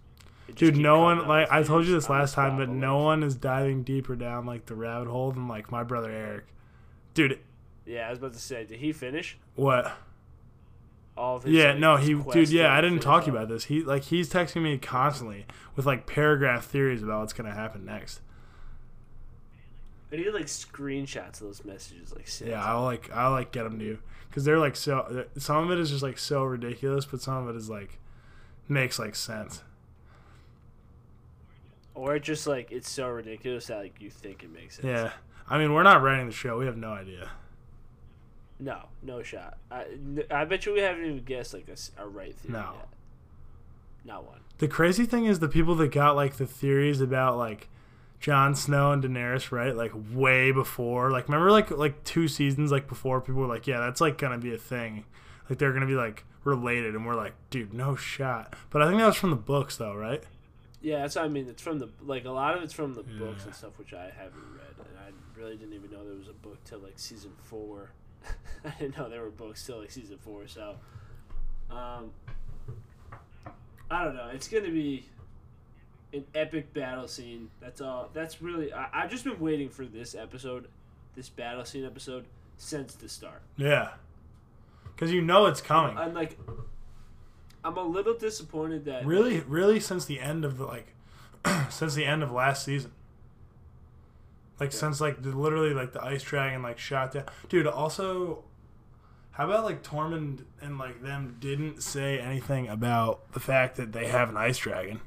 Dude, 0.54 0.76
no 0.76 1.00
one 1.00 1.28
like 1.28 1.52
I 1.52 1.62
told 1.62 1.84
you 1.84 1.92
this 1.92 2.08
last 2.08 2.34
time, 2.34 2.56
but 2.56 2.70
no 2.70 2.96
one 2.98 3.22
is 3.22 3.34
diving 3.34 3.82
deeper 3.82 4.16
down 4.16 4.46
like 4.46 4.64
the 4.66 4.74
rabbit 4.74 5.08
hole 5.08 5.32
than 5.32 5.48
like 5.48 5.70
my 5.70 5.82
brother 5.82 6.10
Eric. 6.10 6.44
Dude, 7.12 7.40
Yeah, 7.84 8.06
I 8.06 8.10
was 8.10 8.18
about 8.18 8.32
to 8.32 8.38
say, 8.38 8.64
did 8.64 8.78
he 8.78 8.92
finish 8.92 9.36
what? 9.54 9.92
all 11.16 11.36
of 11.36 11.42
his? 11.44 11.52
Yeah, 11.52 11.70
like, 11.70 11.78
no, 11.78 11.96
he, 11.96 12.14
dude, 12.14 12.50
yeah, 12.50 12.72
I 12.72 12.80
didn't 12.80 13.00
talk 13.00 13.24
to 13.24 13.30
you 13.30 13.36
about 13.36 13.48
this. 13.48 13.64
He, 13.64 13.82
like, 13.82 14.04
he's 14.04 14.30
texting 14.30 14.62
me 14.62 14.76
constantly 14.78 15.46
with 15.74 15.84
like 15.86 16.06
paragraph 16.06 16.64
theories 16.64 17.02
about 17.02 17.20
what's 17.20 17.32
gonna 17.32 17.54
happen 17.54 17.84
next. 17.84 18.20
I 20.12 20.16
need 20.16 20.30
like 20.32 20.46
screenshots 20.46 21.40
of 21.40 21.48
those 21.48 21.64
messages, 21.64 22.14
like 22.14 22.28
sent. 22.28 22.50
Yeah, 22.50 22.64
I'll 22.64 22.82
like, 22.84 23.10
I'll 23.12 23.32
like 23.32 23.50
get 23.52 23.64
them 23.64 23.78
to 23.78 23.84
you 23.84 23.98
because 24.28 24.44
they're 24.44 24.58
like 24.58 24.76
so. 24.76 25.26
Some 25.36 25.64
of 25.64 25.70
it 25.70 25.80
is 25.80 25.90
just 25.90 26.02
like 26.02 26.18
so 26.18 26.44
ridiculous, 26.44 27.04
but 27.04 27.20
some 27.20 27.46
of 27.48 27.54
it 27.54 27.58
is 27.58 27.68
like 27.68 27.98
makes 28.68 28.98
like 28.98 29.14
sense. 29.16 29.62
Or 31.94 32.18
just 32.18 32.46
like 32.46 32.70
it's 32.70 32.90
so 32.90 33.08
ridiculous 33.08 33.66
that 33.68 33.78
like 33.78 34.00
you 34.00 34.10
think 34.10 34.44
it 34.44 34.52
makes 34.52 34.76
sense. 34.76 34.86
Yeah, 34.86 35.12
I 35.48 35.58
mean, 35.58 35.72
we're 35.72 35.82
not 35.82 36.02
writing 36.02 36.26
the 36.26 36.32
show. 36.32 36.58
We 36.58 36.66
have 36.66 36.76
no 36.76 36.90
idea. 36.92 37.30
No, 38.58 38.84
no 39.02 39.22
shot. 39.22 39.58
I, 39.70 39.84
I 40.30 40.44
bet 40.44 40.64
you 40.66 40.72
we 40.72 40.80
haven't 40.80 41.04
even 41.04 41.24
guessed 41.24 41.52
like 41.52 41.66
a 41.98 42.06
right 42.06 42.34
theory 42.34 42.54
No. 42.54 42.72
yet. 42.76 42.88
Not 44.04 44.24
one. 44.26 44.38
The 44.58 44.68
crazy 44.68 45.04
thing 45.04 45.26
is 45.26 45.40
the 45.40 45.48
people 45.48 45.74
that 45.74 45.90
got 45.92 46.16
like 46.16 46.36
the 46.36 46.46
theories 46.46 47.00
about 47.00 47.36
like 47.36 47.68
Jon 48.26 48.56
Snow 48.56 48.90
and 48.90 49.04
Daenerys, 49.04 49.52
right? 49.52 49.76
Like 49.76 49.92
way 50.12 50.50
before. 50.50 51.12
Like 51.12 51.28
remember 51.28 51.52
like 51.52 51.70
like 51.70 52.02
two 52.02 52.26
seasons 52.26 52.72
like 52.72 52.88
before 52.88 53.20
people 53.20 53.42
were 53.42 53.46
like, 53.46 53.68
yeah, 53.68 53.78
that's 53.78 54.00
like 54.00 54.18
gonna 54.18 54.36
be 54.36 54.52
a 54.52 54.58
thing. 54.58 55.04
Like 55.48 55.60
they're 55.60 55.72
gonna 55.72 55.86
be 55.86 55.94
like 55.94 56.24
related, 56.42 56.96
and 56.96 57.06
we're 57.06 57.14
like, 57.14 57.34
dude, 57.50 57.72
no 57.72 57.94
shot. 57.94 58.54
But 58.70 58.82
I 58.82 58.88
think 58.88 58.98
that 58.98 59.06
was 59.06 59.14
from 59.14 59.30
the 59.30 59.36
books 59.36 59.76
though, 59.76 59.94
right? 59.94 60.24
Yeah, 60.82 61.02
that's 61.02 61.14
what 61.14 61.24
I 61.24 61.28
mean. 61.28 61.46
It's 61.48 61.62
from 61.62 61.78
the 61.78 61.88
like 62.00 62.24
a 62.24 62.32
lot 62.32 62.56
of 62.56 62.64
it's 62.64 62.72
from 62.72 62.94
the 62.94 63.04
books 63.04 63.44
and 63.44 63.54
stuff, 63.54 63.78
which 63.78 63.92
I 63.92 64.06
haven't 64.06 64.42
read, 64.56 64.74
and 64.76 64.98
I 64.98 65.38
really 65.40 65.56
didn't 65.56 65.74
even 65.74 65.92
know 65.92 66.04
there 66.04 66.18
was 66.18 66.26
a 66.26 66.32
book 66.32 66.58
till 66.64 66.80
like 66.80 66.98
season 66.98 67.30
four. 67.44 67.92
I 68.64 68.70
didn't 68.80 68.98
know 68.98 69.08
there 69.08 69.22
were 69.22 69.30
books 69.30 69.64
till 69.64 69.78
like 69.78 69.92
season 69.92 70.18
four. 70.18 70.48
So, 70.48 70.74
um, 71.70 72.10
I 73.88 74.02
don't 74.02 74.16
know. 74.16 74.30
It's 74.34 74.48
gonna 74.48 74.72
be 74.72 75.06
an 76.16 76.24
epic 76.34 76.72
battle 76.74 77.06
scene. 77.08 77.50
That's 77.60 77.80
all. 77.80 78.10
That's 78.12 78.40
really. 78.42 78.72
I, 78.72 78.88
I've 78.92 79.10
just 79.10 79.24
been 79.24 79.38
waiting 79.38 79.68
for 79.68 79.84
this 79.84 80.14
episode, 80.14 80.68
this 81.14 81.28
battle 81.28 81.64
scene 81.64 81.84
episode, 81.84 82.24
since 82.56 82.94
the 82.94 83.08
start. 83.08 83.42
Yeah. 83.56 83.90
Because 84.94 85.12
you 85.12 85.20
know 85.20 85.46
it's 85.46 85.60
coming. 85.60 85.96
I'm 85.98 86.14
like, 86.14 86.38
I'm 87.62 87.76
a 87.76 87.82
little 87.82 88.14
disappointed 88.14 88.84
that 88.86 89.04
Really, 89.04 89.40
really, 89.40 89.78
since 89.78 90.04
the 90.06 90.20
end 90.20 90.44
of 90.44 90.56
the 90.56 90.64
like, 90.64 90.94
since 91.70 91.94
the 91.94 92.04
end 92.04 92.22
of 92.22 92.32
last 92.32 92.64
season. 92.64 92.92
Like 94.58 94.72
Yeah. 94.72 94.78
since 94.78 95.00
like 95.02 95.22
the, 95.22 95.30
literally 95.36 95.74
like 95.74 95.92
the 95.92 96.02
ice 96.02 96.22
dragon 96.22 96.62
like 96.62 96.78
shot 96.78 97.12
down, 97.12 97.24
dude. 97.50 97.66
Also, 97.66 98.42
how 99.32 99.44
about 99.44 99.64
like 99.64 99.82
Tormund 99.82 100.44
and 100.62 100.78
like 100.78 101.02
them 101.02 101.36
didn't 101.40 101.82
say 101.82 102.18
anything 102.18 102.66
about 102.68 103.32
the 103.32 103.40
fact 103.40 103.76
that 103.76 103.92
they 103.92 104.06
have 104.06 104.30
an 104.30 104.38
ice 104.38 104.56
dragon? 104.56 105.00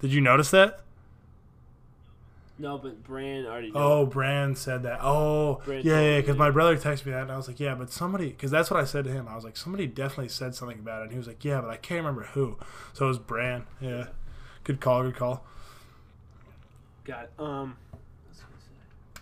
Did 0.00 0.12
you 0.12 0.20
notice 0.20 0.50
that? 0.50 0.80
No, 2.58 2.78
but 2.78 3.02
Bran 3.04 3.44
already. 3.44 3.70
Oh, 3.74 4.06
Bran 4.06 4.56
said 4.56 4.82
that. 4.84 5.00
Oh, 5.02 5.60
yeah, 5.66 6.00
yeah. 6.00 6.20
Because 6.20 6.36
my 6.36 6.50
brother 6.50 6.76
texted 6.76 7.04
me 7.04 7.12
that, 7.12 7.22
and 7.22 7.32
I 7.32 7.36
was 7.36 7.48
like, 7.48 7.60
yeah, 7.60 7.74
but 7.74 7.90
somebody, 7.90 8.28
because 8.28 8.50
that's 8.50 8.70
what 8.70 8.80
I 8.80 8.84
said 8.84 9.04
to 9.04 9.10
him. 9.12 9.28
I 9.28 9.34
was 9.34 9.44
like, 9.44 9.58
somebody 9.58 9.86
definitely 9.86 10.28
said 10.28 10.54
something 10.54 10.78
about 10.78 11.00
it. 11.00 11.04
And 11.04 11.12
he 11.12 11.18
was 11.18 11.26
like, 11.26 11.44
yeah, 11.44 11.60
but 11.60 11.68
I 11.68 11.76
can't 11.76 11.98
remember 11.98 12.24
who. 12.32 12.56
So 12.94 13.04
it 13.04 13.08
was 13.08 13.18
Bran. 13.18 13.66
Yeah. 13.80 14.06
Good 14.64 14.80
call. 14.80 15.02
Good 15.02 15.16
call. 15.16 15.44
Got 17.04 17.24
it. 17.24 17.32
Um. 17.38 17.76
what 17.90 18.00
was 18.28 18.40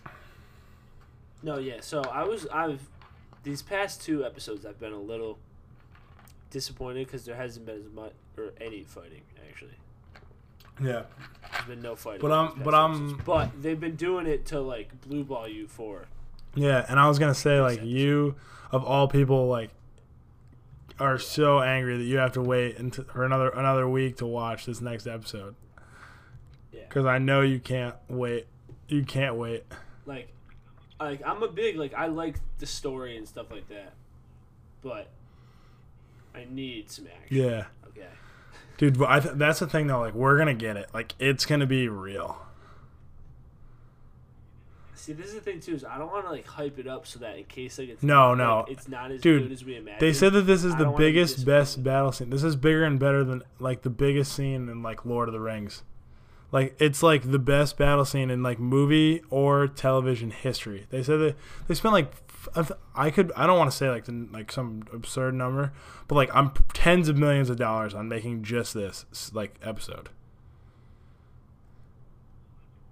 I 0.05 0.09
gonna? 0.09 0.15
No, 1.43 1.59
yeah. 1.59 1.81
So 1.81 2.01
I 2.01 2.23
was 2.23 2.47
I've 2.47 2.81
these 3.43 3.61
past 3.61 4.01
two 4.01 4.25
episodes 4.25 4.65
I've 4.65 4.79
been 4.79 4.91
a 4.91 4.99
little 4.99 5.37
disappointed 6.49 7.05
because 7.05 7.25
there 7.25 7.35
hasn't 7.35 7.67
been 7.67 7.75
as 7.75 7.93
much 7.93 8.13
or 8.37 8.53
any 8.59 8.81
fighting 8.81 9.21
actually. 9.47 9.75
Yeah. 10.81 11.03
There's 11.51 11.65
been 11.67 11.81
no 11.81 11.95
fighting. 11.95 12.21
But 12.21 12.31
I'm- 12.31 12.61
but 12.63 12.73
I'm-. 12.75 13.17
But 13.25 13.61
they've 13.61 13.79
been 13.79 13.95
doing 13.95 14.27
it 14.27 14.45
to 14.47 14.59
like 14.59 14.99
blue 15.01 15.23
ball 15.23 15.47
you 15.47 15.67
for. 15.67 16.05
Yeah, 16.53 16.85
and 16.87 16.99
I 16.99 17.07
was 17.07 17.19
gonna 17.19 17.33
say 17.35 17.59
like 17.61 17.83
you 17.83 18.35
of 18.71 18.83
all 18.83 19.07
people 19.07 19.47
like 19.47 19.71
are 20.99 21.17
so 21.19 21.61
angry 21.61 21.97
that 21.97 22.03
you 22.05 22.17
have 22.17 22.31
to 22.33 22.41
wait 22.41 22.77
until 22.77 23.03
for 23.05 23.25
another 23.25 23.49
another 23.49 23.87
week 23.87 24.17
to 24.17 24.25
watch 24.25 24.65
this 24.65 24.79
next 24.79 25.07
episode 25.07 25.55
Yeah. 26.71 26.81
because 26.87 27.05
I 27.05 27.17
know 27.17 27.41
you 27.41 27.59
can't 27.59 27.95
wait. 28.07 28.47
You 28.87 29.03
can't 29.03 29.35
wait. 29.35 29.63
Like, 30.05 30.29
like 30.99 31.21
I'm 31.25 31.43
a 31.43 31.49
big 31.49 31.75
like 31.75 31.93
I 31.93 32.07
like 32.07 32.39
the 32.59 32.65
story 32.65 33.17
and 33.17 33.27
stuff 33.27 33.51
like 33.51 33.67
that, 33.69 33.93
but 34.81 35.09
I 36.33 36.45
need 36.49 36.89
some 36.89 37.07
action. 37.07 37.35
Yeah. 37.37 37.65
Dude. 38.77 39.01
I 39.03 39.19
th- 39.19 39.35
that's 39.35 39.59
the 39.59 39.67
thing 39.67 39.87
though. 39.87 39.99
Like 39.99 40.13
we're 40.13 40.37
gonna 40.37 40.53
get 40.53 40.77
it. 40.77 40.89
Like 40.93 41.13
it's 41.19 41.45
gonna 41.45 41.65
be 41.67 41.87
real. 41.87 42.37
See, 44.95 45.13
this 45.13 45.27
is 45.27 45.33
the 45.35 45.41
thing 45.41 45.59
too. 45.59 45.75
Is 45.75 45.83
I 45.83 45.97
don't 45.99 46.11
want 46.11 46.25
to 46.25 46.31
like 46.31 46.47
hype 46.47 46.79
it 46.79 46.87
up 46.87 47.05
so 47.05 47.19
that 47.19 47.37
in 47.37 47.43
case 47.43 47.77
like 47.77 47.89
it's 47.89 48.01
No, 48.01 48.33
no. 48.33 48.65
it's 48.67 48.87
not 48.87 49.11
as 49.11 49.21
Dude, 49.21 49.43
good 49.43 49.51
as 49.51 49.63
we 49.63 49.75
imagined. 49.75 50.01
They 50.01 50.13
said 50.13 50.33
that 50.33 50.43
this 50.43 50.63
is 50.63 50.73
I 50.73 50.77
the 50.79 50.83
don't 50.85 50.97
be 50.97 51.03
biggest, 51.03 51.45
best 51.45 51.83
battle 51.83 52.11
scene. 52.11 52.31
This 52.31 52.43
is 52.43 52.55
bigger 52.55 52.83
and 52.83 52.99
better 52.99 53.23
than 53.23 53.43
like 53.59 53.83
the 53.83 53.89
biggest 53.91 54.33
scene 54.33 54.67
in 54.67 54.81
like 54.81 55.05
Lord 55.05 55.29
of 55.29 55.33
the 55.33 55.39
Rings. 55.39 55.83
Like 56.51 56.75
it's 56.79 57.03
like 57.03 57.29
the 57.29 57.37
best 57.37 57.77
battle 57.77 58.05
scene 58.05 58.31
in 58.31 58.41
like 58.41 58.57
movie 58.59 59.21
or 59.29 59.67
television 59.67 60.31
history. 60.31 60.87
They 60.89 61.03
said 61.03 61.19
that 61.19 61.35
they 61.67 61.75
spent 61.75 61.93
like 61.93 62.24
I 62.95 63.09
could 63.09 63.31
I 63.35 63.47
don't 63.47 63.57
want 63.57 63.71
to 63.71 63.75
say 63.75 63.89
like 63.89 64.05
the, 64.05 64.27
like 64.31 64.51
some 64.51 64.83
absurd 64.93 65.33
number, 65.35 65.73
but 66.07 66.15
like 66.15 66.29
I'm 66.33 66.51
tens 66.73 67.09
of 67.09 67.17
millions 67.17 67.49
of 67.49 67.57
dollars 67.57 67.93
on 67.93 68.07
making 68.07 68.43
just 68.43 68.73
this 68.73 69.05
like 69.33 69.59
episode. 69.63 70.09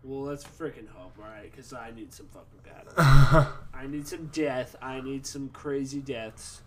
Well, 0.04 0.24
let's 0.24 0.44
freaking 0.44 0.90
hope, 0.90 1.18
all 1.18 1.26
right? 1.26 1.50
Because 1.50 1.72
I 1.72 1.92
need 1.92 2.14
some 2.14 2.28
fucking 2.28 2.60
battle. 2.66 3.54
I 3.74 3.88
need 3.88 4.06
some 4.06 4.28
death. 4.28 4.76
I 4.82 5.00
need 5.00 5.26
some 5.26 5.48
crazy 5.50 6.02
deaths. 6.02 6.62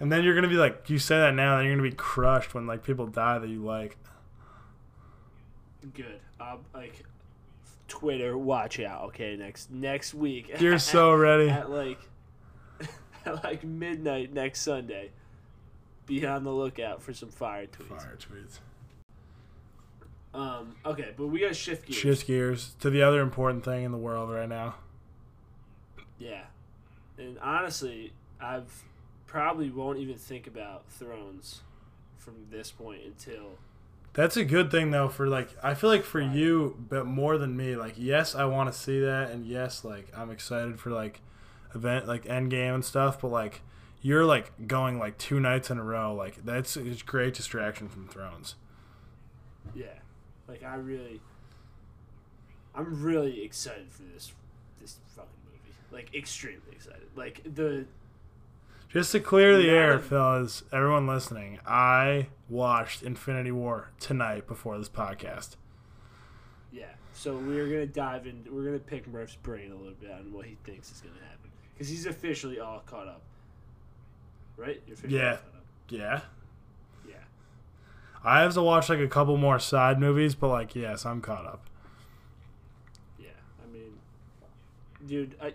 And 0.00 0.10
then 0.10 0.24
you're 0.24 0.34
gonna 0.34 0.48
be 0.48 0.56
like, 0.56 0.90
you 0.90 0.98
say 0.98 1.16
that 1.18 1.34
now, 1.34 1.56
then 1.56 1.66
you're 1.66 1.76
gonna 1.76 1.88
be 1.88 1.94
crushed 1.94 2.54
when 2.54 2.66
like 2.66 2.82
people 2.82 3.06
die 3.06 3.38
that 3.38 3.48
you 3.48 3.64
like. 3.64 3.96
Good. 5.94 6.20
Um, 6.40 6.58
like 6.74 7.04
Twitter, 7.86 8.36
watch 8.36 8.80
out. 8.80 9.04
Okay, 9.08 9.36
next 9.36 9.70
next 9.70 10.14
week. 10.14 10.50
You're 10.58 10.78
so 10.80 11.12
ready. 11.12 11.50
at 11.50 11.70
like 11.70 11.98
at 13.26 13.44
like 13.44 13.64
midnight 13.64 14.32
next 14.32 14.60
Sunday. 14.60 15.10
Be 16.06 16.26
on 16.26 16.44
the 16.44 16.50
lookout 16.50 17.02
for 17.02 17.14
some 17.14 17.30
fire 17.30 17.66
tweets. 17.66 18.00
Fire 18.00 18.18
tweets. 18.18 18.58
Um, 20.32 20.76
okay, 20.84 21.12
but 21.16 21.26
we 21.26 21.40
gotta 21.40 21.54
shift 21.54 21.86
gears. 21.86 21.98
Shift 21.98 22.26
gears 22.26 22.74
to 22.80 22.90
the 22.90 23.02
other 23.02 23.20
important 23.20 23.64
thing 23.64 23.84
in 23.84 23.92
the 23.92 23.98
world 23.98 24.30
right 24.30 24.48
now. 24.48 24.76
Yeah, 26.18 26.44
and 27.18 27.38
honestly, 27.40 28.12
I've 28.40 28.84
probably 29.26 29.70
won't 29.70 29.98
even 29.98 30.16
think 30.16 30.46
about 30.46 30.88
Thrones 30.90 31.62
from 32.18 32.34
this 32.50 32.70
point 32.70 33.00
until 33.04 33.58
That's 34.12 34.36
a 34.36 34.44
good 34.44 34.70
thing 34.70 34.90
though 34.90 35.08
for 35.08 35.28
like 35.28 35.50
I 35.62 35.74
feel 35.74 35.88
like 35.88 36.04
for 36.04 36.20
you 36.20 36.76
but 36.88 37.06
more 37.06 37.38
than 37.38 37.56
me 37.56 37.76
like 37.76 37.94
yes 37.96 38.34
I 38.34 38.44
want 38.44 38.72
to 38.72 38.78
see 38.78 39.00
that 39.00 39.30
and 39.30 39.46
yes 39.46 39.84
like 39.84 40.08
I'm 40.16 40.30
excited 40.30 40.80
for 40.80 40.90
like 40.90 41.20
event 41.74 42.06
like 42.06 42.24
Endgame 42.24 42.74
and 42.74 42.84
stuff 42.84 43.20
but 43.20 43.28
like 43.28 43.62
you're 44.02 44.24
like 44.24 44.52
going 44.66 44.98
like 44.98 45.18
two 45.18 45.38
nights 45.40 45.70
in 45.70 45.78
a 45.78 45.84
row 45.84 46.14
like 46.14 46.44
that's 46.44 46.76
a 46.76 46.82
great 47.04 47.34
distraction 47.34 47.88
from 47.88 48.08
Thrones. 48.08 48.54
yeah, 49.74 49.86
like 50.48 50.62
I 50.62 50.74
really, 50.76 51.20
I'm 52.74 53.02
really 53.02 53.42
excited 53.44 53.90
for 53.90 54.02
this 54.14 54.32
this 54.80 54.98
fucking 55.14 55.30
movie. 55.44 55.76
Like 55.92 56.14
extremely 56.14 56.72
excited. 56.72 57.08
Like 57.14 57.42
the 57.44 57.86
Just 58.88 59.12
to 59.12 59.20
clear 59.20 59.56
the 59.58 59.68
air, 59.68 59.98
fellas, 59.98 60.62
everyone 60.72 61.06
listening, 61.06 61.60
I 61.66 62.28
watched 62.48 63.02
Infinity 63.02 63.52
War 63.52 63.90
tonight 64.00 64.46
before 64.46 64.78
this 64.78 64.88
podcast. 64.88 65.56
yeah. 66.72 66.84
So 67.12 67.36
we're 67.36 67.66
gonna 67.66 67.86
dive 67.86 68.26
in. 68.26 68.46
We're 68.50 68.64
gonna 68.64 68.78
pick 68.78 69.06
Murph's 69.06 69.36
brain 69.36 69.72
a 69.72 69.76
little 69.76 69.92
bit 70.00 70.10
on 70.10 70.32
what 70.32 70.46
he 70.46 70.56
thinks 70.64 70.90
is 70.90 71.00
gonna 71.02 71.14
happen 71.28 71.39
because 71.80 71.88
he's 71.88 72.04
officially 72.04 72.60
all 72.60 72.82
caught 72.84 73.08
up. 73.08 73.22
Right? 74.58 74.82
You're 74.86 74.92
officially 74.92 75.18
Yeah. 75.18 75.36
caught 75.36 75.54
up. 75.54 75.64
Yeah. 75.88 76.20
Yeah. 77.08 77.14
I 78.22 78.42
have 78.42 78.52
to 78.52 78.60
watch 78.62 78.90
like 78.90 78.98
a 78.98 79.08
couple 79.08 79.38
more 79.38 79.58
side 79.58 79.98
movies, 79.98 80.34
but 80.34 80.48
like 80.48 80.74
yes, 80.76 81.06
I'm 81.06 81.22
caught 81.22 81.46
up. 81.46 81.62
Yeah, 83.18 83.28
I 83.64 83.72
mean, 83.72 83.92
dude, 85.06 85.36
I, 85.40 85.54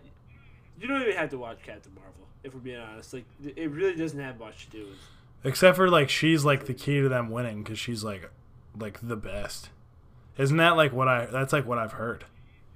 you 0.80 0.88
don't 0.88 1.00
even 1.04 1.16
have 1.16 1.30
to 1.30 1.38
watch 1.38 1.60
Captain 1.64 1.94
Marvel 1.94 2.26
if 2.44 2.56
we're 2.56 2.60
being 2.60 2.80
honest. 2.80 3.14
Like, 3.14 3.26
it 3.56 3.70
really 3.70 3.96
doesn't 3.96 4.20
have 4.20 4.40
much 4.40 4.66
to 4.66 4.72
do 4.72 4.86
with. 4.86 4.98
Except 5.44 5.76
for 5.78 5.92
like 5.92 6.10
she's 6.10 6.44
like 6.44 6.66
the 6.66 6.74
key 6.74 7.02
to 7.02 7.08
them 7.08 7.30
winning 7.30 7.62
because 7.62 7.78
she's 7.78 8.04
like 8.04 8.32
like 8.80 8.98
the 9.08 9.16
best. 9.16 9.70
Isn't 10.40 10.58
that 10.58 10.76
like 10.76 10.92
what 10.92 11.08
I? 11.08 11.28
That's 11.28 11.54
like 11.54 11.68
what 11.68 11.78
I've 11.78 11.94
heard. 11.94 12.26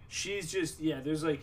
She's 0.07 0.51
just 0.51 0.79
yeah. 0.79 0.99
There's 1.03 1.23
like, 1.23 1.41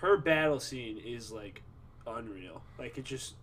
her 0.00 0.16
battle 0.16 0.60
scene 0.60 0.98
is 0.98 1.30
like 1.30 1.62
unreal. 2.06 2.62
Like 2.78 2.98
it 2.98 3.04
just. 3.04 3.34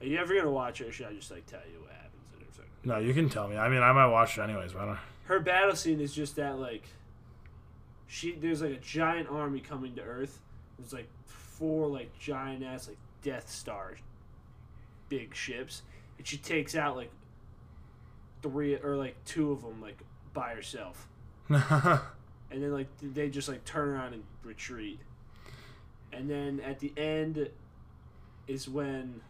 Are 0.00 0.06
you 0.06 0.18
ever 0.18 0.34
gonna 0.34 0.50
watch 0.50 0.80
it, 0.80 0.88
or 0.88 0.92
should 0.92 1.06
I 1.06 1.12
just 1.14 1.30
like 1.30 1.46
tell 1.46 1.60
you 1.72 1.80
what 1.80 1.92
happens 1.92 2.28
in 2.36 2.42
or 2.42 2.52
something? 2.52 2.72
No, 2.84 2.98
you 2.98 3.14
can 3.14 3.28
tell 3.28 3.48
me. 3.48 3.56
I 3.56 3.68
mean, 3.68 3.82
I 3.82 3.92
might 3.92 4.08
watch 4.08 4.36
it 4.36 4.42
anyways. 4.42 4.72
But 4.72 4.82
I 4.82 4.86
don't. 4.86 4.98
Her 5.24 5.40
battle 5.40 5.74
scene 5.74 6.00
is 6.00 6.14
just 6.14 6.36
that 6.36 6.58
like. 6.58 6.84
She 8.06 8.32
there's 8.32 8.62
like 8.62 8.72
a 8.72 8.80
giant 8.80 9.28
army 9.30 9.60
coming 9.60 9.94
to 9.94 10.02
Earth. 10.02 10.38
There's 10.78 10.92
like 10.92 11.08
four 11.24 11.88
like 11.88 12.16
giant 12.18 12.62
ass 12.62 12.88
like 12.88 12.98
Death 13.22 13.50
Star 13.50 13.96
big 15.08 15.34
ships, 15.34 15.82
and 16.18 16.26
she 16.26 16.36
takes 16.36 16.74
out 16.74 16.96
like 16.96 17.10
three 18.42 18.74
or 18.76 18.96
like 18.96 19.16
two 19.24 19.52
of 19.52 19.62
them 19.62 19.80
like 19.80 19.98
by 20.34 20.50
herself, 20.50 21.08
and 22.50 22.62
then 22.62 22.72
like 22.72 22.88
they 23.02 23.28
just 23.28 23.48
like 23.48 23.64
turn 23.64 23.88
around 23.88 24.14
and 24.14 24.22
retreat, 24.44 24.98
and 26.12 26.28
then 26.30 26.60
at 26.60 26.78
the 26.80 26.92
end 26.96 27.50
is 28.48 28.68
when 28.68 29.20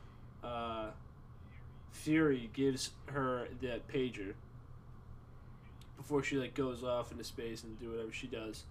uh, 0.44 0.86
Fury 1.92 2.50
gives 2.52 2.90
her 3.06 3.48
that 3.62 3.88
pager 3.88 4.34
before 5.96 6.22
she 6.22 6.36
like 6.36 6.54
goes 6.54 6.84
off 6.84 7.10
into 7.10 7.24
space 7.24 7.62
and 7.64 7.78
do 7.80 7.90
whatever 7.90 8.12
she 8.12 8.26
does, 8.26 8.64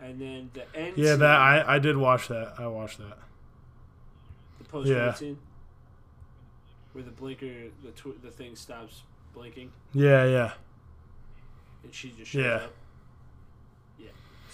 and 0.00 0.20
then 0.20 0.50
the 0.54 0.64
end. 0.78 0.94
yeah, 0.96 1.12
scene- 1.12 1.20
that 1.20 1.38
I 1.40 1.76
I 1.76 1.78
did 1.78 1.96
watch 1.96 2.28
that. 2.28 2.54
I 2.58 2.66
watched 2.66 2.98
that. 2.98 3.18
the 4.58 4.64
post 4.64 4.88
yeah. 4.88 5.12
scene 5.14 5.38
where 6.92 7.02
the 7.02 7.10
blinker 7.10 7.70
the 7.82 7.90
tw- 7.90 8.22
the 8.22 8.30
thing 8.30 8.54
stops 8.54 9.02
blinking 9.34 9.72
Yeah, 9.92 10.24
yeah. 10.26 10.52
and 11.82 11.92
she 11.92 12.10
just 12.16 12.30
shows 12.30 12.44
Yeah. 12.44 12.54
up. 12.56 12.72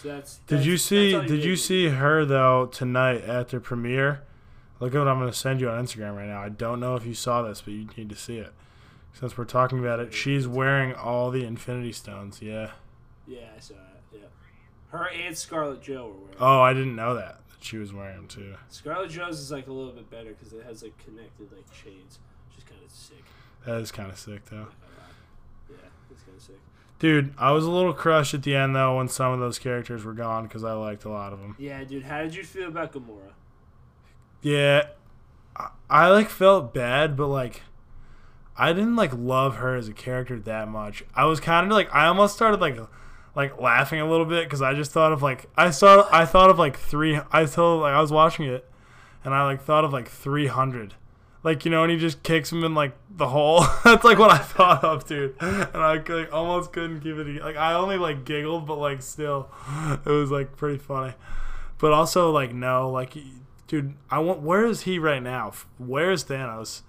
So 0.02 0.08
that's. 0.08 0.38
Did 0.46 0.64
you 0.64 0.76
see? 0.76 1.12
that's 1.12 1.22
all 1.22 1.36
Did 1.36 1.44
you 1.44 1.56
see 1.56 1.88
her 1.88 2.24
though 2.24 2.66
tonight 2.66 3.22
at 3.22 3.48
the 3.48 3.60
premiere? 3.60 4.22
Look 4.78 4.94
at 4.94 4.98
what 4.98 5.08
I'm 5.08 5.18
going 5.18 5.30
to 5.30 5.36
send 5.36 5.60
you 5.60 5.68
on 5.68 5.84
Instagram 5.84 6.16
right 6.16 6.28
now. 6.28 6.40
I 6.40 6.48
don't 6.48 6.80
know 6.80 6.96
if 6.96 7.04
you 7.04 7.12
saw 7.12 7.42
this, 7.42 7.60
but 7.60 7.74
you 7.74 7.86
need 7.98 8.08
to 8.08 8.16
see 8.16 8.38
it. 8.38 8.52
Since 9.12 9.36
we're 9.36 9.44
talking 9.44 9.78
about 9.78 10.00
it, 10.00 10.14
she's 10.14 10.48
wearing 10.48 10.94
all 10.94 11.30
the 11.30 11.44
Infinity 11.44 11.92
Stones. 11.92 12.40
Yeah. 12.40 12.70
Yeah, 13.26 13.48
I 13.54 13.60
saw 13.60 13.74
it. 13.74 14.18
Yeah. 14.20 14.20
Her 14.88 15.10
and 15.10 15.36
Scarlett 15.36 15.82
Joe 15.82 16.06
were 16.08 16.24
wearing. 16.24 16.36
Oh, 16.40 16.60
I 16.62 16.72
didn't 16.72 16.96
know 16.96 17.14
that. 17.14 17.40
That 17.50 17.62
she 17.62 17.76
was 17.76 17.92
wearing 17.92 18.16
them 18.16 18.28
too. 18.28 18.54
Scarlett 18.70 19.10
Joe's 19.10 19.38
is 19.38 19.52
like 19.52 19.66
a 19.66 19.72
little 19.72 19.92
bit 19.92 20.10
better 20.10 20.30
because 20.30 20.54
it 20.54 20.64
has 20.64 20.82
like 20.82 20.96
connected 21.04 21.52
like 21.52 21.70
chains, 21.70 22.18
which 22.48 22.58
is 22.58 22.64
kind 22.64 22.80
of 22.82 22.90
sick. 22.90 23.24
That 23.66 23.80
is 23.82 23.92
kind 23.92 24.10
of 24.10 24.18
sick 24.18 24.46
though. 24.46 24.68
Yeah, 25.68 25.76
it's 26.10 26.22
kind 26.22 26.36
of 26.38 26.42
sick. 26.42 26.56
Dude, 27.00 27.32
I 27.38 27.52
was 27.52 27.64
a 27.64 27.70
little 27.70 27.94
crushed 27.94 28.34
at 28.34 28.42
the 28.42 28.54
end 28.54 28.76
though 28.76 28.98
when 28.98 29.08
some 29.08 29.32
of 29.32 29.40
those 29.40 29.58
characters 29.58 30.04
were 30.04 30.12
gone 30.12 30.44
because 30.44 30.62
I 30.62 30.74
liked 30.74 31.04
a 31.04 31.08
lot 31.08 31.32
of 31.32 31.40
them. 31.40 31.56
Yeah, 31.58 31.82
dude. 31.82 32.02
How 32.04 32.22
did 32.22 32.34
you 32.34 32.44
feel 32.44 32.68
about 32.68 32.92
Gamora? 32.92 33.32
Yeah, 34.42 34.82
I, 35.56 35.70
I 35.88 36.08
like 36.10 36.28
felt 36.28 36.74
bad, 36.74 37.16
but 37.16 37.28
like 37.28 37.62
I 38.54 38.74
didn't 38.74 38.96
like 38.96 39.12
love 39.14 39.56
her 39.56 39.74
as 39.74 39.88
a 39.88 39.94
character 39.94 40.38
that 40.40 40.68
much. 40.68 41.02
I 41.14 41.24
was 41.24 41.40
kind 41.40 41.66
of 41.66 41.72
like 41.72 41.92
I 41.94 42.04
almost 42.06 42.36
started 42.36 42.60
like 42.60 42.78
like 43.34 43.58
laughing 43.58 44.02
a 44.02 44.08
little 44.08 44.26
bit 44.26 44.44
because 44.44 44.60
I 44.60 44.74
just 44.74 44.92
thought 44.92 45.12
of 45.12 45.22
like 45.22 45.48
I 45.56 45.70
saw 45.70 46.06
I 46.12 46.26
thought 46.26 46.50
of 46.50 46.58
like 46.58 46.78
three. 46.78 47.18
I 47.32 47.46
told 47.46 47.80
like 47.80 47.94
I 47.94 48.00
was 48.02 48.12
watching 48.12 48.44
it, 48.46 48.68
and 49.24 49.32
I 49.32 49.44
like 49.44 49.62
thought 49.62 49.86
of 49.86 49.92
like 49.94 50.08
three 50.08 50.48
hundred. 50.48 50.96
Like 51.42 51.64
you 51.64 51.70
know, 51.70 51.82
and 51.82 51.90
he 51.90 51.98
just 51.98 52.22
kicks 52.22 52.52
him 52.52 52.64
in 52.64 52.74
like 52.74 52.94
the 53.10 53.28
hole. 53.28 53.64
That's 53.84 54.04
like 54.04 54.18
what 54.18 54.30
I 54.30 54.38
thought 54.38 54.84
of, 54.84 55.06
dude. 55.06 55.36
And 55.40 55.76
I 55.76 55.98
could, 55.98 56.24
like 56.24 56.32
almost 56.32 56.72
couldn't 56.72 57.00
keep 57.00 57.16
it. 57.16 57.42
Like 57.42 57.56
I 57.56 57.72
only 57.72 57.96
like 57.96 58.24
giggled, 58.24 58.66
but 58.66 58.76
like 58.76 59.00
still, 59.02 59.48
it 60.04 60.10
was 60.10 60.30
like 60.30 60.56
pretty 60.56 60.78
funny. 60.78 61.14
But 61.78 61.92
also 61.92 62.30
like 62.30 62.52
no, 62.52 62.90
like 62.90 63.16
dude, 63.66 63.94
I 64.10 64.18
want. 64.18 64.40
Where 64.40 64.66
is 64.66 64.82
he 64.82 64.98
right 64.98 65.22
now? 65.22 65.52
Where 65.78 66.10
is 66.10 66.24
Thanos? 66.24 66.82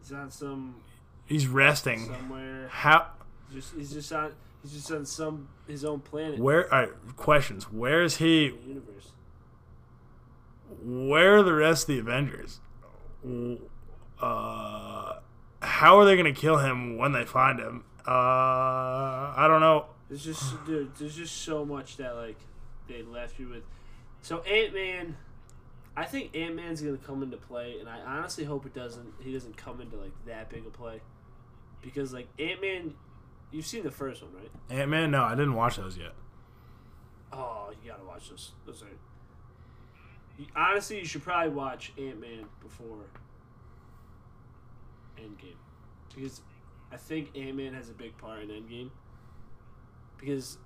He's 0.00 0.12
on 0.12 0.30
some 0.30 0.76
He's 1.26 1.46
resting. 1.46 2.06
somewhere. 2.06 2.68
How? 2.68 3.06
Just 3.52 3.74
he's 3.74 3.92
just 3.92 4.12
on. 4.12 4.32
He's 4.62 4.72
just 4.72 4.92
on 4.92 5.04
some 5.06 5.48
his 5.66 5.84
own 5.84 6.00
planet. 6.00 6.38
Where? 6.38 6.72
All 6.72 6.80
right. 6.80 6.90
Questions. 7.16 7.72
Where 7.72 8.02
is 8.02 8.18
he? 8.18 8.52
universe. 8.66 9.12
Where 10.82 11.38
are 11.38 11.42
the 11.42 11.54
rest 11.54 11.88
of 11.88 11.94
the 11.94 11.98
Avengers? 12.00 12.60
Uh, 14.20 15.18
how 15.62 15.98
are 15.98 16.04
they 16.04 16.16
gonna 16.16 16.32
kill 16.32 16.58
him 16.58 16.96
when 16.96 17.12
they 17.12 17.24
find 17.24 17.58
him? 17.58 17.84
Uh, 18.06 18.10
I 18.10 19.46
don't 19.48 19.60
know. 19.60 19.86
There's 20.08 20.24
just 20.24 20.64
dude, 20.66 20.94
there's 20.96 21.16
just 21.16 21.42
so 21.42 21.64
much 21.64 21.96
that 21.98 22.16
like 22.16 22.38
they 22.88 23.02
left 23.02 23.38
you 23.38 23.48
with. 23.48 23.62
So 24.22 24.40
Ant 24.40 24.74
Man, 24.74 25.16
I 25.96 26.04
think 26.04 26.34
Ant 26.36 26.56
Man's 26.56 26.80
gonna 26.80 26.96
come 26.96 27.22
into 27.22 27.36
play, 27.36 27.76
and 27.78 27.88
I 27.88 28.00
honestly 28.00 28.44
hope 28.44 28.66
it 28.66 28.74
doesn't. 28.74 29.12
He 29.20 29.32
doesn't 29.32 29.56
come 29.56 29.80
into 29.80 29.96
like 29.96 30.12
that 30.26 30.50
big 30.50 30.66
a 30.66 30.70
play, 30.70 31.00
because 31.82 32.12
like 32.12 32.28
Ant 32.38 32.60
Man, 32.60 32.94
you've 33.50 33.66
seen 33.66 33.84
the 33.84 33.90
first 33.90 34.22
one, 34.22 34.32
right? 34.34 34.50
Ant 34.70 34.90
Man. 34.90 35.10
No, 35.10 35.22
I 35.22 35.34
didn't 35.34 35.54
watch 35.54 35.76
those 35.76 35.96
yet. 35.96 36.12
Oh, 37.32 37.72
you 37.82 37.90
gotta 37.90 38.04
watch 38.04 38.28
those. 38.30 38.52
Those 38.66 38.82
are. 38.82 38.86
Honestly, 40.56 40.98
you 40.98 41.04
should 41.04 41.22
probably 41.22 41.50
watch 41.50 41.92
Ant 41.98 42.20
Man 42.20 42.44
before 42.62 42.98
Endgame, 45.18 45.56
because 46.14 46.40
I 46.92 46.96
think 46.96 47.36
Ant 47.36 47.56
Man 47.56 47.74
has 47.74 47.88
a 47.90 47.92
big 47.92 48.16
part 48.16 48.42
in 48.42 48.48
Endgame. 48.48 48.90
Because 50.18 50.58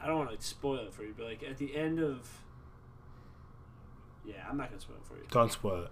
I 0.00 0.06
don't 0.06 0.16
want 0.16 0.28
to 0.28 0.34
like, 0.34 0.42
spoil 0.42 0.86
it 0.86 0.92
for 0.92 1.02
you, 1.04 1.14
but 1.16 1.26
like 1.26 1.42
at 1.42 1.58
the 1.58 1.74
end 1.76 2.00
of. 2.00 2.28
Yeah, 4.24 4.44
I'm 4.48 4.56
not 4.56 4.68
gonna 4.68 4.80
spoil 4.80 4.96
it 4.96 5.06
for 5.06 5.14
you. 5.16 5.24
Don't 5.30 5.50
spoil 5.52 5.84
it, 5.84 5.90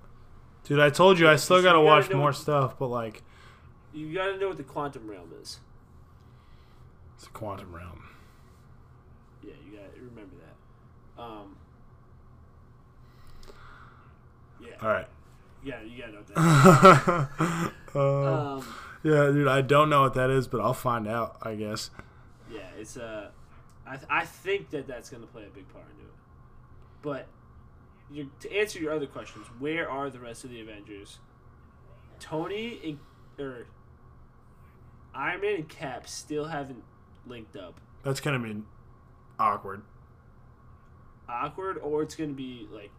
dude. 0.65 0.81
I 0.81 0.91
told 0.91 1.19
you 1.19 1.29
I 1.29 1.37
still 1.37 1.59
gotta 1.63 1.79
gotta 1.79 1.81
watch 1.81 2.11
more 2.13 2.27
what- 2.27 2.37
stuff, 2.37 2.79
but 2.79 2.89
like 2.89 3.23
You 3.95 4.13
gotta 4.15 4.37
know 4.39 4.49
what 4.49 4.57
the 4.59 4.63
quantum 4.65 5.09
realm 5.09 5.33
is. 5.41 5.61
it's 7.17 7.27
a 7.27 7.31
quantum 7.31 7.75
realm. 7.75 8.03
Yeah, 9.43 9.55
you 9.65 9.77
gotta 9.79 10.01
remember 10.01 10.35
that. 10.37 11.23
Um. 11.23 11.57
Yeah, 14.61 14.69
All 14.83 14.89
right. 14.89 15.07
yeah, 15.65 15.83
you 15.83 15.99
gotta 16.01 16.13
know 16.13 16.19
what 16.19 16.27
that. 16.29 17.29
is. 17.87 17.95
uh, 17.95 18.55
um. 18.57 18.67
yeah, 19.03 19.27
dude. 19.33 19.49
I 19.49 19.61
don't 19.63 19.89
know 19.91 20.03
what 20.03 20.15
that 20.15 20.31
is, 20.31 20.47
but 20.49 20.61
I'll 20.61 20.73
find 20.75 21.07
out. 21.09 21.37
I 21.43 21.55
guess. 21.55 21.91
Yeah, 22.51 22.61
it's 22.79 22.97
uh, 22.97 23.31
I 23.87 23.97
th- 23.97 24.09
I 24.11 24.25
think 24.25 24.71
that 24.71 24.87
that's 24.87 25.11
gonna 25.11 25.27
play 25.27 25.45
a 25.45 25.55
big 25.55 25.69
part 25.73 25.85
into 25.91 26.05
it. 26.05 26.15
But 27.03 27.27
to 28.41 28.57
answer 28.57 28.79
your 28.79 28.93
other 28.93 29.07
questions, 29.07 29.47
where 29.59 29.91
are 29.91 30.09
the 30.11 30.21
rest 30.21 30.45
of 30.45 30.51
the 30.51 30.61
Avengers? 30.61 31.19
Tony 32.21 32.81
and 32.85 33.45
or 33.45 33.67
Iron 35.15 35.41
Man 35.41 35.55
and 35.57 35.69
Cap 35.69 36.09
still 36.09 36.47
haven't 36.47 36.83
linked 37.27 37.57
up. 37.57 37.81
That's 38.03 38.21
gonna 38.21 38.39
be 38.39 38.63
awkward. 39.39 39.83
Awkward, 41.29 41.79
or 41.79 42.03
it's 42.03 42.15
gonna 42.15 42.33
be 42.33 42.69
like 42.73 42.91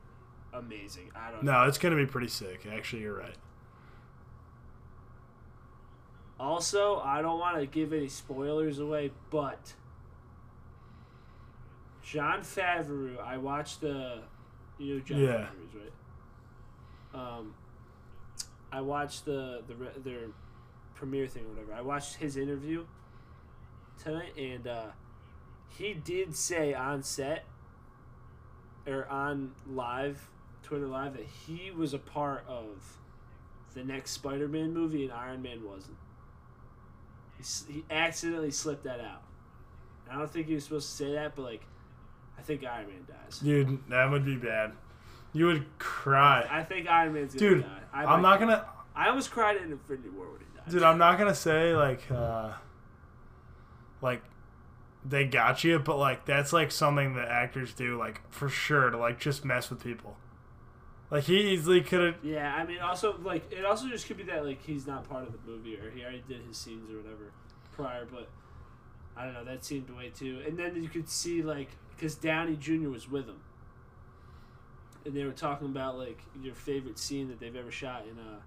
amazing. 0.54 1.12
I 1.16 1.32
don't 1.32 1.44
know. 1.44 1.62
No, 1.64 1.68
it's 1.68 1.78
gonna 1.78 1.96
be 1.96 2.06
pretty 2.06 2.28
sick. 2.28 2.66
Actually, 2.72 3.04
you're 3.04 3.18
right. 3.18 3.36
Also, 6.40 7.00
I 7.00 7.22
don't 7.22 7.40
want 7.40 7.58
to 7.60 7.66
give 7.66 7.94
any 7.94 8.10
spoilers 8.10 8.78
away, 8.80 9.12
but 9.32 9.74
Jon 12.04 12.42
Favreau, 12.42 13.20
I 13.20 13.38
watched 13.38 13.82
the, 13.82 14.20
you 14.78 14.96
know, 14.96 15.00
Jon 15.02 15.20
Yeah. 15.20 15.48
Favreau's 15.48 15.76
right. 17.14 17.20
Um, 17.20 17.56
I 18.72 18.82
watched 18.82 19.26
the 19.26 19.64
the 19.68 20.00
their 20.02 20.28
premiere 20.94 21.28
thing 21.28 21.46
or 21.46 21.50
whatever. 21.50 21.74
I 21.74 21.82
watched 21.82 22.16
his 22.16 22.38
interview 22.38 22.86
tonight, 24.02 24.38
and 24.38 24.68
uh, 24.68 24.86
he 25.70 25.94
did 25.94 26.36
say 26.36 26.74
on 26.74 27.02
set 27.02 27.46
or 28.86 29.08
on 29.08 29.54
live 29.68 30.30
Twitter 30.68 30.88
live 30.88 31.14
that 31.14 31.26
he 31.26 31.72
was 31.72 31.94
a 31.94 31.98
part 31.98 32.44
of 32.46 32.98
the 33.74 33.86
next 33.86 34.12
Spider-Man 34.12 34.74
movie, 34.74 35.06
and 35.06 35.14
Iron 35.14 35.42
Man 35.42 35.64
wasn't. 35.64 35.96
He, 37.38 37.74
he 37.74 37.86
accidentally 37.90 38.52
slipped 38.52 38.84
that 38.84 39.00
out. 39.00 39.24
I 40.12 40.18
don't 40.18 40.30
think 40.30 40.48
he 40.48 40.56
was 40.56 40.66
supposed 40.66 40.90
to 40.90 40.96
say 40.96 41.14
that, 41.14 41.36
but 41.36 41.44
like, 41.44 41.62
I 42.38 42.42
think 42.42 42.66
Iron 42.66 42.88
Man 42.88 43.08
dies. 43.08 43.40
Dude, 43.40 43.80
that 43.90 44.12
would 44.12 44.26
be 44.26 44.36
bad. 44.36 44.74
You 45.32 45.46
would 45.46 45.66
cry. 45.80 46.46
I 46.50 46.64
think 46.64 46.90
Iron 46.90 47.14
Man's 47.14 47.34
gonna 47.34 47.50
Dude, 47.50 47.64
die. 47.64 47.80
I 47.94 48.06
I'm 48.06 48.22
not 48.22 48.40
gonna. 48.40 48.66
I 48.94 49.08
almost 49.08 49.32
cried 49.32 49.56
in 49.56 49.72
Infinity 49.72 50.10
War 50.10 50.26
when 50.26 50.40
he 50.40 50.46
died. 50.58 50.70
Dude, 50.70 50.84
I'm 50.84 50.98
not 50.98 51.18
gonna 51.18 51.36
say 51.36 51.74
like, 51.76 52.02
uh, 52.12 52.52
like 54.02 54.22
they 55.06 55.24
got 55.24 55.64
you, 55.64 55.80
but 55.80 55.98
like 55.98 56.26
that's 56.26 56.52
like 56.52 56.72
something 56.72 57.14
that 57.14 57.30
actors 57.30 57.74
do, 57.74 57.98
like 57.98 58.22
for 58.30 58.50
sure, 58.50 58.90
to 58.90 58.98
like 58.98 59.18
just 59.18 59.46
mess 59.46 59.70
with 59.70 59.82
people. 59.82 60.18
Like 61.10 61.24
he 61.24 61.54
easily 61.54 61.82
could 61.82 62.04
have. 62.04 62.26
Yeah, 62.26 62.54
I 62.54 62.66
mean, 62.66 62.80
also 62.80 63.18
like 63.24 63.52
it 63.52 63.66
also 63.66 63.88
just 63.88 64.08
could 64.08 64.18
be 64.18 64.24
that 64.24 64.46
like 64.46 64.64
he's 64.66 64.86
not 64.86 65.08
part 65.10 65.24
of 65.24 65.32
the 65.32 65.40
movie 65.50 65.78
or 65.78 65.90
he 65.90 66.04
already 66.04 66.24
did 66.28 66.42
his 66.42 66.58
scenes 66.58 66.92
or 66.92 66.98
whatever 66.98 67.32
prior, 67.72 68.06
but 68.06 68.28
I 69.16 69.24
don't 69.24 69.34
know. 69.34 69.46
That 69.46 69.64
seemed 69.64 69.90
a 69.90 69.94
way 69.94 70.10
too. 70.10 70.42
And 70.46 70.60
then 70.60 70.82
you 70.82 70.90
could 70.90 71.08
see 71.10 71.42
like 71.42 71.70
because 71.96 72.16
Downey 72.16 72.58
Jr. 72.58 72.90
was 72.90 73.10
with 73.10 73.26
him, 73.26 73.40
and 75.06 75.14
they 75.14 75.24
were 75.24 75.32
talking 75.32 75.68
about 75.68 75.98
like 75.98 76.20
your 76.42 76.56
favorite 76.56 77.00
scene 77.00 77.30
that 77.30 77.40
they've 77.40 77.56
ever 77.56 77.72
shot. 77.72 78.04
And 78.04 78.20
uh, 78.20 78.42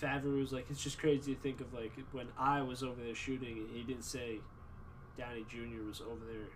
Favreau 0.00 0.40
was 0.40 0.52
like, 0.52 0.66
"It's 0.68 0.82
just 0.82 0.98
crazy 0.98 1.34
to 1.34 1.40
think 1.40 1.60
of 1.60 1.72
like 1.72 1.92
when 2.10 2.26
I 2.36 2.62
was 2.62 2.82
over 2.82 3.00
there 3.00 3.14
shooting, 3.14 3.58
and 3.58 3.70
he 3.70 3.82
didn't 3.82 4.04
say 4.04 4.40
Downey 5.16 5.46
Jr. 5.48 5.86
was 5.86 6.00
over 6.00 6.24
there 6.26 6.48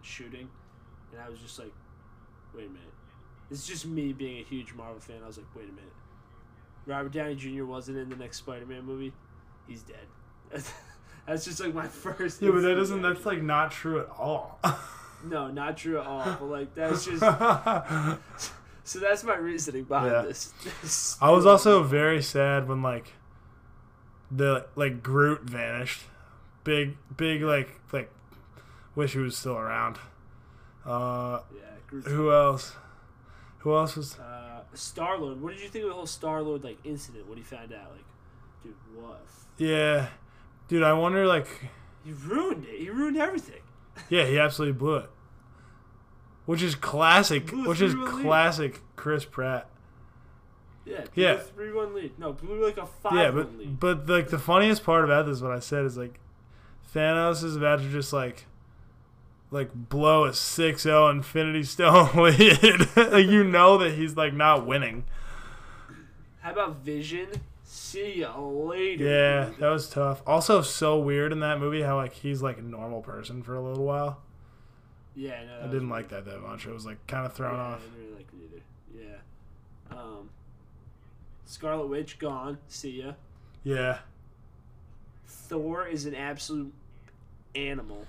shooting," 0.00 0.48
and 1.12 1.20
I 1.20 1.28
was 1.28 1.38
just 1.38 1.58
like, 1.58 1.72
"Wait 2.54 2.64
a 2.64 2.68
minute." 2.68 2.95
It's 3.50 3.66
just 3.66 3.86
me 3.86 4.12
being 4.12 4.38
a 4.40 4.42
huge 4.44 4.74
Marvel 4.74 5.00
fan. 5.00 5.16
I 5.22 5.26
was 5.26 5.36
like, 5.38 5.46
wait 5.54 5.68
a 5.68 5.72
minute. 5.72 5.92
Robert 6.86 7.12
Downey 7.12 7.34
Jr. 7.36 7.64
wasn't 7.64 7.98
in 7.98 8.08
the 8.08 8.16
next 8.16 8.38
Spider-Man 8.38 8.84
movie. 8.84 9.12
He's 9.68 9.82
dead. 9.82 10.06
that's 11.26 11.44
just 11.44 11.60
like 11.60 11.74
my 11.74 11.86
first. 11.88 12.40
Yeah, 12.42 12.50
but 12.52 12.60
that 12.62 12.74
doesn't. 12.74 13.02
That's 13.02 13.26
like 13.26 13.42
not 13.42 13.70
true 13.72 14.00
at 14.00 14.08
all. 14.10 14.58
no, 15.24 15.48
not 15.50 15.76
true 15.76 15.98
at 16.00 16.06
all. 16.06 16.24
But 16.40 16.46
like 16.46 16.74
that's 16.74 17.04
just 17.04 17.20
so 18.84 19.00
that's 19.00 19.24
my 19.24 19.34
reasoning 19.36 19.84
behind 19.84 20.12
Yeah. 20.12 20.22
this. 20.22 21.16
I 21.20 21.30
was 21.30 21.44
also 21.46 21.82
very 21.82 22.22
sad 22.22 22.68
when 22.68 22.82
like 22.82 23.12
the 24.30 24.66
like 24.76 25.02
Groot 25.02 25.42
vanished. 25.42 26.02
Big, 26.64 26.96
big 27.16 27.42
like 27.42 27.80
like. 27.92 28.10
Wish 28.94 29.12
he 29.12 29.18
was 29.18 29.36
still 29.36 29.56
around. 29.58 29.98
Uh, 30.86 31.40
yeah. 31.54 31.60
Groot's- 31.88 32.06
who 32.08 32.32
else? 32.32 32.74
Who 33.66 33.74
else 33.74 33.96
was? 33.96 34.16
Uh, 34.16 34.60
Star 34.74 35.18
Lord. 35.18 35.42
What 35.42 35.52
did 35.52 35.60
you 35.60 35.68
think 35.68 35.82
of 35.82 35.88
the 35.88 35.96
whole 35.96 36.06
Star 36.06 36.40
Lord 36.40 36.62
like 36.62 36.78
incident 36.84 37.28
when 37.28 37.36
he 37.36 37.42
found 37.42 37.72
out? 37.72 37.90
Like, 37.90 38.04
dude, 38.62 38.74
what? 38.94 39.26
Yeah, 39.58 40.06
dude. 40.68 40.84
I 40.84 40.92
wonder 40.92 41.26
like. 41.26 41.48
He 42.04 42.12
ruined 42.12 42.64
it. 42.64 42.78
He 42.78 42.90
ruined 42.90 43.16
everything. 43.16 43.62
Yeah, 44.08 44.24
he 44.26 44.38
absolutely 44.38 44.78
blew 44.78 44.96
it. 44.96 45.10
Which 46.44 46.62
is 46.62 46.76
classic. 46.76 47.50
Which 47.50 47.80
is 47.80 47.94
3-1 47.94 48.12
lead. 48.14 48.22
classic 48.22 48.80
Chris 48.94 49.24
Pratt. 49.24 49.68
Yeah. 50.84 51.04
Yeah. 51.16 51.38
Three 51.38 51.72
one 51.72 51.92
lead. 51.92 52.16
No, 52.18 52.34
blew 52.34 52.64
like 52.64 52.76
a 52.76 52.86
five 52.86 53.14
yeah, 53.14 53.30
one 53.30 53.34
but 53.34 53.58
lead. 53.58 53.80
but 53.80 54.08
like 54.08 54.28
the 54.28 54.38
funniest 54.38 54.84
part 54.84 55.02
about 55.02 55.26
this, 55.26 55.40
what 55.40 55.50
I 55.50 55.58
said 55.58 55.84
is 55.86 55.96
like, 55.96 56.20
Thanos 56.94 57.42
is 57.42 57.56
about 57.56 57.80
to 57.80 57.88
just 57.88 58.12
like, 58.12 58.44
like 59.50 59.70
blow 59.72 60.24
a 60.24 60.30
6-0 60.30 61.10
Infinity 61.10 61.62
Stone 61.62 62.16
lead. 62.16 62.96
like 62.96 63.26
you 63.26 63.44
know 63.44 63.78
that 63.78 63.94
he's 63.94 64.16
like 64.16 64.32
not 64.34 64.66
winning. 64.66 65.04
How 66.40 66.52
about 66.52 66.76
Vision? 66.76 67.28
See 67.64 68.20
ya 68.20 68.38
later. 68.38 69.04
Yeah, 69.04 69.50
that 69.58 69.68
was 69.68 69.88
tough. 69.88 70.22
Also, 70.26 70.62
so 70.62 70.98
weird 70.98 71.32
in 71.32 71.40
that 71.40 71.58
movie 71.58 71.82
how 71.82 71.96
like 71.96 72.12
he's 72.12 72.42
like 72.42 72.58
a 72.58 72.62
normal 72.62 73.02
person 73.02 73.42
for 73.42 73.54
a 73.54 73.60
little 73.60 73.84
while. 73.84 74.20
Yeah, 75.14 75.42
no. 75.44 75.66
I 75.66 75.70
didn't 75.70 75.88
like 75.88 76.08
that 76.10 76.24
that 76.26 76.40
much. 76.42 76.66
It 76.66 76.72
was 76.72 76.86
like 76.86 77.04
kind 77.06 77.26
of 77.26 77.32
thrown 77.32 77.54
yeah, 77.54 77.60
off. 77.60 77.80
I 77.80 77.84
didn't 77.84 77.98
really 77.98 78.14
like 78.16 78.26
it 78.32 78.54
either. 78.94 79.10
Yeah. 79.90 79.98
Um, 79.98 80.30
Scarlet 81.46 81.86
Witch 81.86 82.18
gone. 82.18 82.58
See 82.68 83.02
ya. 83.02 83.12
Yeah, 83.64 83.98
Thor 85.26 85.86
is 85.86 86.06
an 86.06 86.14
absolute 86.14 86.72
animal. 87.54 88.06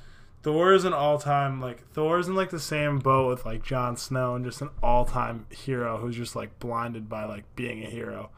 Thor 0.48 0.72
is 0.72 0.86
an 0.86 0.94
all-time 0.94 1.60
like 1.60 1.86
Thor 1.92 2.20
is 2.20 2.30
in 2.30 2.36
like 2.36 2.52
the 2.52 2.60
same 2.60 3.00
boat 3.00 3.28
with 3.28 3.46
like 3.46 3.66
Jon 3.66 3.98
Snow 3.98 4.34
and 4.34 4.46
just 4.46 4.62
an 4.62 4.70
all-time 4.82 5.46
hero 5.50 5.98
who's 5.98 6.16
just 6.16 6.38
like 6.38 6.58
blinded 6.58 7.10
by 7.10 7.26
like 7.26 7.44
being 7.58 7.84
a 7.84 7.90
hero. 7.90 8.30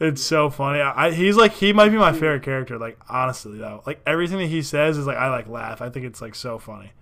It's 0.00 0.22
so 0.22 0.48
funny. 0.48 0.80
I, 0.80 1.10
he's 1.10 1.36
like 1.36 1.52
he 1.52 1.74
might 1.74 1.90
be 1.90 1.98
my 1.98 2.12
favorite 2.14 2.42
character. 2.42 2.78
Like 2.78 2.98
honestly 3.10 3.58
though, 3.58 3.82
like 3.84 4.00
everything 4.06 4.38
that 4.38 4.46
he 4.46 4.62
says 4.62 4.96
is 4.96 5.06
like 5.06 5.18
I 5.18 5.28
like 5.28 5.48
laugh. 5.48 5.82
I 5.82 5.90
think 5.90 6.06
it's 6.06 6.22
like 6.22 6.34
so 6.34 6.58
funny. 6.58 6.92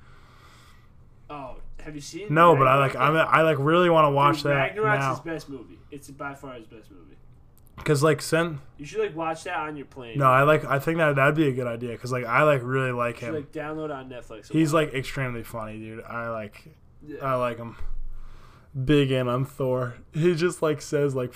Oh, 1.31 1.59
have 1.79 1.95
you 1.95 2.01
seen? 2.01 2.35
No, 2.35 2.57
but 2.57 2.67
I 2.67 2.79
like 2.79 2.97
I'm 2.97 3.15
I 3.15 3.43
like 3.43 3.59
really 3.61 3.91
want 3.91 4.07
to 4.07 4.11
watch 4.11 4.39
Dude, 4.39 4.47
that 4.47 4.75
Ragnarok's 4.75 5.19
his 5.19 5.25
now 5.25 5.33
best 5.33 5.49
movie. 5.49 5.79
It's 5.93 6.11
by 6.11 6.35
far 6.35 6.55
his 6.55 6.67
best 6.67 6.91
movie. 6.91 7.17
Because 7.81 8.03
like 8.03 8.23
send 8.23 8.59
You 8.79 8.85
should 8.87 9.01
like 9.01 9.17
watch 9.17 9.45
that 9.45 9.57
on 9.57 9.77
your 9.77 9.87
plane. 9.87 10.19
no 10.19 10.27
I 10.27 10.43
like 10.45 10.65
I 10.65 10.79
think 10.79 10.99
that 10.99 11.17
that'd 11.17 11.35
be 11.35 11.49
a 11.49 11.53
good 11.53 11.67
idea 11.67 11.91
because 11.93 12.13
like 12.13 12.25
I 12.25 12.43
like 12.45 12.61
really 12.63 12.93
like 12.93 13.17
You 13.17 13.21
should 13.21 13.29
him. 13.29 13.35
like 13.35 13.53
download 13.53 13.95
on 13.95 14.09
Netflix. 14.09 14.51
He's 14.51 14.73
like 14.73 14.95
extremely 14.95 15.43
funny, 15.43 15.79
dude. 15.79 16.05
I 16.05 16.29
like 16.31 16.65
Yeah. 17.07 17.19
I 17.25 17.35
like 17.35 17.59
him. 17.59 17.77
Big 18.85 19.11
in 19.11 19.27
on 19.27 19.45
Thor. 19.45 19.97
He 20.13 20.35
just 20.37 20.63
like 20.63 20.81
says 20.81 21.15
like 21.15 21.35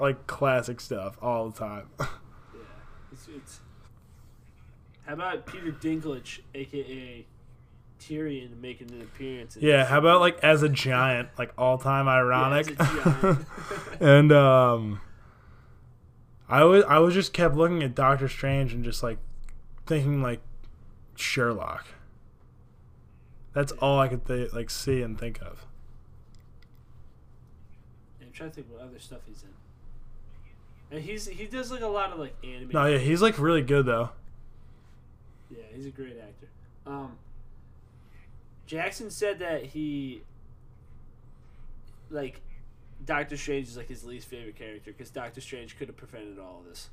like 0.00 0.26
classic 0.26 0.80
stuff 0.80 1.16
all 1.22 1.48
the 1.50 1.58
time. 1.58 1.88
Yeah, 2.54 2.60
it's, 3.12 3.28
it's. 3.28 3.60
How 5.06 5.14
about 5.14 5.46
Peter 5.46 5.70
Dinklage, 5.72 6.40
aka 6.54 7.26
Tyrion, 8.00 8.60
making 8.60 8.90
an 8.90 9.00
appearance? 9.02 9.56
in 9.56 9.62
yeah, 9.64 9.84
how 9.84 9.98
about 9.98 10.20
like 10.20 10.38
as 10.42 10.62
a 10.62 10.68
giant, 10.68 11.28
like 11.38 11.52
all 11.58 11.78
time 11.78 12.08
ironic. 12.08 12.68
Yeah, 12.70 12.76
as 12.80 12.90
a 12.90 13.22
giant. 13.22 13.46
and 14.00 14.32
um 14.32 15.00
I 16.52 16.64
was 16.64 16.84
I 16.84 16.98
was 16.98 17.14
just 17.14 17.32
kept 17.32 17.54
looking 17.54 17.82
at 17.82 17.94
Doctor 17.94 18.28
Strange 18.28 18.74
and 18.74 18.84
just 18.84 19.02
like 19.02 19.16
thinking 19.86 20.20
like 20.20 20.42
Sherlock. 21.16 21.86
That's 23.54 23.72
all 23.72 23.98
I 23.98 24.08
could 24.08 24.26
th- 24.26 24.52
like 24.52 24.68
see 24.68 25.00
and 25.00 25.18
think 25.18 25.40
of. 25.40 25.64
I'm 28.20 28.30
trying 28.32 28.50
to 28.50 28.54
think 28.54 28.66
what 28.70 28.82
other 28.82 28.98
stuff 28.98 29.20
he's 29.26 29.42
in. 29.42 30.96
And 30.96 31.02
he's 31.02 31.26
he 31.26 31.46
does 31.46 31.70
like 31.70 31.80
a 31.80 31.86
lot 31.86 32.12
of 32.12 32.18
like 32.18 32.34
anime. 32.44 32.68
No, 32.70 32.84
yeah, 32.84 32.98
he's 32.98 33.22
like 33.22 33.38
really 33.38 33.62
good 33.62 33.86
though. 33.86 34.10
Yeah, 35.50 35.64
he's 35.74 35.86
a 35.86 35.90
great 35.90 36.18
actor. 36.18 36.48
Um, 36.86 37.16
Jackson 38.66 39.10
said 39.10 39.38
that 39.38 39.64
he, 39.64 40.22
like, 42.10 42.42
Doctor 43.04 43.36
Strange 43.36 43.68
is 43.68 43.76
like 43.76 43.88
his 43.88 44.04
least 44.04 44.28
favorite 44.28 44.56
character 44.56 44.92
because 44.92 45.10
Doctor 45.10 45.40
Strange 45.40 45.76
could 45.78 45.88
have 45.88 45.96
prevented 45.96 46.38
all 46.38 46.60
of 46.60 46.68
this. 46.68 46.88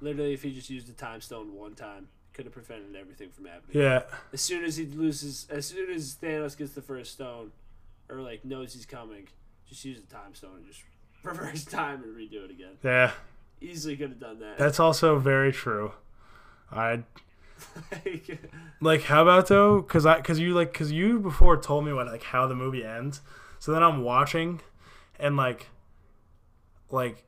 Literally, 0.00 0.34
if 0.34 0.42
he 0.42 0.52
just 0.52 0.70
used 0.70 0.86
the 0.86 0.92
time 0.92 1.20
stone 1.20 1.54
one 1.54 1.74
time, 1.74 2.08
could 2.32 2.44
have 2.46 2.52
prevented 2.52 2.96
everything 2.96 3.30
from 3.30 3.46
happening. 3.46 3.80
Yeah. 3.82 4.02
As 4.32 4.40
soon 4.40 4.64
as 4.64 4.76
he 4.76 4.86
loses, 4.86 5.46
as 5.50 5.66
soon 5.66 5.90
as 5.90 6.16
Thanos 6.20 6.56
gets 6.56 6.72
the 6.72 6.82
first 6.82 7.12
stone, 7.12 7.52
or 8.10 8.20
like 8.20 8.44
knows 8.44 8.74
he's 8.74 8.86
coming, 8.86 9.28
just 9.68 9.84
use 9.84 10.00
the 10.00 10.12
time 10.12 10.34
stone 10.34 10.56
and 10.56 10.66
just 10.66 10.82
reverse 11.22 11.64
time 11.64 12.02
and 12.02 12.14
redo 12.14 12.44
it 12.44 12.50
again. 12.50 12.76
Yeah. 12.82 13.12
Easily 13.60 13.96
could 13.96 14.10
have 14.10 14.20
done 14.20 14.40
that. 14.40 14.58
That's 14.58 14.80
also 14.80 15.18
very 15.18 15.52
true. 15.52 15.92
I 16.70 17.04
Like, 18.04 18.38
like 18.80 19.02
how 19.02 19.22
about 19.22 19.46
though 19.46 19.82
cuz 19.82 20.04
I 20.04 20.20
cuz 20.20 20.38
you 20.38 20.54
like 20.54 20.74
cuz 20.74 20.90
you 20.92 21.20
before 21.20 21.56
told 21.56 21.86
me 21.86 21.92
what 21.92 22.08
like 22.08 22.24
how 22.24 22.46
the 22.46 22.54
movie 22.54 22.84
ends. 22.84 23.22
So 23.58 23.72
then 23.72 23.82
I'm 23.82 24.02
watching 24.02 24.60
and 25.18 25.36
like 25.36 25.68
like 26.90 27.24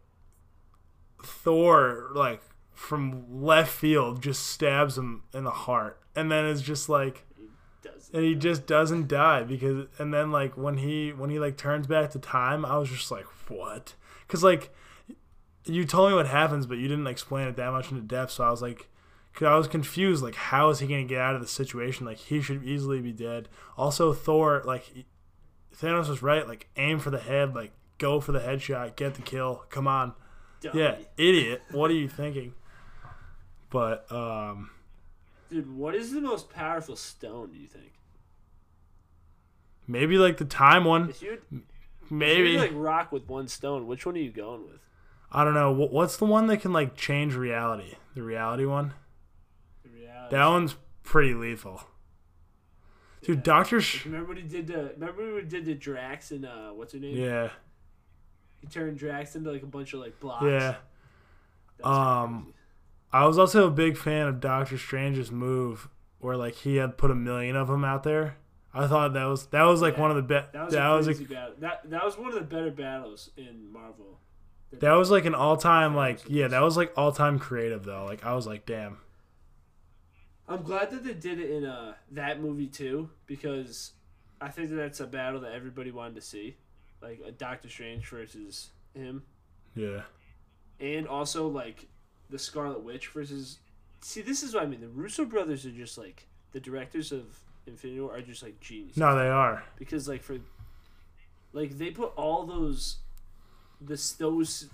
Thor 1.22 2.10
like 2.14 2.42
from 2.72 3.42
left 3.42 3.72
field 3.72 4.22
just 4.22 4.46
stabs 4.46 4.98
him 4.98 5.22
in 5.32 5.44
the 5.44 5.50
heart, 5.50 6.00
and 6.14 6.30
then 6.30 6.44
it's 6.44 6.62
just 6.62 6.88
like 6.88 7.24
He 7.82 8.16
and 8.16 8.24
he 8.24 8.34
just 8.34 8.66
doesn't 8.66 9.08
die 9.08 9.42
because 9.42 9.86
and 9.98 10.12
then 10.12 10.30
like 10.30 10.56
when 10.56 10.78
he 10.78 11.10
when 11.10 11.30
he 11.30 11.38
like 11.38 11.56
turns 11.56 11.86
back 11.86 12.10
to 12.10 12.18
time 12.18 12.64
i 12.64 12.76
was 12.78 12.88
just 12.88 13.10
like 13.10 13.26
what? 13.48 13.94
Because 14.26 14.42
like 14.44 14.72
you 15.64 15.84
told 15.84 16.10
me 16.10 16.16
what 16.16 16.26
happens 16.26 16.66
but 16.66 16.78
you 16.78 16.88
didn't 16.88 17.06
explain 17.06 17.48
it 17.48 17.56
that 17.56 17.72
much 17.72 17.90
into 17.90 18.02
depth 18.02 18.32
so 18.32 18.44
i 18.44 18.50
was 18.50 18.62
like 18.62 18.88
cause 19.34 19.46
i 19.46 19.56
was 19.56 19.66
confused 19.68 20.22
like 20.22 20.34
how 20.34 20.70
is 20.70 20.78
he 20.78 20.86
gonna 20.86 21.04
get 21.04 21.20
out 21.20 21.34
of 21.34 21.40
the 21.40 21.46
situation? 21.48 22.06
Like 22.06 22.18
he 22.18 22.40
should 22.40 22.64
easily 22.64 23.00
be 23.00 23.12
dead. 23.12 23.48
Also 23.76 24.12
thor 24.12 24.62
like 24.64 25.04
thanos 25.74 26.08
was 26.08 26.22
right 26.22 26.46
like 26.46 26.68
aim 26.76 26.98
for 26.98 27.10
the 27.10 27.18
head 27.20 27.54
like 27.54 27.72
go 27.98 28.20
for 28.20 28.32
the 28.32 28.40
headshot 28.40 28.96
get 28.96 29.14
the 29.14 29.22
kill 29.22 29.64
come 29.70 29.86
on 29.86 30.12
yeah 30.74 30.96
idiot 31.16 31.62
what 31.70 31.90
are 31.90 31.94
you 31.94 32.08
thinking 32.08 32.52
but 33.70 34.10
um 34.12 34.70
Dude, 35.50 35.76
what 35.76 35.94
is 35.94 36.12
the 36.12 36.20
most 36.20 36.50
powerful 36.50 36.96
stone? 36.96 37.52
Do 37.52 37.58
you 37.58 37.68
think? 37.68 37.92
maybe 39.86 40.18
like 40.18 40.38
the 40.38 40.44
time 40.44 40.84
one 40.84 41.10
If 41.10 41.22
maybe 42.10 42.48
if 42.48 42.52
you 42.54 42.58
like 42.58 42.72
rock 42.74 43.12
with 43.12 43.28
one 43.28 43.48
stone, 43.48 43.86
which 43.86 44.04
one 44.04 44.16
are 44.16 44.18
you 44.18 44.32
going 44.32 44.64
with? 44.64 44.80
I 45.30 45.44
don't 45.44 45.54
know. 45.54 45.72
What's 45.72 46.16
the 46.16 46.24
one 46.24 46.46
that 46.48 46.58
can 46.58 46.72
like 46.72 46.96
change 46.96 47.34
reality? 47.34 47.94
The 48.14 48.22
reality 48.22 48.64
one? 48.64 48.94
The 49.84 49.90
reality. 49.90 50.36
That 50.36 50.46
one's 50.46 50.76
pretty 51.02 51.34
lethal. 51.34 51.82
Dude, 53.26 53.36
Yeah. 53.38 53.42
Doctor 53.42 53.80
Sh- 53.80 54.04
Remember 54.06 54.28
when 54.28 54.36
he 54.38 54.42
did 54.44 54.66
the? 54.68 54.92
Remember 54.98 55.22
when 55.24 55.34
we 55.34 55.42
did 55.42 55.64
the 55.66 55.74
Drax 55.74 56.30
and 56.30 56.46
uh, 56.46 56.70
what's 56.70 56.92
her 56.92 56.98
name? 56.98 57.16
Yeah. 57.16 57.50
He 58.60 58.66
turned 58.68 58.98
Drax 58.98 59.34
into 59.36 59.50
like 59.52 59.62
a 59.62 59.66
bunch 59.66 59.92
of 59.92 60.00
like 60.00 60.18
blocks. 60.20 60.44
Yeah. 60.44 60.76
Um, 61.84 62.42
crazy. 62.44 62.54
I 63.12 63.26
was 63.26 63.38
also 63.38 63.66
a 63.66 63.70
big 63.70 63.96
fan 63.96 64.26
of 64.28 64.40
Doctor 64.40 64.78
Strange's 64.78 65.30
move 65.30 65.88
where 66.18 66.36
like 66.36 66.54
he 66.54 66.76
had 66.76 66.96
put 66.96 67.10
a 67.10 67.14
million 67.14 67.56
of 67.56 67.68
them 67.68 67.84
out 67.84 68.02
there. 68.02 68.36
I 68.74 68.86
thought 68.86 69.12
that 69.14 69.24
was 69.24 69.46
that 69.48 69.62
was 69.62 69.80
like 69.82 69.94
Yeah. 69.94 70.00
one 70.02 70.10
of 70.10 70.16
the 70.16 70.22
best. 70.22 70.52
that 70.52 70.64
was 70.66 70.74
That 70.74 70.88
was 70.90 71.06
crazy 71.06 71.24
a, 71.24 71.28
battle. 71.28 71.54
That 71.58 71.90
that 71.90 72.04
was 72.04 72.18
one 72.18 72.28
of 72.28 72.34
the 72.34 72.40
better 72.42 72.70
battles 72.70 73.30
in 73.36 73.72
Marvel. 73.72 74.18
that 74.80 74.92
was 74.92 75.10
like 75.10 75.24
an 75.24 75.34
all 75.34 75.56
time 75.56 75.94
like 75.94 76.20
yeah 76.28 76.48
that 76.48 76.60
was 76.60 76.76
like 76.76 76.92
all 76.96 77.12
time 77.12 77.38
creative 77.38 77.84
though. 77.84 78.04
Like 78.04 78.24
I 78.24 78.34
was 78.34 78.46
like 78.46 78.66
damn. 78.66 78.98
I'm 80.48 80.62
glad 80.62 80.90
that 80.90 81.04
they 81.04 81.14
did 81.14 81.40
it 81.40 81.50
in 81.50 81.64
uh 81.64 81.94
that 82.12 82.40
movie 82.40 82.68
too 82.68 83.10
because 83.26 83.92
I 84.40 84.48
think 84.48 84.68
that 84.70 84.76
that's 84.76 85.00
a 85.00 85.06
battle 85.06 85.40
that 85.40 85.52
everybody 85.52 85.90
wanted 85.90 86.14
to 86.16 86.20
see, 86.20 86.56
like 87.02 87.20
a 87.26 87.32
Doctor 87.32 87.68
Strange 87.68 88.06
versus 88.08 88.68
him, 88.94 89.22
Yeah. 89.74 90.02
and 90.78 91.08
also 91.08 91.48
like 91.48 91.86
the 92.30 92.38
Scarlet 92.38 92.82
Witch 92.82 93.08
versus. 93.08 93.58
See, 94.02 94.20
this 94.20 94.42
is 94.42 94.54
what 94.54 94.62
I 94.62 94.66
mean. 94.66 94.80
The 94.82 94.88
Russo 94.88 95.24
brothers 95.24 95.64
are 95.66 95.70
just 95.70 95.96
like 95.98 96.26
the 96.52 96.60
directors 96.60 97.12
of 97.12 97.24
Infinity 97.66 98.00
War 98.00 98.14
are 98.16 98.20
just 98.20 98.42
like 98.42 98.60
geniuses. 98.60 98.96
No, 98.98 99.16
they 99.18 99.28
are. 99.28 99.64
because 99.78 100.06
like 100.06 100.22
for 100.22 100.36
like 101.52 101.76
they 101.78 101.90
put 101.90 102.12
all 102.16 102.44
those 102.44 102.98
this 103.80 104.12
those 104.12 104.68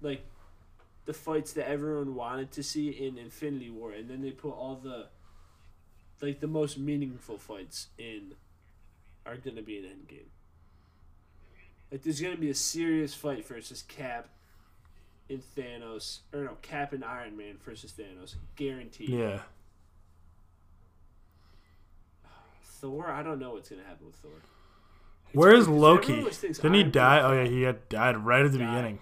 like 0.00 0.22
the 1.06 1.12
fights 1.14 1.52
that 1.54 1.68
everyone 1.68 2.14
wanted 2.14 2.52
to 2.52 2.62
see 2.62 2.90
in 2.90 3.18
Infinity 3.18 3.70
War 3.70 3.92
and 3.92 4.08
then 4.08 4.20
they 4.22 4.30
put 4.30 4.50
all 4.50 4.76
the 4.76 5.08
like 6.20 6.40
the 6.40 6.46
most 6.46 6.78
meaningful 6.78 7.38
fights 7.38 7.88
in 7.98 8.34
are 9.26 9.36
gonna 9.36 9.62
be 9.62 9.78
in 9.78 9.84
Endgame. 9.84 10.28
Like 11.90 12.02
there's 12.02 12.20
gonna 12.20 12.36
be 12.36 12.50
a 12.50 12.54
serious 12.54 13.14
fight 13.14 13.46
versus 13.46 13.82
Cap 13.82 14.28
and 15.28 15.42
Thanos 15.56 16.18
or 16.32 16.40
no 16.40 16.56
Cap 16.62 16.92
and 16.92 17.04
Iron 17.04 17.36
Man 17.36 17.56
versus 17.64 17.92
Thanos. 17.98 18.34
Guaranteed. 18.56 19.08
Yeah. 19.10 19.40
Thor, 22.64 23.08
I 23.10 23.22
don't 23.22 23.38
know 23.38 23.52
what's 23.54 23.68
gonna 23.70 23.82
happen 23.84 24.06
with 24.06 24.16
Thor. 24.16 24.30
It's 25.26 25.34
Where 25.36 25.52
is 25.54 25.66
weird 25.68 25.76
'cause 25.76 25.80
Loki? 25.80 26.02
everyone 26.04 26.20
always 26.20 26.38
thinks 26.38 26.58
Didn't 26.58 26.74
he 26.74 26.82
die? 26.84 27.20
Oh 27.20 27.32
yeah, 27.42 27.48
he 27.48 27.62
had 27.62 27.88
died 27.88 28.16
right 28.18 28.44
at 28.44 28.52
the 28.52 28.58
Died. 28.58 28.66
beginning. 28.68 28.98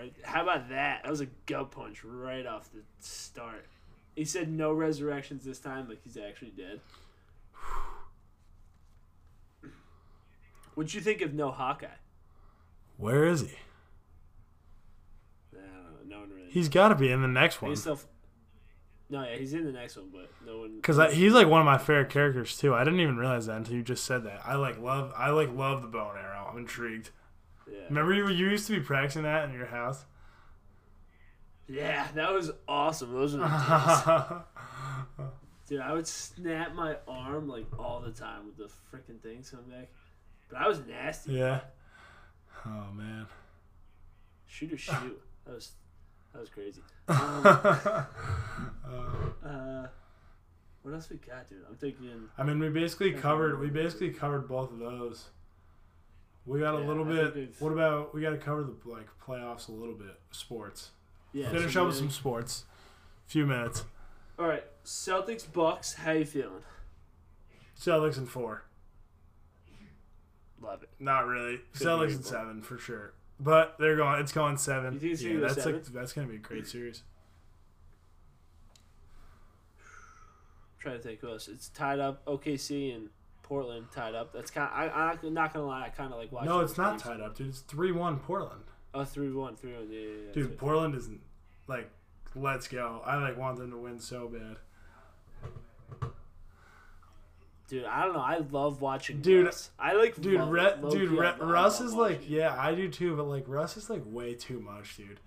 Right. 0.00 0.14
How 0.22 0.42
about 0.42 0.70
that? 0.70 1.02
That 1.02 1.10
was 1.10 1.20
a 1.20 1.26
gut 1.44 1.72
punch 1.72 2.02
right 2.04 2.46
off 2.46 2.72
the 2.72 2.80
start. 3.00 3.66
He 4.16 4.24
said 4.24 4.50
no 4.50 4.72
resurrections 4.72 5.44
this 5.44 5.58
time, 5.58 5.88
like 5.88 6.02
he's 6.02 6.16
actually 6.16 6.52
dead. 6.52 6.80
What'd 10.74 10.94
you 10.94 11.02
think 11.02 11.20
of 11.20 11.34
no 11.34 11.50
Hawkeye? 11.50 11.88
Where 12.96 13.26
is 13.26 13.42
he? 13.42 13.56
I. 15.52 15.58
No 16.08 16.20
one 16.20 16.30
really. 16.30 16.50
He's 16.50 16.70
got 16.70 16.88
to 16.88 16.94
be 16.94 17.10
in 17.10 17.20
the 17.20 17.28
next 17.28 17.60
one. 17.60 17.72
He's 17.72 17.82
still. 17.82 18.00
No, 19.10 19.22
yeah, 19.24 19.36
he's 19.36 19.52
in 19.52 19.66
the 19.66 19.72
next 19.72 19.96
one, 19.96 20.08
but 20.10 20.30
no 20.46 20.60
one. 20.60 20.76
Because 20.76 21.12
he's 21.12 21.34
like 21.34 21.46
one 21.46 21.60
of 21.60 21.66
my 21.66 21.76
favorite 21.76 22.08
characters 22.08 22.56
too. 22.56 22.74
I 22.74 22.84
didn't 22.84 23.00
even 23.00 23.18
realize 23.18 23.46
that 23.46 23.56
until 23.56 23.74
you 23.74 23.82
just 23.82 24.04
said 24.04 24.24
that. 24.24 24.40
I 24.46 24.54
like 24.54 24.80
love. 24.80 25.12
I 25.14 25.28
like 25.28 25.54
love 25.54 25.82
the 25.82 25.88
bow 25.88 26.12
and 26.16 26.18
arrow. 26.24 26.48
I'm 26.50 26.56
intrigued. 26.56 27.10
Yeah. 27.70 27.84
Remember 27.88 28.12
you, 28.14 28.28
you 28.28 28.48
used 28.50 28.66
to 28.66 28.72
be 28.72 28.80
practicing 28.80 29.22
that 29.22 29.48
in 29.48 29.54
your 29.54 29.66
house. 29.66 30.04
yeah, 31.68 32.08
that 32.14 32.32
was 32.32 32.50
awesome. 32.66 33.12
Those 33.12 33.34
were 33.34 33.40
the 33.40 34.44
days. 35.18 35.28
Dude, 35.68 35.80
I 35.80 35.92
would 35.92 36.06
snap 36.06 36.74
my 36.74 36.96
arm 37.06 37.48
like 37.48 37.66
all 37.78 38.00
the 38.00 38.10
time 38.10 38.46
with 38.46 38.56
the 38.56 38.64
freaking 38.90 39.20
thing 39.20 39.44
coming 39.48 39.66
back. 39.70 39.88
But 40.48 40.58
I 40.58 40.66
was 40.68 40.80
nasty. 40.86 41.34
yeah. 41.34 41.60
Oh 42.66 42.86
man. 42.92 43.26
Shoot 44.46 44.72
or 44.72 44.78
shoot. 44.78 45.22
That 45.46 45.54
was 45.54 45.70
that 46.32 46.40
was 46.40 46.48
crazy. 46.50 46.82
Um, 47.08 47.46
Uh, 48.84 49.46
uh, 49.46 49.86
what 50.82 50.94
else 50.94 51.08
we 51.10 51.16
got, 51.18 51.48
dude? 51.48 51.58
I'm 51.68 51.76
thinking. 51.76 52.28
I 52.36 52.42
mean, 52.42 52.58
we 52.58 52.68
basically 52.68 53.12
covered. 53.12 53.60
We 53.60 53.68
basically 53.70 54.10
covered 54.10 54.48
both 54.48 54.72
of 54.72 54.78
those. 54.78 55.28
We 56.46 56.58
got 56.60 56.74
a 56.74 56.80
Yeah, 56.80 56.86
little 56.86 57.04
bit. 57.04 57.54
What 57.58 57.72
about 57.72 58.14
we 58.14 58.22
got 58.22 58.30
to 58.30 58.38
cover 58.38 58.62
the 58.64 58.74
like 58.90 59.06
playoffs 59.24 59.68
a 59.68 59.72
little 59.72 59.94
bit. 59.94 60.18
Sports. 60.30 60.90
Yeah. 61.32 61.50
Finish 61.50 61.76
up 61.76 61.86
with 61.86 61.96
some 61.96 62.10
sports. 62.10 62.64
Few 63.26 63.46
minutes. 63.46 63.84
All 64.38 64.46
right, 64.48 64.64
Celtics 64.84 65.50
Bucks. 65.52 65.94
How 65.94 66.12
you 66.12 66.24
feeling? 66.24 66.62
Celtics 67.78 68.16
in 68.18 68.26
four. 68.26 68.64
Love 70.60 70.82
it. 70.82 70.88
Not 70.98 71.26
really. 71.26 71.60
Could 71.74 71.86
Celtics 71.86 72.16
in 72.16 72.22
seven 72.22 72.62
for 72.62 72.78
sure. 72.78 73.12
But 73.38 73.76
they're 73.78 73.96
going. 73.96 74.20
It's 74.20 74.32
going 74.32 74.56
seven. 74.56 74.94
You 74.94 75.00
think 75.00 75.12
it's 75.12 75.22
yeah, 75.22 75.32
gonna 75.34 75.46
that's 75.54 75.66
like 75.66 75.84
that's 75.86 76.12
gonna 76.12 76.26
be 76.26 76.36
a 76.36 76.38
great 76.38 76.66
series. 76.66 77.02
I'm 79.80 80.78
trying 80.80 80.96
to 80.96 81.02
think 81.02 81.20
who 81.20 81.28
else. 81.28 81.48
It's 81.48 81.68
tied 81.68 81.98
up. 82.00 82.24
OKC 82.26 82.94
and 82.94 83.08
Portland 83.50 83.86
tied 83.92 84.14
up. 84.14 84.32
That's 84.32 84.48
kind. 84.52 84.70
I, 84.72 85.16
I'm 85.20 85.34
not 85.34 85.52
gonna 85.52 85.66
lie. 85.66 85.84
I 85.84 85.88
kind 85.88 86.12
of 86.12 86.18
like 86.20 86.30
watching. 86.30 86.48
No, 86.48 86.60
it's 86.60 86.78
not 86.78 86.92
games. 86.92 87.02
tied 87.02 87.20
up, 87.20 87.36
dude. 87.36 87.48
It's 87.48 87.58
three 87.58 87.90
one 87.90 88.20
Portland. 88.20 88.62
Oh, 88.94 89.04
three 89.04 89.32
one, 89.32 89.56
three 89.56 89.72
one. 89.72 89.88
Yeah, 89.90 89.98
yeah, 89.98 90.08
yeah. 90.26 90.32
Dude, 90.32 90.56
Portland 90.56 90.94
isn't 90.94 91.20
like. 91.66 91.90
Let's 92.36 92.68
go. 92.68 93.02
I 93.04 93.16
like 93.16 93.36
want 93.36 93.58
them 93.58 93.72
to 93.72 93.76
win 93.76 93.98
so 93.98 94.28
bad. 94.28 94.56
Dude, 97.68 97.84
I 97.84 98.04
don't 98.04 98.14
know. 98.14 98.20
I 98.20 98.38
love 98.38 98.80
watching. 98.80 99.20
Dude, 99.20 99.46
Russ. 99.46 99.70
I 99.78 99.94
like. 99.94 100.20
Dude, 100.20 100.38
love, 100.40 100.50
Re- 100.50 100.74
dude, 100.90 101.10
Re- 101.10 101.34
Russ 101.40 101.80
is 101.80 101.92
like, 101.92 102.18
watching 102.20 102.32
yeah, 102.32 102.56
I 102.56 102.74
do 102.74 102.88
too, 102.88 103.16
but 103.16 103.24
like 103.26 103.44
Russ 103.46 103.76
is 103.76 103.90
like 103.90 104.02
way 104.06 104.34
too 104.34 104.60
much, 104.60 104.96
dude. 104.96 105.20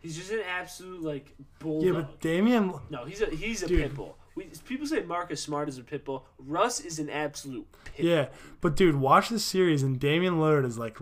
He's 0.00 0.16
just 0.16 0.30
an 0.30 0.40
absolute 0.48 1.02
like 1.02 1.34
bulldog. 1.58 1.84
Yeah, 1.86 1.92
but 1.92 2.20
Damian, 2.20 2.72
No, 2.90 3.04
he's 3.04 3.20
a 3.22 3.26
he's 3.26 3.62
a 3.62 3.66
Dude. 3.66 3.82
pit 3.82 3.94
bull. 3.94 4.17
We, 4.38 4.44
people 4.64 4.86
say 4.86 5.02
Marcus 5.02 5.42
Smart 5.42 5.68
is 5.68 5.78
a 5.78 5.82
pit 5.82 6.04
bull. 6.04 6.24
Russ 6.38 6.78
is 6.78 7.00
an 7.00 7.10
absolute 7.10 7.66
pit. 7.84 8.06
yeah, 8.06 8.28
but 8.60 8.76
dude, 8.76 8.94
watch 8.94 9.30
the 9.30 9.40
series 9.40 9.82
and 9.82 9.98
Damian 9.98 10.34
Lillard 10.34 10.64
is 10.64 10.78
like, 10.78 10.98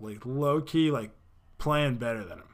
like 0.00 0.24
low 0.24 0.62
key, 0.62 0.90
like 0.90 1.10
playing 1.58 1.96
better 1.96 2.24
than 2.24 2.38
him. 2.38 2.44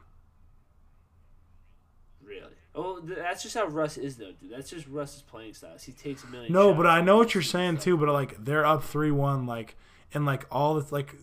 Really. 2.21 2.51
Oh, 2.75 2.99
that's 2.99 3.41
just 3.41 3.55
how 3.55 3.67
Russ 3.67 3.95
is, 3.97 4.17
though, 4.17 4.33
dude. 4.33 4.51
That's 4.51 4.69
just 4.69 4.85
Russ's 4.87 5.21
playing 5.21 5.53
style. 5.53 5.77
He 5.81 5.93
takes 5.93 6.25
a 6.25 6.27
million. 6.27 6.51
No, 6.51 6.73
but 6.73 6.85
I 6.85 6.99
know 6.99 7.15
what 7.15 7.33
you're 7.33 7.41
saying 7.41 7.75
stuff. 7.75 7.85
too. 7.85 7.97
But 7.97 8.09
like 8.09 8.43
they're 8.43 8.65
up 8.65 8.83
three 8.83 9.11
one, 9.11 9.45
like 9.45 9.77
and 10.13 10.25
like 10.25 10.45
all 10.51 10.75
this 10.75 10.91
like 10.91 11.15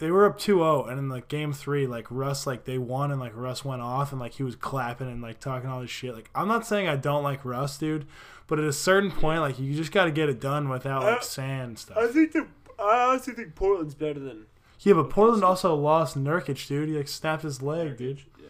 they 0.00 0.10
were 0.10 0.24
up 0.24 0.38
2-0 0.38 0.88
and 0.88 0.98
in 0.98 1.08
like 1.10 1.28
game 1.28 1.52
three, 1.52 1.86
like 1.86 2.06
Russ 2.10 2.46
like 2.46 2.64
they 2.64 2.78
won 2.78 3.10
and 3.10 3.20
like 3.20 3.32
Russ 3.36 3.64
went 3.64 3.82
off 3.82 4.12
and 4.12 4.20
like 4.20 4.32
he 4.32 4.42
was 4.42 4.56
clapping 4.56 5.08
and 5.08 5.20
like 5.22 5.38
talking 5.38 5.68
all 5.68 5.82
this 5.82 5.90
shit. 5.90 6.14
Like 6.14 6.30
I'm 6.34 6.48
not 6.48 6.66
saying 6.66 6.88
I 6.88 6.96
don't 6.96 7.22
like 7.22 7.44
Russ, 7.44 7.76
dude, 7.76 8.06
but 8.46 8.58
at 8.58 8.64
a 8.64 8.72
certain 8.72 9.10
point, 9.10 9.42
like 9.42 9.58
you 9.58 9.74
just 9.74 9.92
got 9.92 10.06
to 10.06 10.10
get 10.10 10.30
it 10.30 10.40
done 10.40 10.70
without 10.70 11.02
like 11.02 11.18
Uh, 11.18 11.20
sand 11.20 11.84
I 11.96 12.06
think 12.08 12.32
the 12.32 12.46
I 12.78 13.08
honestly 13.10 13.34
think 13.34 13.54
Portland's 13.54 13.94
better 13.94 14.18
than 14.18 14.46
Yeah, 14.80 14.94
but 14.94 15.10
Portland 15.10 15.44
also 15.44 15.74
lost 15.74 16.16
Nurkic, 16.18 16.66
dude. 16.66 16.88
He 16.88 16.96
like 16.96 17.06
snapped 17.08 17.42
his 17.42 17.60
leg, 17.60 17.98
dude. 17.98 18.22
Yeah. 18.38 18.46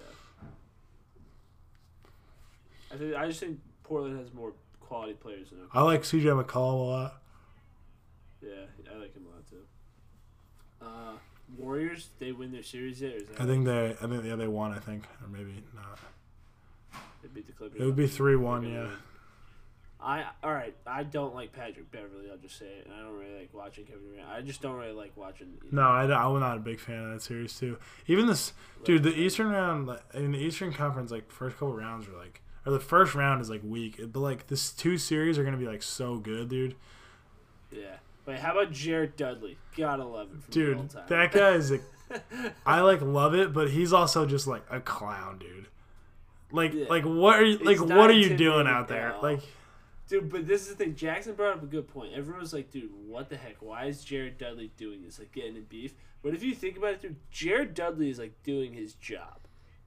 I 2.93 2.97
think 2.97 3.15
I 3.17 3.27
just 3.27 3.41
think 3.41 3.59
Portland 3.83 4.21
has 4.21 4.33
more 4.33 4.53
quality 4.79 5.15
players 5.15 5.51
than. 5.51 5.59
I 5.75 5.83
like 5.83 6.03
CJ 6.03 6.45
McCollum 6.45 6.75
a 6.75 6.77
lot. 6.77 7.23
Yeah, 8.41 8.51
I 8.93 8.99
like 8.99 9.15
him 9.17 9.27
a 9.27 9.35
lot 9.35 9.47
too. 9.49 9.65
Uh, 10.81 11.19
Warriors, 11.59 12.09
they 12.19 12.33
win 12.33 12.53
their 12.53 12.63
series 12.63 13.01
yet, 13.01 13.13
or 13.13 13.17
is 13.17 13.29
that 13.29 13.41
I 13.41 13.47
think 13.47 13.65
they, 13.65 13.91
I 13.91 14.07
think 14.07 14.25
yeah, 14.25 14.37
they 14.37 14.49
won. 14.49 14.73
I 14.73 14.79
think, 14.79 15.05
or 15.23 15.29
maybe 15.29 15.63
not. 15.75 15.99
they 17.23 17.29
beat 17.29 17.47
the 17.47 17.53
Clippers? 17.53 17.81
It 17.81 17.85
would 17.85 17.97
be 17.97 18.07
three 18.07 18.37
one. 18.37 18.65
Yeah. 18.65 18.83
win. 18.83 18.91
I 20.03 20.25
all 20.43 20.53
right. 20.53 20.75
I 20.87 21.03
don't 21.03 21.35
like 21.35 21.53
Patrick 21.53 21.91
Beverley. 21.91 22.31
I'll 22.31 22.39
just 22.39 22.59
say 22.59 22.67
it. 22.67 22.87
And 22.87 22.95
I 22.95 23.01
don't 23.01 23.19
really 23.19 23.39
like 23.39 23.51
watching 23.53 23.85
Kevin 23.85 24.03
Durant. 24.11 24.29
I 24.29 24.41
just 24.41 24.63
don't 24.63 24.77
really 24.77 24.93
like 24.93 25.13
watching. 25.17 25.49
No, 25.71 25.83
I, 25.83 26.05
I'm 26.05 26.41
not 26.41 26.57
a 26.57 26.61
big 26.61 26.81
fan 26.81 27.05
of 27.05 27.11
that 27.13 27.23
series 27.23 27.59
too. 27.59 27.79
Even 28.07 28.27
this, 28.27 28.53
dude, 28.85 29.03
the 29.03 29.15
Eastern 29.15 29.51
round, 29.51 29.89
like, 29.89 30.03
in 30.15 30.33
the 30.33 30.39
Eastern 30.39 30.73
Conference, 30.73 31.11
like 31.11 31.31
first 31.31 31.57
couple 31.57 31.75
rounds 31.75 32.09
are 32.09 32.17
like, 32.17 32.41
or 32.65 32.73
the 32.73 32.81
first 32.81 33.15
round 33.15 33.43
is 33.43 33.51
like 33.51 33.61
weak, 33.63 34.01
but 34.13 34.21
like 34.21 34.47
this 34.47 34.73
two 34.73 34.97
series 34.97 35.39
are 35.39 35.45
gonna 35.45 35.57
be 35.57 35.69
like 35.69 35.83
so 35.83 36.17
good, 36.17 36.49
dude. 36.49 36.77
Yeah. 37.71 37.97
How 38.39 38.53
about 38.53 38.73
Jared 38.73 39.17
Dudley? 39.17 39.59
Gotta 39.77 40.05
love 40.05 40.29
it 40.33 40.51
Dude, 40.51 40.91
that 41.09 41.33
guy 41.33 41.53
is 41.53 41.71
like, 41.71 41.83
I 42.67 42.81
like 42.81 43.01
love 43.03 43.35
it, 43.35 43.53
but 43.53 43.71
he's 43.71 43.93
also 43.93 44.27
just 44.27 44.47
like 44.47 44.63
a 44.71 44.81
clown, 44.81 45.39
dude. 45.39 45.69
Like, 46.53 46.73
Yeah. 46.75 46.87
like 46.89 47.05
what 47.05 47.39
are 47.39 47.45
you, 47.45 47.59
like 47.59 47.81
what 47.81 48.11
are 48.11 48.15
you 48.15 48.37
doing 48.37 48.67
out 48.67 48.89
there? 48.89 49.15
Like, 49.23 49.41
Dude, 50.09 50.29
but 50.29 50.45
this 50.45 50.63
is 50.63 50.69
the 50.71 50.75
thing. 50.75 50.97
Jackson 50.97 51.35
brought 51.35 51.57
up 51.59 51.63
a 51.63 51.67
good 51.67 51.87
point. 51.87 52.13
Everyone 52.17 52.41
was 52.41 52.53
like, 52.53 52.73
dude, 52.73 52.91
what 53.07 53.29
the 53.29 53.37
heck? 53.37 53.63
Why 53.63 53.85
is 53.85 54.03
Jared 54.03 54.39
Dudley 54.39 54.73
doing 54.77 55.03
this? 55.03 55.21
Like, 55.21 55.31
getting 55.31 55.55
in 55.55 55.63
beef? 55.63 55.95
But 56.21 56.35
if 56.35 56.43
you 56.43 56.53
think 56.53 56.77
about 56.77 56.95
it, 56.95 57.03
dude, 57.03 57.17
Jared 57.31 57.75
Dudley 57.75 58.11
is 58.11 58.19
like 58.19 58.33
doing 58.43 58.73
his 58.73 58.95
job. 58.95 59.39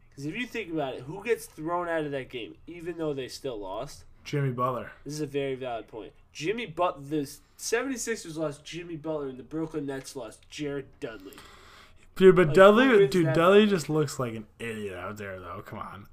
Because 0.09 0.25
if 0.25 0.33
you 0.37 0.45
think 0.47 0.71
about 0.71 0.93
it, 0.93 1.01
who 1.01 1.21
gets 1.25 1.45
thrown 1.45 1.89
out 1.89 2.05
of 2.05 2.11
that 2.11 2.29
game, 2.29 2.55
even 2.67 2.97
though 2.97 3.13
they 3.13 3.27
still 3.27 3.59
lost? 3.59 4.05
Jimmy 4.23 4.51
Butler. 4.51 4.91
This 5.03 5.15
is 5.15 5.21
a 5.21 5.25
very 5.27 5.55
valid 5.55 5.87
point. 5.89 6.13
Jimmy 6.31 6.67
But 6.67 7.09
the 7.09 7.29
76ers 7.63 8.35
lost 8.35 8.65
Jimmy 8.65 8.97
Butler 8.97 9.29
and 9.29 9.37
the 9.39 9.43
Brooklyn 9.43 9.85
Nets 9.85 10.15
lost 10.17 10.49
Jared 10.49 10.87
Dudley. 10.99 11.33
Dude, 12.15 12.35
but 12.35 12.47
Like, 12.47 12.55
Dudley, 12.55 13.07
dude, 13.07 13.33
Dudley 13.33 13.65
just 13.67 13.89
looks 13.89 14.19
like 14.19 14.33
an 14.35 14.45
idiot 14.59 14.97
out 14.97 15.15
there, 15.17 15.39
though. 15.39 15.63
Come 15.65 15.79
on. 15.79 16.07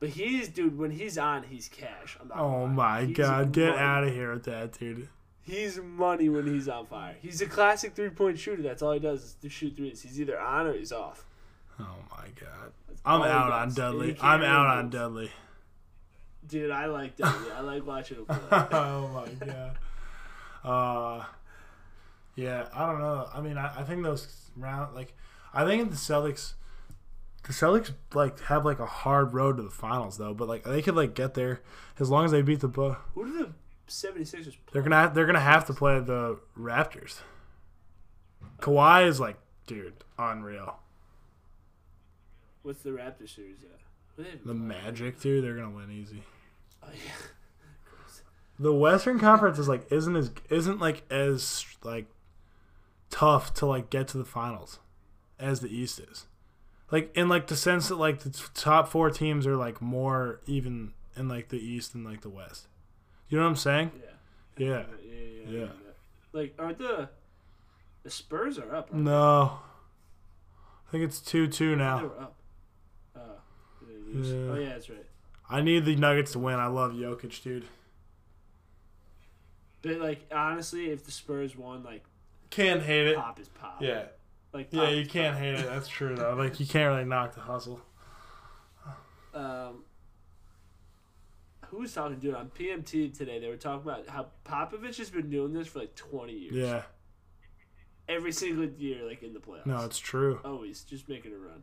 But 0.00 0.10
he's 0.10 0.48
dude, 0.48 0.78
when 0.78 0.90
he's 0.92 1.16
on, 1.18 1.44
he's 1.44 1.68
cash. 1.68 2.16
I'm 2.20 2.28
not 2.28 2.38
Oh 2.38 2.64
lie. 2.64 2.66
my 2.66 3.04
He's 3.06 3.16
god, 3.16 3.52
get 3.52 3.70
money. 3.70 3.80
out 3.80 4.04
of 4.04 4.12
here 4.12 4.32
with 4.34 4.44
that, 4.44 4.78
dude. 4.78 5.08
He's 5.42 5.80
money 5.80 6.28
when 6.28 6.46
he's 6.46 6.68
on 6.68 6.86
fire. 6.86 7.16
He's 7.20 7.40
a 7.40 7.46
classic 7.46 7.94
three 7.96 8.10
point 8.10 8.38
shooter. 8.38 8.62
That's 8.62 8.82
all 8.82 8.92
he 8.92 9.00
does 9.00 9.24
is 9.24 9.34
to 9.42 9.48
shoot 9.48 9.74
threes. 9.76 10.02
He's 10.02 10.20
either 10.20 10.38
on 10.38 10.66
or 10.66 10.74
he's 10.74 10.92
off. 10.92 11.24
Oh 11.80 11.86
my 12.10 12.26
god. 12.38 12.70
That's 12.86 13.00
I'm 13.04 13.22
out 13.22 13.50
on 13.50 13.68
does. 13.68 13.78
And 13.78 14.02
he 14.02 14.12
Dudley. 14.12 14.16
I'm 14.20 14.42
out 14.42 14.66
on. 14.66 14.90
Dudley. 14.90 15.30
Dude, 16.46 16.70
I 16.70 16.86
like 16.86 17.16
Dudley. 17.16 17.50
I 17.50 17.60
like 17.62 17.84
watching 17.86 18.18
him 18.18 18.26
play. 18.26 18.38
oh 18.52 19.08
my 19.08 19.46
god. 19.46 19.78
Uh, 20.68 21.24
yeah, 22.36 22.66
I 22.74 22.86
don't 22.86 23.00
know. 23.00 23.28
I 23.32 23.40
mean, 23.40 23.56
I, 23.56 23.80
I 23.80 23.82
think 23.84 24.02
those 24.02 24.50
round 24.54 24.94
like, 24.94 25.14
I 25.54 25.64
think 25.64 25.90
the 25.90 25.96
Celtics, 25.96 26.52
the 27.44 27.54
Celtics 27.54 27.92
like 28.12 28.38
have 28.42 28.66
like 28.66 28.78
a 28.78 28.86
hard 28.86 29.32
road 29.32 29.56
to 29.56 29.62
the 29.62 29.70
finals 29.70 30.18
though. 30.18 30.34
But 30.34 30.46
like 30.46 30.64
they 30.64 30.82
could 30.82 30.94
like 30.94 31.14
get 31.14 31.32
there 31.32 31.62
as 31.98 32.10
long 32.10 32.26
as 32.26 32.32
they 32.32 32.42
beat 32.42 32.60
the. 32.60 32.68
Who 32.68 33.24
do 33.24 33.38
the 33.38 33.52
76ers 33.88 34.44
play? 34.44 34.52
They're 34.72 34.82
gonna 34.82 34.96
have, 34.96 35.14
they're 35.14 35.26
gonna 35.26 35.40
have 35.40 35.66
to 35.66 35.72
play 35.72 36.00
the 36.00 36.38
Raptors. 36.58 37.20
Kawhi 38.60 39.06
is 39.06 39.18
like, 39.18 39.38
dude, 39.66 40.04
unreal. 40.18 40.80
What's 42.62 42.82
the 42.82 42.90
Raptors 42.90 43.34
series 43.34 43.58
at? 43.62 44.44
The 44.44 44.52
Magic, 44.54 45.18
dude, 45.20 45.44
they're 45.44 45.54
gonna 45.54 45.70
win 45.70 45.90
easy. 45.90 46.22
Oh, 46.82 46.88
yeah. 46.92 47.12
The 48.58 48.72
Western 48.72 49.18
Conference 49.18 49.58
is 49.58 49.68
like 49.68 49.90
isn't 49.90 50.16
as 50.16 50.30
isn't 50.50 50.80
like 50.80 51.02
as 51.10 51.64
like 51.84 52.06
tough 53.10 53.54
to 53.54 53.66
like 53.66 53.90
get 53.90 54.08
to 54.08 54.18
the 54.18 54.24
finals 54.24 54.78
as 55.38 55.60
the 55.60 55.68
East 55.68 56.00
is. 56.00 56.26
Like 56.90 57.14
in 57.16 57.28
like 57.28 57.46
the 57.46 57.56
sense 57.56 57.88
that 57.88 57.96
like 57.96 58.20
the 58.20 58.30
top 58.54 58.88
four 58.88 59.10
teams 59.10 59.46
are 59.46 59.56
like 59.56 59.80
more 59.80 60.40
even 60.46 60.92
in 61.16 61.28
like 61.28 61.48
the 61.48 61.58
East 61.58 61.94
and 61.94 62.04
like 62.04 62.22
the 62.22 62.30
West. 62.30 62.66
You 63.28 63.38
know 63.38 63.44
what 63.44 63.50
I'm 63.50 63.56
saying? 63.56 63.92
Yeah. 63.96 64.66
Yeah. 64.66 64.68
Yeah, 64.68 64.84
yeah, 65.02 65.50
yeah. 65.50 65.58
Yeah. 65.60 65.68
Like, 66.32 66.54
aren't 66.58 66.78
the 66.78 67.08
the 68.02 68.10
Spurs 68.10 68.58
are 68.58 68.74
up? 68.74 68.92
No. 68.92 69.60
I 70.56 70.90
think 70.90 71.04
it's 71.04 71.20
two 71.20 71.46
two 71.46 71.76
now. 71.76 71.98
They 71.98 72.04
were 72.04 72.20
up. 72.20 72.34
Oh? 73.16 73.20
Yeah. 74.12 74.34
oh 74.34 74.54
yeah, 74.54 74.68
that's 74.70 74.88
right. 74.88 75.04
I 75.50 75.60
need 75.60 75.84
the 75.84 75.96
Nuggets 75.96 76.32
to 76.32 76.38
win. 76.38 76.56
I 76.58 76.66
love 76.66 76.92
Jokic, 76.92 77.42
dude. 77.42 77.64
But 79.82 79.98
like, 79.98 80.26
honestly, 80.32 80.90
if 80.90 81.04
the 81.04 81.12
Spurs 81.12 81.56
won, 81.56 81.82
like, 81.84 82.04
Can't 82.50 82.82
hate 82.82 83.06
it. 83.06 83.16
pop 83.16 83.38
is 83.40 83.48
pop. 83.48 83.80
Yeah. 83.80 84.06
Like, 84.52 84.68
Yeah, 84.72 84.88
you 84.90 85.06
can't 85.06 85.34
pop. 85.34 85.42
hate 85.42 85.54
it. 85.54 85.66
That's 85.66 85.88
true 85.88 86.16
though. 86.16 86.34
Like 86.34 86.58
you 86.60 86.66
can't 86.74 86.92
really 86.92 87.04
knock 87.08 87.34
the 87.34 87.40
hustle. 87.40 87.80
Um, 89.34 89.84
who 91.66 91.78
was 91.78 91.92
talking 91.92 92.18
to 92.20 92.28
it 92.30 92.34
on 92.34 92.50
PMT 92.50 93.16
today? 93.16 93.38
They 93.38 93.48
were 93.48 93.56
talking 93.56 93.88
about 93.88 94.08
how 94.08 94.28
Popovich 94.44 94.96
has 94.98 95.10
been 95.10 95.28
doing 95.30 95.52
this 95.52 95.68
for 95.68 95.80
like 95.80 95.94
twenty 95.94 96.32
years. 96.32 96.54
Yeah. 96.54 96.82
Every 98.08 98.32
single 98.32 98.64
year, 98.64 99.04
like 99.06 99.22
in 99.22 99.34
the 99.34 99.38
playoffs. 99.38 99.66
No, 99.66 99.84
it's 99.84 99.98
true. 99.98 100.40
always 100.44 100.82
just 100.82 101.08
making 101.10 101.32
a 101.34 101.36
run. 101.36 101.62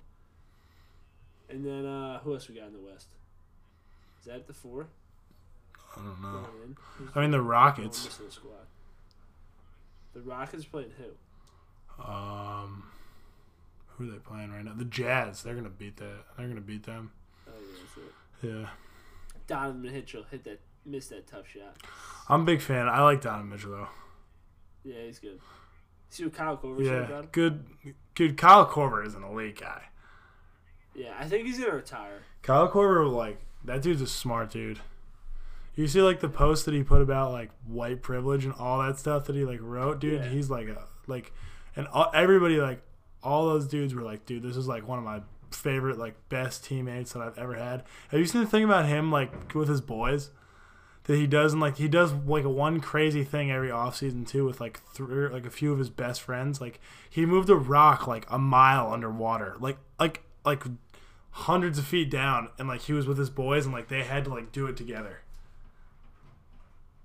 And 1.49 1.65
then 1.65 1.85
uh, 1.87 2.19
who 2.19 2.33
else 2.35 2.47
we 2.47 2.55
got 2.55 2.67
in 2.67 2.73
the 2.73 2.79
West? 2.79 3.07
Is 4.19 4.25
that 4.27 4.45
the 4.45 4.53
four? 4.53 4.87
I 5.97 5.99
don't 6.01 6.21
know. 6.21 6.31
Going 6.31 6.63
in? 6.63 6.77
Who's 6.97 7.09
I 7.15 7.21
mean 7.21 7.31
the 7.31 7.41
Rockets. 7.41 8.09
squad. 8.29 8.51
The 10.13 10.21
Rockets 10.21 10.65
playing 10.65 10.91
who? 10.97 12.03
Um, 12.03 12.83
who 13.87 14.07
are 14.09 14.11
they 14.13 14.17
playing 14.19 14.51
right 14.51 14.63
now? 14.65 14.73
The 14.75 14.85
Jazz. 14.85 15.43
They're 15.43 15.55
gonna 15.55 15.69
beat 15.69 15.97
that. 15.97 16.23
They're 16.37 16.47
gonna 16.47 16.61
beat 16.61 16.83
them. 16.85 17.11
Oh 17.47 17.51
yeah. 18.43 18.49
Yeah. 18.61 18.67
Donovan 19.47 19.81
Mitchell 19.81 20.23
hit 20.29 20.43
that, 20.45 20.59
missed 20.85 21.09
that 21.11 21.27
tough 21.27 21.47
shot. 21.47 21.77
I'm 22.29 22.41
a 22.41 22.45
big 22.45 22.61
fan. 22.61 22.87
I 22.89 23.01
like 23.03 23.21
Donovan 23.21 23.49
Mitchell 23.49 23.71
though. 23.71 23.87
Yeah, 24.83 25.01
he's 25.05 25.19
good. 25.19 25.39
See 26.09 26.23
what 26.23 26.33
Kyle 26.33 26.57
Korver 26.57 26.77
said 26.77 26.85
Yeah. 26.85 27.05
about 27.05 27.23
him? 27.25 27.29
Good. 27.31 27.65
Good. 28.15 28.37
Kyle 28.37 28.67
Korver 28.67 29.05
is 29.05 29.15
an 29.15 29.23
elite 29.23 29.59
guy. 29.59 29.83
Yeah, 30.93 31.13
I 31.19 31.25
think 31.27 31.45
he's 31.45 31.59
gonna 31.59 31.75
retire. 31.75 32.19
Kyle 32.41 32.69
Korver, 32.69 33.11
like 33.11 33.39
that 33.65 33.81
dude's 33.81 34.01
a 34.01 34.07
smart 34.07 34.51
dude. 34.51 34.79
You 35.75 35.87
see, 35.87 36.01
like 36.01 36.21
the 36.21 36.29
post 36.29 36.65
that 36.65 36.73
he 36.73 36.83
put 36.83 37.01
about 37.01 37.31
like 37.31 37.51
white 37.67 38.01
privilege 38.01 38.45
and 38.45 38.53
all 38.53 38.79
that 38.79 38.97
stuff 38.97 39.25
that 39.25 39.35
he 39.35 39.43
like 39.43 39.59
wrote, 39.61 39.99
dude. 39.99 40.21
Yeah. 40.21 40.29
He's 40.29 40.49
like 40.49 40.67
a 40.67 40.83
like, 41.07 41.33
and 41.75 41.87
all, 41.87 42.09
everybody 42.13 42.57
like 42.57 42.81
all 43.21 43.47
those 43.47 43.67
dudes 43.67 43.93
were 43.93 44.03
like, 44.03 44.25
dude, 44.25 44.43
this 44.43 44.55
is 44.55 44.67
like 44.67 44.87
one 44.87 44.99
of 44.99 45.05
my 45.05 45.21
favorite 45.51 45.97
like 45.97 46.15
best 46.29 46.63
teammates 46.63 47.13
that 47.13 47.21
I've 47.21 47.37
ever 47.37 47.55
had. 47.55 47.83
Have 48.09 48.19
you 48.19 48.25
seen 48.25 48.41
the 48.41 48.47
thing 48.47 48.63
about 48.63 48.85
him 48.85 49.11
like 49.11 49.53
with 49.53 49.67
his 49.67 49.81
boys? 49.81 50.31
That 51.05 51.17
he 51.17 51.27
does 51.27 51.53
and 51.53 51.61
like 51.61 51.77
he 51.77 51.87
does 51.87 52.13
like 52.13 52.45
a 52.45 52.49
one 52.49 52.79
crazy 52.79 53.23
thing 53.23 53.51
every 53.51 53.69
offseason 53.69 54.27
too 54.27 54.43
with 54.43 54.59
like 54.59 54.81
three 54.93 55.29
like 55.29 55.45
a 55.45 55.51
few 55.51 55.71
of 55.71 55.77
his 55.77 55.89
best 55.89 56.21
friends. 56.21 56.59
Like 56.61 56.79
he 57.09 57.25
moved 57.25 57.49
a 57.49 57.55
rock 57.55 58.07
like 58.07 58.25
a 58.29 58.39
mile 58.39 58.91
underwater. 58.91 59.55
Like 59.59 59.77
like 59.99 60.23
like 60.43 60.63
hundreds 61.31 61.77
of 61.77 61.85
feet 61.85 62.09
down 62.09 62.49
and 62.57 62.67
like 62.67 62.81
he 62.81 62.93
was 62.93 63.05
with 63.05 63.17
his 63.17 63.29
boys 63.29 63.65
and 63.65 63.73
like 63.73 63.87
they 63.87 64.03
had 64.03 64.23
to 64.23 64.31
like 64.31 64.51
do 64.51 64.65
it 64.65 64.77
together. 64.77 65.19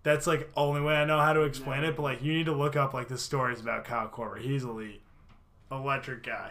That's 0.02 0.26
like 0.26 0.50
only 0.56 0.80
way 0.80 0.94
I 0.94 1.04
know 1.04 1.20
how 1.20 1.32
to 1.32 1.42
explain 1.42 1.84
it, 1.84 1.96
but 1.96 2.02
like 2.02 2.22
you 2.22 2.32
need 2.32 2.46
to 2.46 2.54
look 2.54 2.76
up 2.76 2.94
like 2.94 3.08
the 3.08 3.18
stories 3.18 3.60
about 3.60 3.84
Kyle 3.84 4.08
Korver. 4.08 4.40
He's 4.40 4.64
elite. 4.64 5.02
Electric 5.70 6.22
guy. 6.22 6.50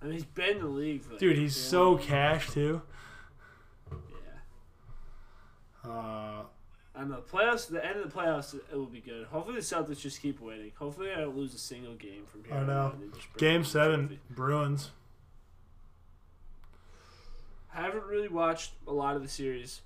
I 0.00 0.04
mean, 0.04 0.14
he's 0.14 0.24
been 0.24 0.56
in 0.56 0.60
the 0.60 0.66
league 0.66 1.02
for 1.02 1.10
like, 1.10 1.20
Dude, 1.20 1.36
he's 1.36 1.56
so 1.56 1.96
cash 1.96 2.50
too. 2.50 2.82
Yeah. 3.90 5.90
Uh 5.90 6.42
I 6.96 7.00
don't. 7.00 7.28
Playoffs. 7.28 7.68
The 7.68 7.84
end 7.84 8.00
of 8.00 8.10
the 8.10 8.18
playoffs, 8.18 8.54
it 8.54 8.74
will 8.74 8.86
be 8.86 9.00
good. 9.00 9.26
Hopefully, 9.26 9.56
the 9.56 9.62
Celtics 9.62 10.00
just 10.00 10.22
keep 10.22 10.40
winning. 10.40 10.72
Hopefully, 10.78 11.12
I 11.12 11.20
don't 11.20 11.36
lose 11.36 11.54
a 11.54 11.58
single 11.58 11.94
game 11.94 12.24
from 12.24 12.44
here. 12.44 12.54
I 12.54 12.64
know. 12.64 12.72
out 12.72 12.94
and 12.94 13.14
just 13.14 13.32
bring 13.34 13.52
game 13.52 13.64
7 13.64 14.08
trophy. 14.08 14.20
Bruins. 14.30 14.90
Haven't 17.68 18.04
really 18.04 18.28
watched 18.28 18.72
a 18.86 18.92
lot 18.92 19.16
of 19.16 19.22
the 19.22 19.28
series. 19.28 19.82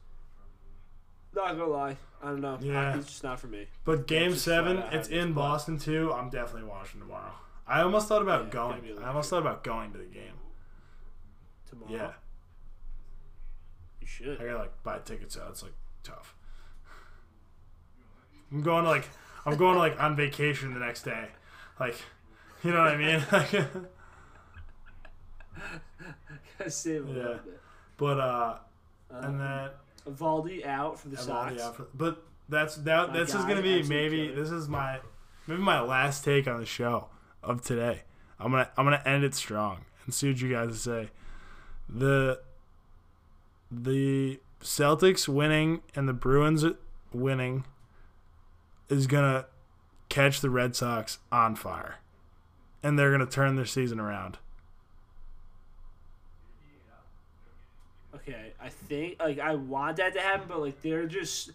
Not 1.35 1.59
gonna 1.59 1.67
lie, 1.67 1.97
I 2.23 2.27
don't 2.27 2.41
know. 2.41 2.59
Yeah. 2.61 2.91
Hockey's 2.93 3.07
just 3.07 3.25
not 3.25 3.41
for 3.41 3.47
me. 3.47 3.67
But 3.85 4.07
game 4.07 4.35
7, 4.35 4.77
flat 4.77 4.95
it's 4.95 5.09
how 5.09 5.15
it 5.15 5.19
is, 5.19 5.25
in 5.27 5.33
Boston 5.33 5.79
too. 5.79 6.13
I'm 6.13 6.29
definitely 6.29 6.69
watching 6.69 7.01
tomorrow. 7.01 7.33
I 7.67 7.83
almost 7.83 8.09
thought 8.09 8.23
about 8.23 8.45
Yeah, 8.47 8.51
gonna 8.51 8.81
I 9.03 9.09
almost 9.09 9.31
thought 9.31 9.41
about 9.41 9.65
going 9.65 9.93
to 9.93 9.99
the 9.99 10.05
game. 10.05 10.35
Tomorrow, 11.69 11.93
Yeah. 11.93 12.13
you 14.01 14.07
should. 14.07 14.41
I 14.41 14.45
gotta 14.45 14.59
like 14.59 14.83
buy 14.83 14.99
tickets 14.99 15.39
out. 15.39 15.51
It's 15.51 15.63
like 15.63 15.73
tough. 16.03 16.35
I'm 18.53 18.63
going 18.63 18.85
to 18.85 18.91
like 18.91 19.09
I'm 19.47 19.57
going 19.57 19.75
to 19.75 19.79
like 19.79 20.01
on 20.03 20.17
vacation 20.17 20.75
the 20.75 20.81
next 20.81 21.05
day. 21.05 21.29
Like 21.79 21.95
you 22.65 22.73
know 22.73 22.79
what 22.81 22.89
I 22.89 22.97
mean? 22.97 23.25
A 26.61 26.69
Yeah. 27.09 27.15
little 27.23 27.35
bit. 27.45 27.61
but 27.97 28.21
uh 28.21 28.57
Um, 29.11 29.25
and 29.25 29.41
then 29.41 29.71
Valdi 30.09 30.65
out 30.65 30.99
for 30.99 31.09
the 31.09 31.17
Sox. 31.17 31.61
offered- 31.63 31.87
but 31.95 32.25
that's 32.49 32.77
that 32.77 33.11
My 33.13 33.19
this 33.19 33.31
is 33.35 33.45
gonna 33.45 33.63
be 33.63 33.83
maybe 33.85 34.29
killer. 34.29 34.41
this 34.43 34.51
is 34.51 34.69
my 34.69 35.01
maybe 35.47 35.61
my 35.63 35.81
last 35.81 36.25
take 36.25 36.47
on 36.49 36.59
the 36.61 36.67
show. 36.67 37.09
of 37.43 37.63
today. 37.63 38.03
I'm 38.39 38.51
gonna 38.51 38.71
I'm 38.77 38.85
gonna 38.85 39.03
end 39.07 39.25
it 39.25 39.35
strong 39.35 39.85
and 40.05 40.13
see 40.15 40.29
what 40.31 40.41
you 40.41 40.51
guys 40.53 40.81
say. 40.81 41.11
The 41.89 42.41
the 43.71 44.41
Celtics 44.61 45.27
winning 45.29 45.81
and 45.95 46.09
the 46.09 46.13
Bruins 46.13 46.65
winning 47.13 47.65
is 48.89 49.07
gonna 49.07 49.47
catch 50.09 50.41
the 50.41 50.51
Red 50.51 50.75
Sox 50.77 51.19
on 51.33 51.55
fire, 51.57 51.97
and 52.83 52.99
they're 52.99 53.11
gonna 53.13 53.25
turn 53.27 53.55
their 53.57 53.65
season 53.65 53.99
around. 54.01 54.39
Okay, 58.15 58.50
I 58.63 58.69
think 58.69 59.17
like 59.21 59.39
I 59.39 59.55
want 59.55 59.97
that 59.99 60.13
to 60.15 60.21
happen, 60.21 60.47
but 60.49 60.61
like 60.61 60.81
they're 60.83 61.07
just. 61.07 61.51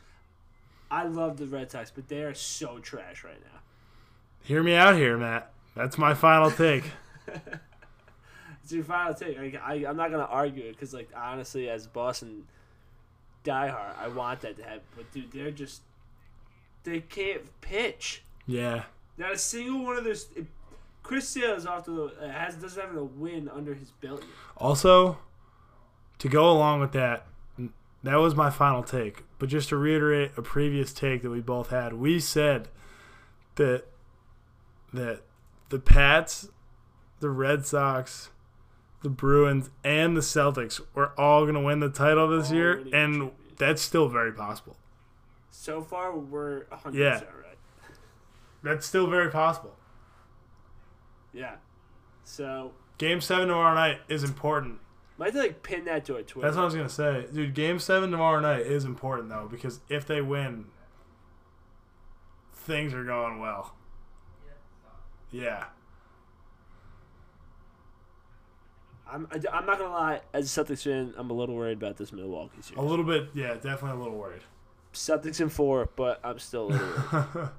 I 0.91 1.06
love 1.06 1.38
the 1.38 1.47
Red 1.47 1.72
Sox, 1.72 1.91
but 1.91 2.08
they 2.08 2.22
are 2.22 2.36
so 2.36 2.78
trash 2.78 3.24
right 3.24 3.39
now. 3.41 3.60
Hear 4.43 4.62
me 4.62 4.76
out 4.76 4.95
here, 4.95 5.18
Matt. 5.18 5.51
That's 5.76 5.97
my 5.97 6.14
final 6.14 6.51
take. 6.51 6.86
It's 8.64 8.74
your 8.74 8.84
final 8.84 9.14
take. 9.14 9.38
Like, 9.38 9.62
I, 9.64 9.86
I'm 9.86 9.95
not 9.95 10.10
gonna 10.10 10.24
argue 10.24 10.64
it 10.64 10.72
because, 10.72 10.91
like, 10.91 11.10
honestly, 11.16 11.70
as 11.70 11.86
Boston 11.86 12.47
diehard, 13.43 13.95
I 13.95 14.08
want 14.08 14.41
that 14.41 14.58
to 14.58 14.64
happen. 14.64 14.82
But 14.95 15.12
dude, 15.12 15.32
they're 15.32 15.51
just 15.51 15.84
they 16.84 17.01
can't 17.01 17.43
pitch. 17.62 18.24
yeah. 18.47 18.86
Not 19.20 19.34
a 19.34 19.38
single 19.38 19.84
one 19.84 19.97
of 19.97 20.03
those. 20.03 20.30
Chris 21.03 21.30
Sale 21.30 21.53
is 21.53 21.68
off 21.68 21.86
to 21.86 21.91
the 21.91 22.26
uh, 22.26 22.32
has 22.32 22.56
doesn't 22.56 22.82
have 22.84 22.95
a 22.97 23.03
win 23.03 23.47
under 23.49 23.76
his 23.76 23.91
belt 23.91 24.22
yet. 24.22 24.30
Also, 24.58 25.20
to 26.20 26.30
go 26.30 26.49
along 26.49 26.80
with 26.80 26.91
that, 26.93 27.26
that 28.03 28.16
was 28.16 28.36
my 28.36 28.49
final 28.49 28.84
take. 28.84 29.24
But 29.39 29.49
just 29.49 29.70
to 29.70 29.78
reiterate 29.78 30.32
a 30.38 30.41
previous 30.41 30.93
take 30.93 31.22
that 31.24 31.30
we 31.30 31.41
both 31.41 31.70
had, 31.70 31.93
we 31.93 32.20
said 32.20 32.70
that 33.55 33.86
that 34.93 35.22
the 35.70 35.80
Pats, 35.80 36.47
the 37.20 37.30
Red 37.30 37.66
Sox, 37.66 38.30
the 39.01 39.09
Bruins, 39.09 39.70
and 39.84 40.16
the 40.16 40.22
Celtics 40.22 40.80
were 40.93 41.11
all 41.20 41.41
going 41.43 41.55
to 41.55 41.59
win 41.61 41.80
the 41.82 41.89
title 41.89 42.28
this 42.30 42.49
All 42.49 42.55
year, 42.55 42.86
and 42.93 43.32
that's 43.57 43.82
still 43.82 44.07
very 44.07 44.32
possible. 44.32 44.78
So 45.51 45.82
far, 45.82 46.16
we're 46.16 46.66
100 46.70 46.97
Yeah. 46.97 47.11
percent 47.13 47.30
right. 47.43 47.57
That's 48.63 48.86
still 48.86 49.07
very 49.07 49.30
possible. 49.30 49.76
Yeah. 51.34 51.55
So 52.24 52.72
Game 52.97 53.20
seven 53.20 53.49
tomorrow 53.49 53.76
night 53.76 53.99
is 54.07 54.24
important. 54.24 54.80
Might 55.18 55.28
have 55.28 55.36
to, 55.36 55.39
like 55.39 55.63
pin 55.63 55.86
that 55.86 56.05
to 56.05 56.16
a 56.16 56.24
Twitter. 56.24 56.47
That's 56.47 56.55
what 56.55 56.63
I 56.63 56.66
was 56.66 56.76
gonna 56.76 56.89
say, 56.89 57.26
dude. 57.34 57.53
Game 57.53 57.80
seven 57.80 58.11
tomorrow 58.11 58.39
night 58.39 58.61
is 58.61 58.86
important 58.86 59.30
though 59.30 59.47
because 59.49 59.80
if 59.89 60.05
they 60.05 60.22
win, 60.22 60.66
things 62.53 62.93
are 62.93 63.03
going 63.03 63.39
well. 63.39 63.76
Yeah, 65.32 65.66
I'm 69.07 69.28
I, 69.32 69.39
I'm 69.53 69.66
not 69.66 69.80
gonna 69.80 69.91
lie. 69.91 70.22
As 70.34 70.57
a 70.57 70.63
Celtics 70.63 70.84
fan, 70.84 71.13
I'm 71.18 71.30
a 71.30 71.34
little 71.34 71.55
worried 71.55 71.78
about 71.78 71.97
this 71.97 72.11
Milwaukee 72.11 72.61
series. 72.61 72.78
a 72.78 72.82
little 72.82 73.05
bit. 73.05 73.30
Yeah, 73.34 73.53
definitely 73.53 73.91
a 73.91 74.03
little 74.03 74.18
worried. 74.18 74.41
Celtics 74.93 75.41
in 75.41 75.49
four, 75.49 75.89
but 75.95 76.20
I'm 76.24 76.39
still 76.39 76.68
a 76.68 76.72
little 76.72 76.93
worried. 77.11 77.49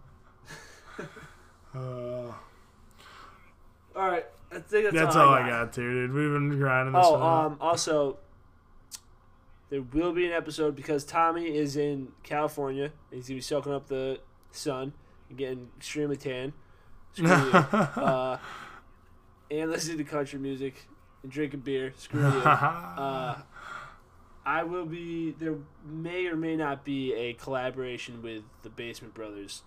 uh, 1.74 2.32
all 3.96 4.08
right, 4.08 4.26
I 4.50 4.58
think 4.58 4.84
that's, 4.84 4.94
that's 4.94 5.16
all 5.16 5.30
I 5.30 5.48
got, 5.48 5.72
too, 5.72 6.06
dude. 6.06 6.12
We've 6.12 6.30
been 6.30 6.58
grinding 6.58 6.94
this. 6.94 7.04
Oh, 7.04 7.16
out. 7.16 7.46
um, 7.46 7.58
also, 7.60 8.18
there 9.70 9.82
will 9.82 10.12
be 10.12 10.26
an 10.26 10.32
episode 10.32 10.76
because 10.76 11.04
Tommy 11.04 11.56
is 11.56 11.76
in 11.76 12.08
California. 12.22 12.92
He's 13.10 13.28
gonna 13.28 13.38
be 13.38 13.40
soaking 13.42 13.72
up 13.72 13.88
the 13.88 14.20
sun 14.52 14.92
and 15.28 15.38
getting 15.38 15.68
extremely 15.76 16.16
tan. 16.16 16.52
Screw 17.14 17.28
you. 17.28 17.32
uh, 17.32 18.38
and 19.50 19.70
listening 19.70 19.98
to 19.98 20.04
country 20.04 20.38
music 20.38 20.86
and 21.22 21.32
drinking 21.32 21.60
beer. 21.60 21.92
Screw 21.96 22.20
you. 22.20 22.26
Uh, 22.46 23.40
I 24.44 24.62
will 24.62 24.86
be. 24.86 25.32
There 25.32 25.56
may 25.84 26.26
or 26.26 26.36
may 26.36 26.54
not 26.54 26.84
be 26.84 27.12
a 27.14 27.32
collaboration 27.32 28.22
with 28.22 28.44
the 28.62 28.70
Basement 28.70 29.12
Brothers 29.12 29.62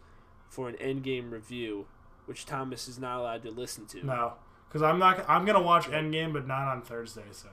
for 0.47 0.69
an 0.69 0.75
Endgame 0.75 1.31
review, 1.31 1.85
which 2.29 2.45
Tomas 2.45 2.87
is 2.87 2.97
not 2.99 3.19
allowed 3.19 3.41
to 3.43 3.51
listen 3.51 3.85
to. 3.87 4.05
no, 4.05 4.33
because 4.67 4.81
I'm 4.83 4.99
not. 4.99 5.27
I'm 5.27 5.43
gonna 5.45 5.61
watch 5.61 5.87
Endgame, 5.87 6.31
but 6.31 6.45
not 6.47 6.67
on 6.67 6.81
Thursday. 6.83 7.23
So 7.31 7.49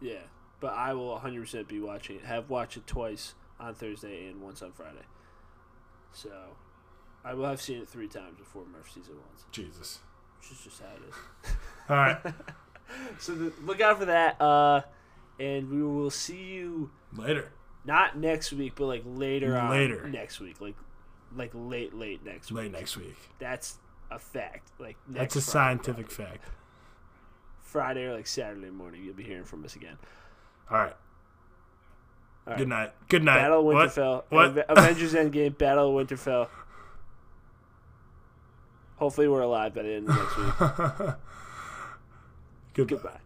Yeah, 0.00 0.20
but 0.60 0.72
I 0.74 0.94
will 0.94 1.18
100% 1.18 1.66
be 1.68 1.80
watching 1.80 2.16
it. 2.16 2.24
Have 2.24 2.48
watched 2.48 2.76
it 2.76 2.86
twice 2.86 3.34
on 3.58 3.74
Thursday 3.74 4.28
and 4.28 4.40
once 4.40 4.62
on 4.62 4.70
Friday. 4.72 5.04
So, 6.12 6.30
I 7.24 7.34
will 7.34 7.46
have 7.46 7.60
seen 7.60 7.78
it 7.82 7.88
three 7.88 8.08
times 8.08 8.38
before 8.38 8.64
Murph 8.64 8.90
sees 8.92 9.08
it 9.08 9.14
once, 9.14 9.44
Jesus. 9.52 9.98
which 10.40 10.52
is 10.52 10.64
just 10.64 10.80
how 10.80 10.86
it 10.86 11.02
is. 11.08 11.52
All 11.88 11.96
right, 11.96 12.18
So 13.18 13.34
the, 13.34 13.52
look 13.62 13.80
out 13.80 13.98
for 13.98 14.04
that. 14.06 14.40
Uh, 14.40 14.82
and 15.40 15.68
we 15.70 15.82
will 15.82 16.10
see 16.10 16.42
you 16.42 16.90
later. 17.16 17.50
not 17.84 18.16
next 18.16 18.52
week, 18.52 18.74
but 18.76 18.86
like 18.86 19.02
later 19.04 19.56
on 19.56 19.70
Later. 19.70 20.08
next 20.08 20.40
week, 20.40 20.60
like 20.60 20.74
like 21.36 21.50
late 21.54 21.94
late 21.94 22.24
next 22.24 22.50
week. 22.50 22.62
Late 22.64 22.72
next 22.72 22.96
week. 22.96 23.16
That's 23.38 23.78
a 24.10 24.18
fact. 24.18 24.70
Like 24.78 24.96
That's 25.08 25.36
a 25.36 25.40
Friday, 25.40 25.50
scientific 25.52 26.10
fact. 26.10 26.44
Friday 27.62 28.04
or 28.04 28.14
like 28.14 28.26
Saturday 28.26 28.70
morning, 28.70 29.04
you'll 29.04 29.14
be 29.14 29.24
hearing 29.24 29.44
from 29.44 29.64
us 29.64 29.76
again. 29.76 29.96
All 30.70 30.78
right. 30.78 30.96
All 32.46 32.52
right. 32.52 32.58
Good 32.58 32.68
night. 32.68 32.92
Good 33.08 33.22
night. 33.24 33.36
Battle 33.42 33.58
of 33.60 33.64
What? 33.66 33.90
Winterfell. 33.90 34.22
What? 34.30 34.46
Ave- 34.46 34.64
Avengers 34.68 35.14
Endgame. 35.14 35.56
Battle 35.58 35.98
of 35.98 36.06
Winterfell. 36.08 36.48
Hopefully, 38.96 39.28
we're 39.28 39.42
alive 39.42 39.74
by 39.74 39.82
the 39.82 39.92
end 39.92 40.08
of 40.08 40.16
next 40.16 40.36
week. 40.36 40.54
Goodbye. 42.74 42.96
Goodbye. 42.96 43.20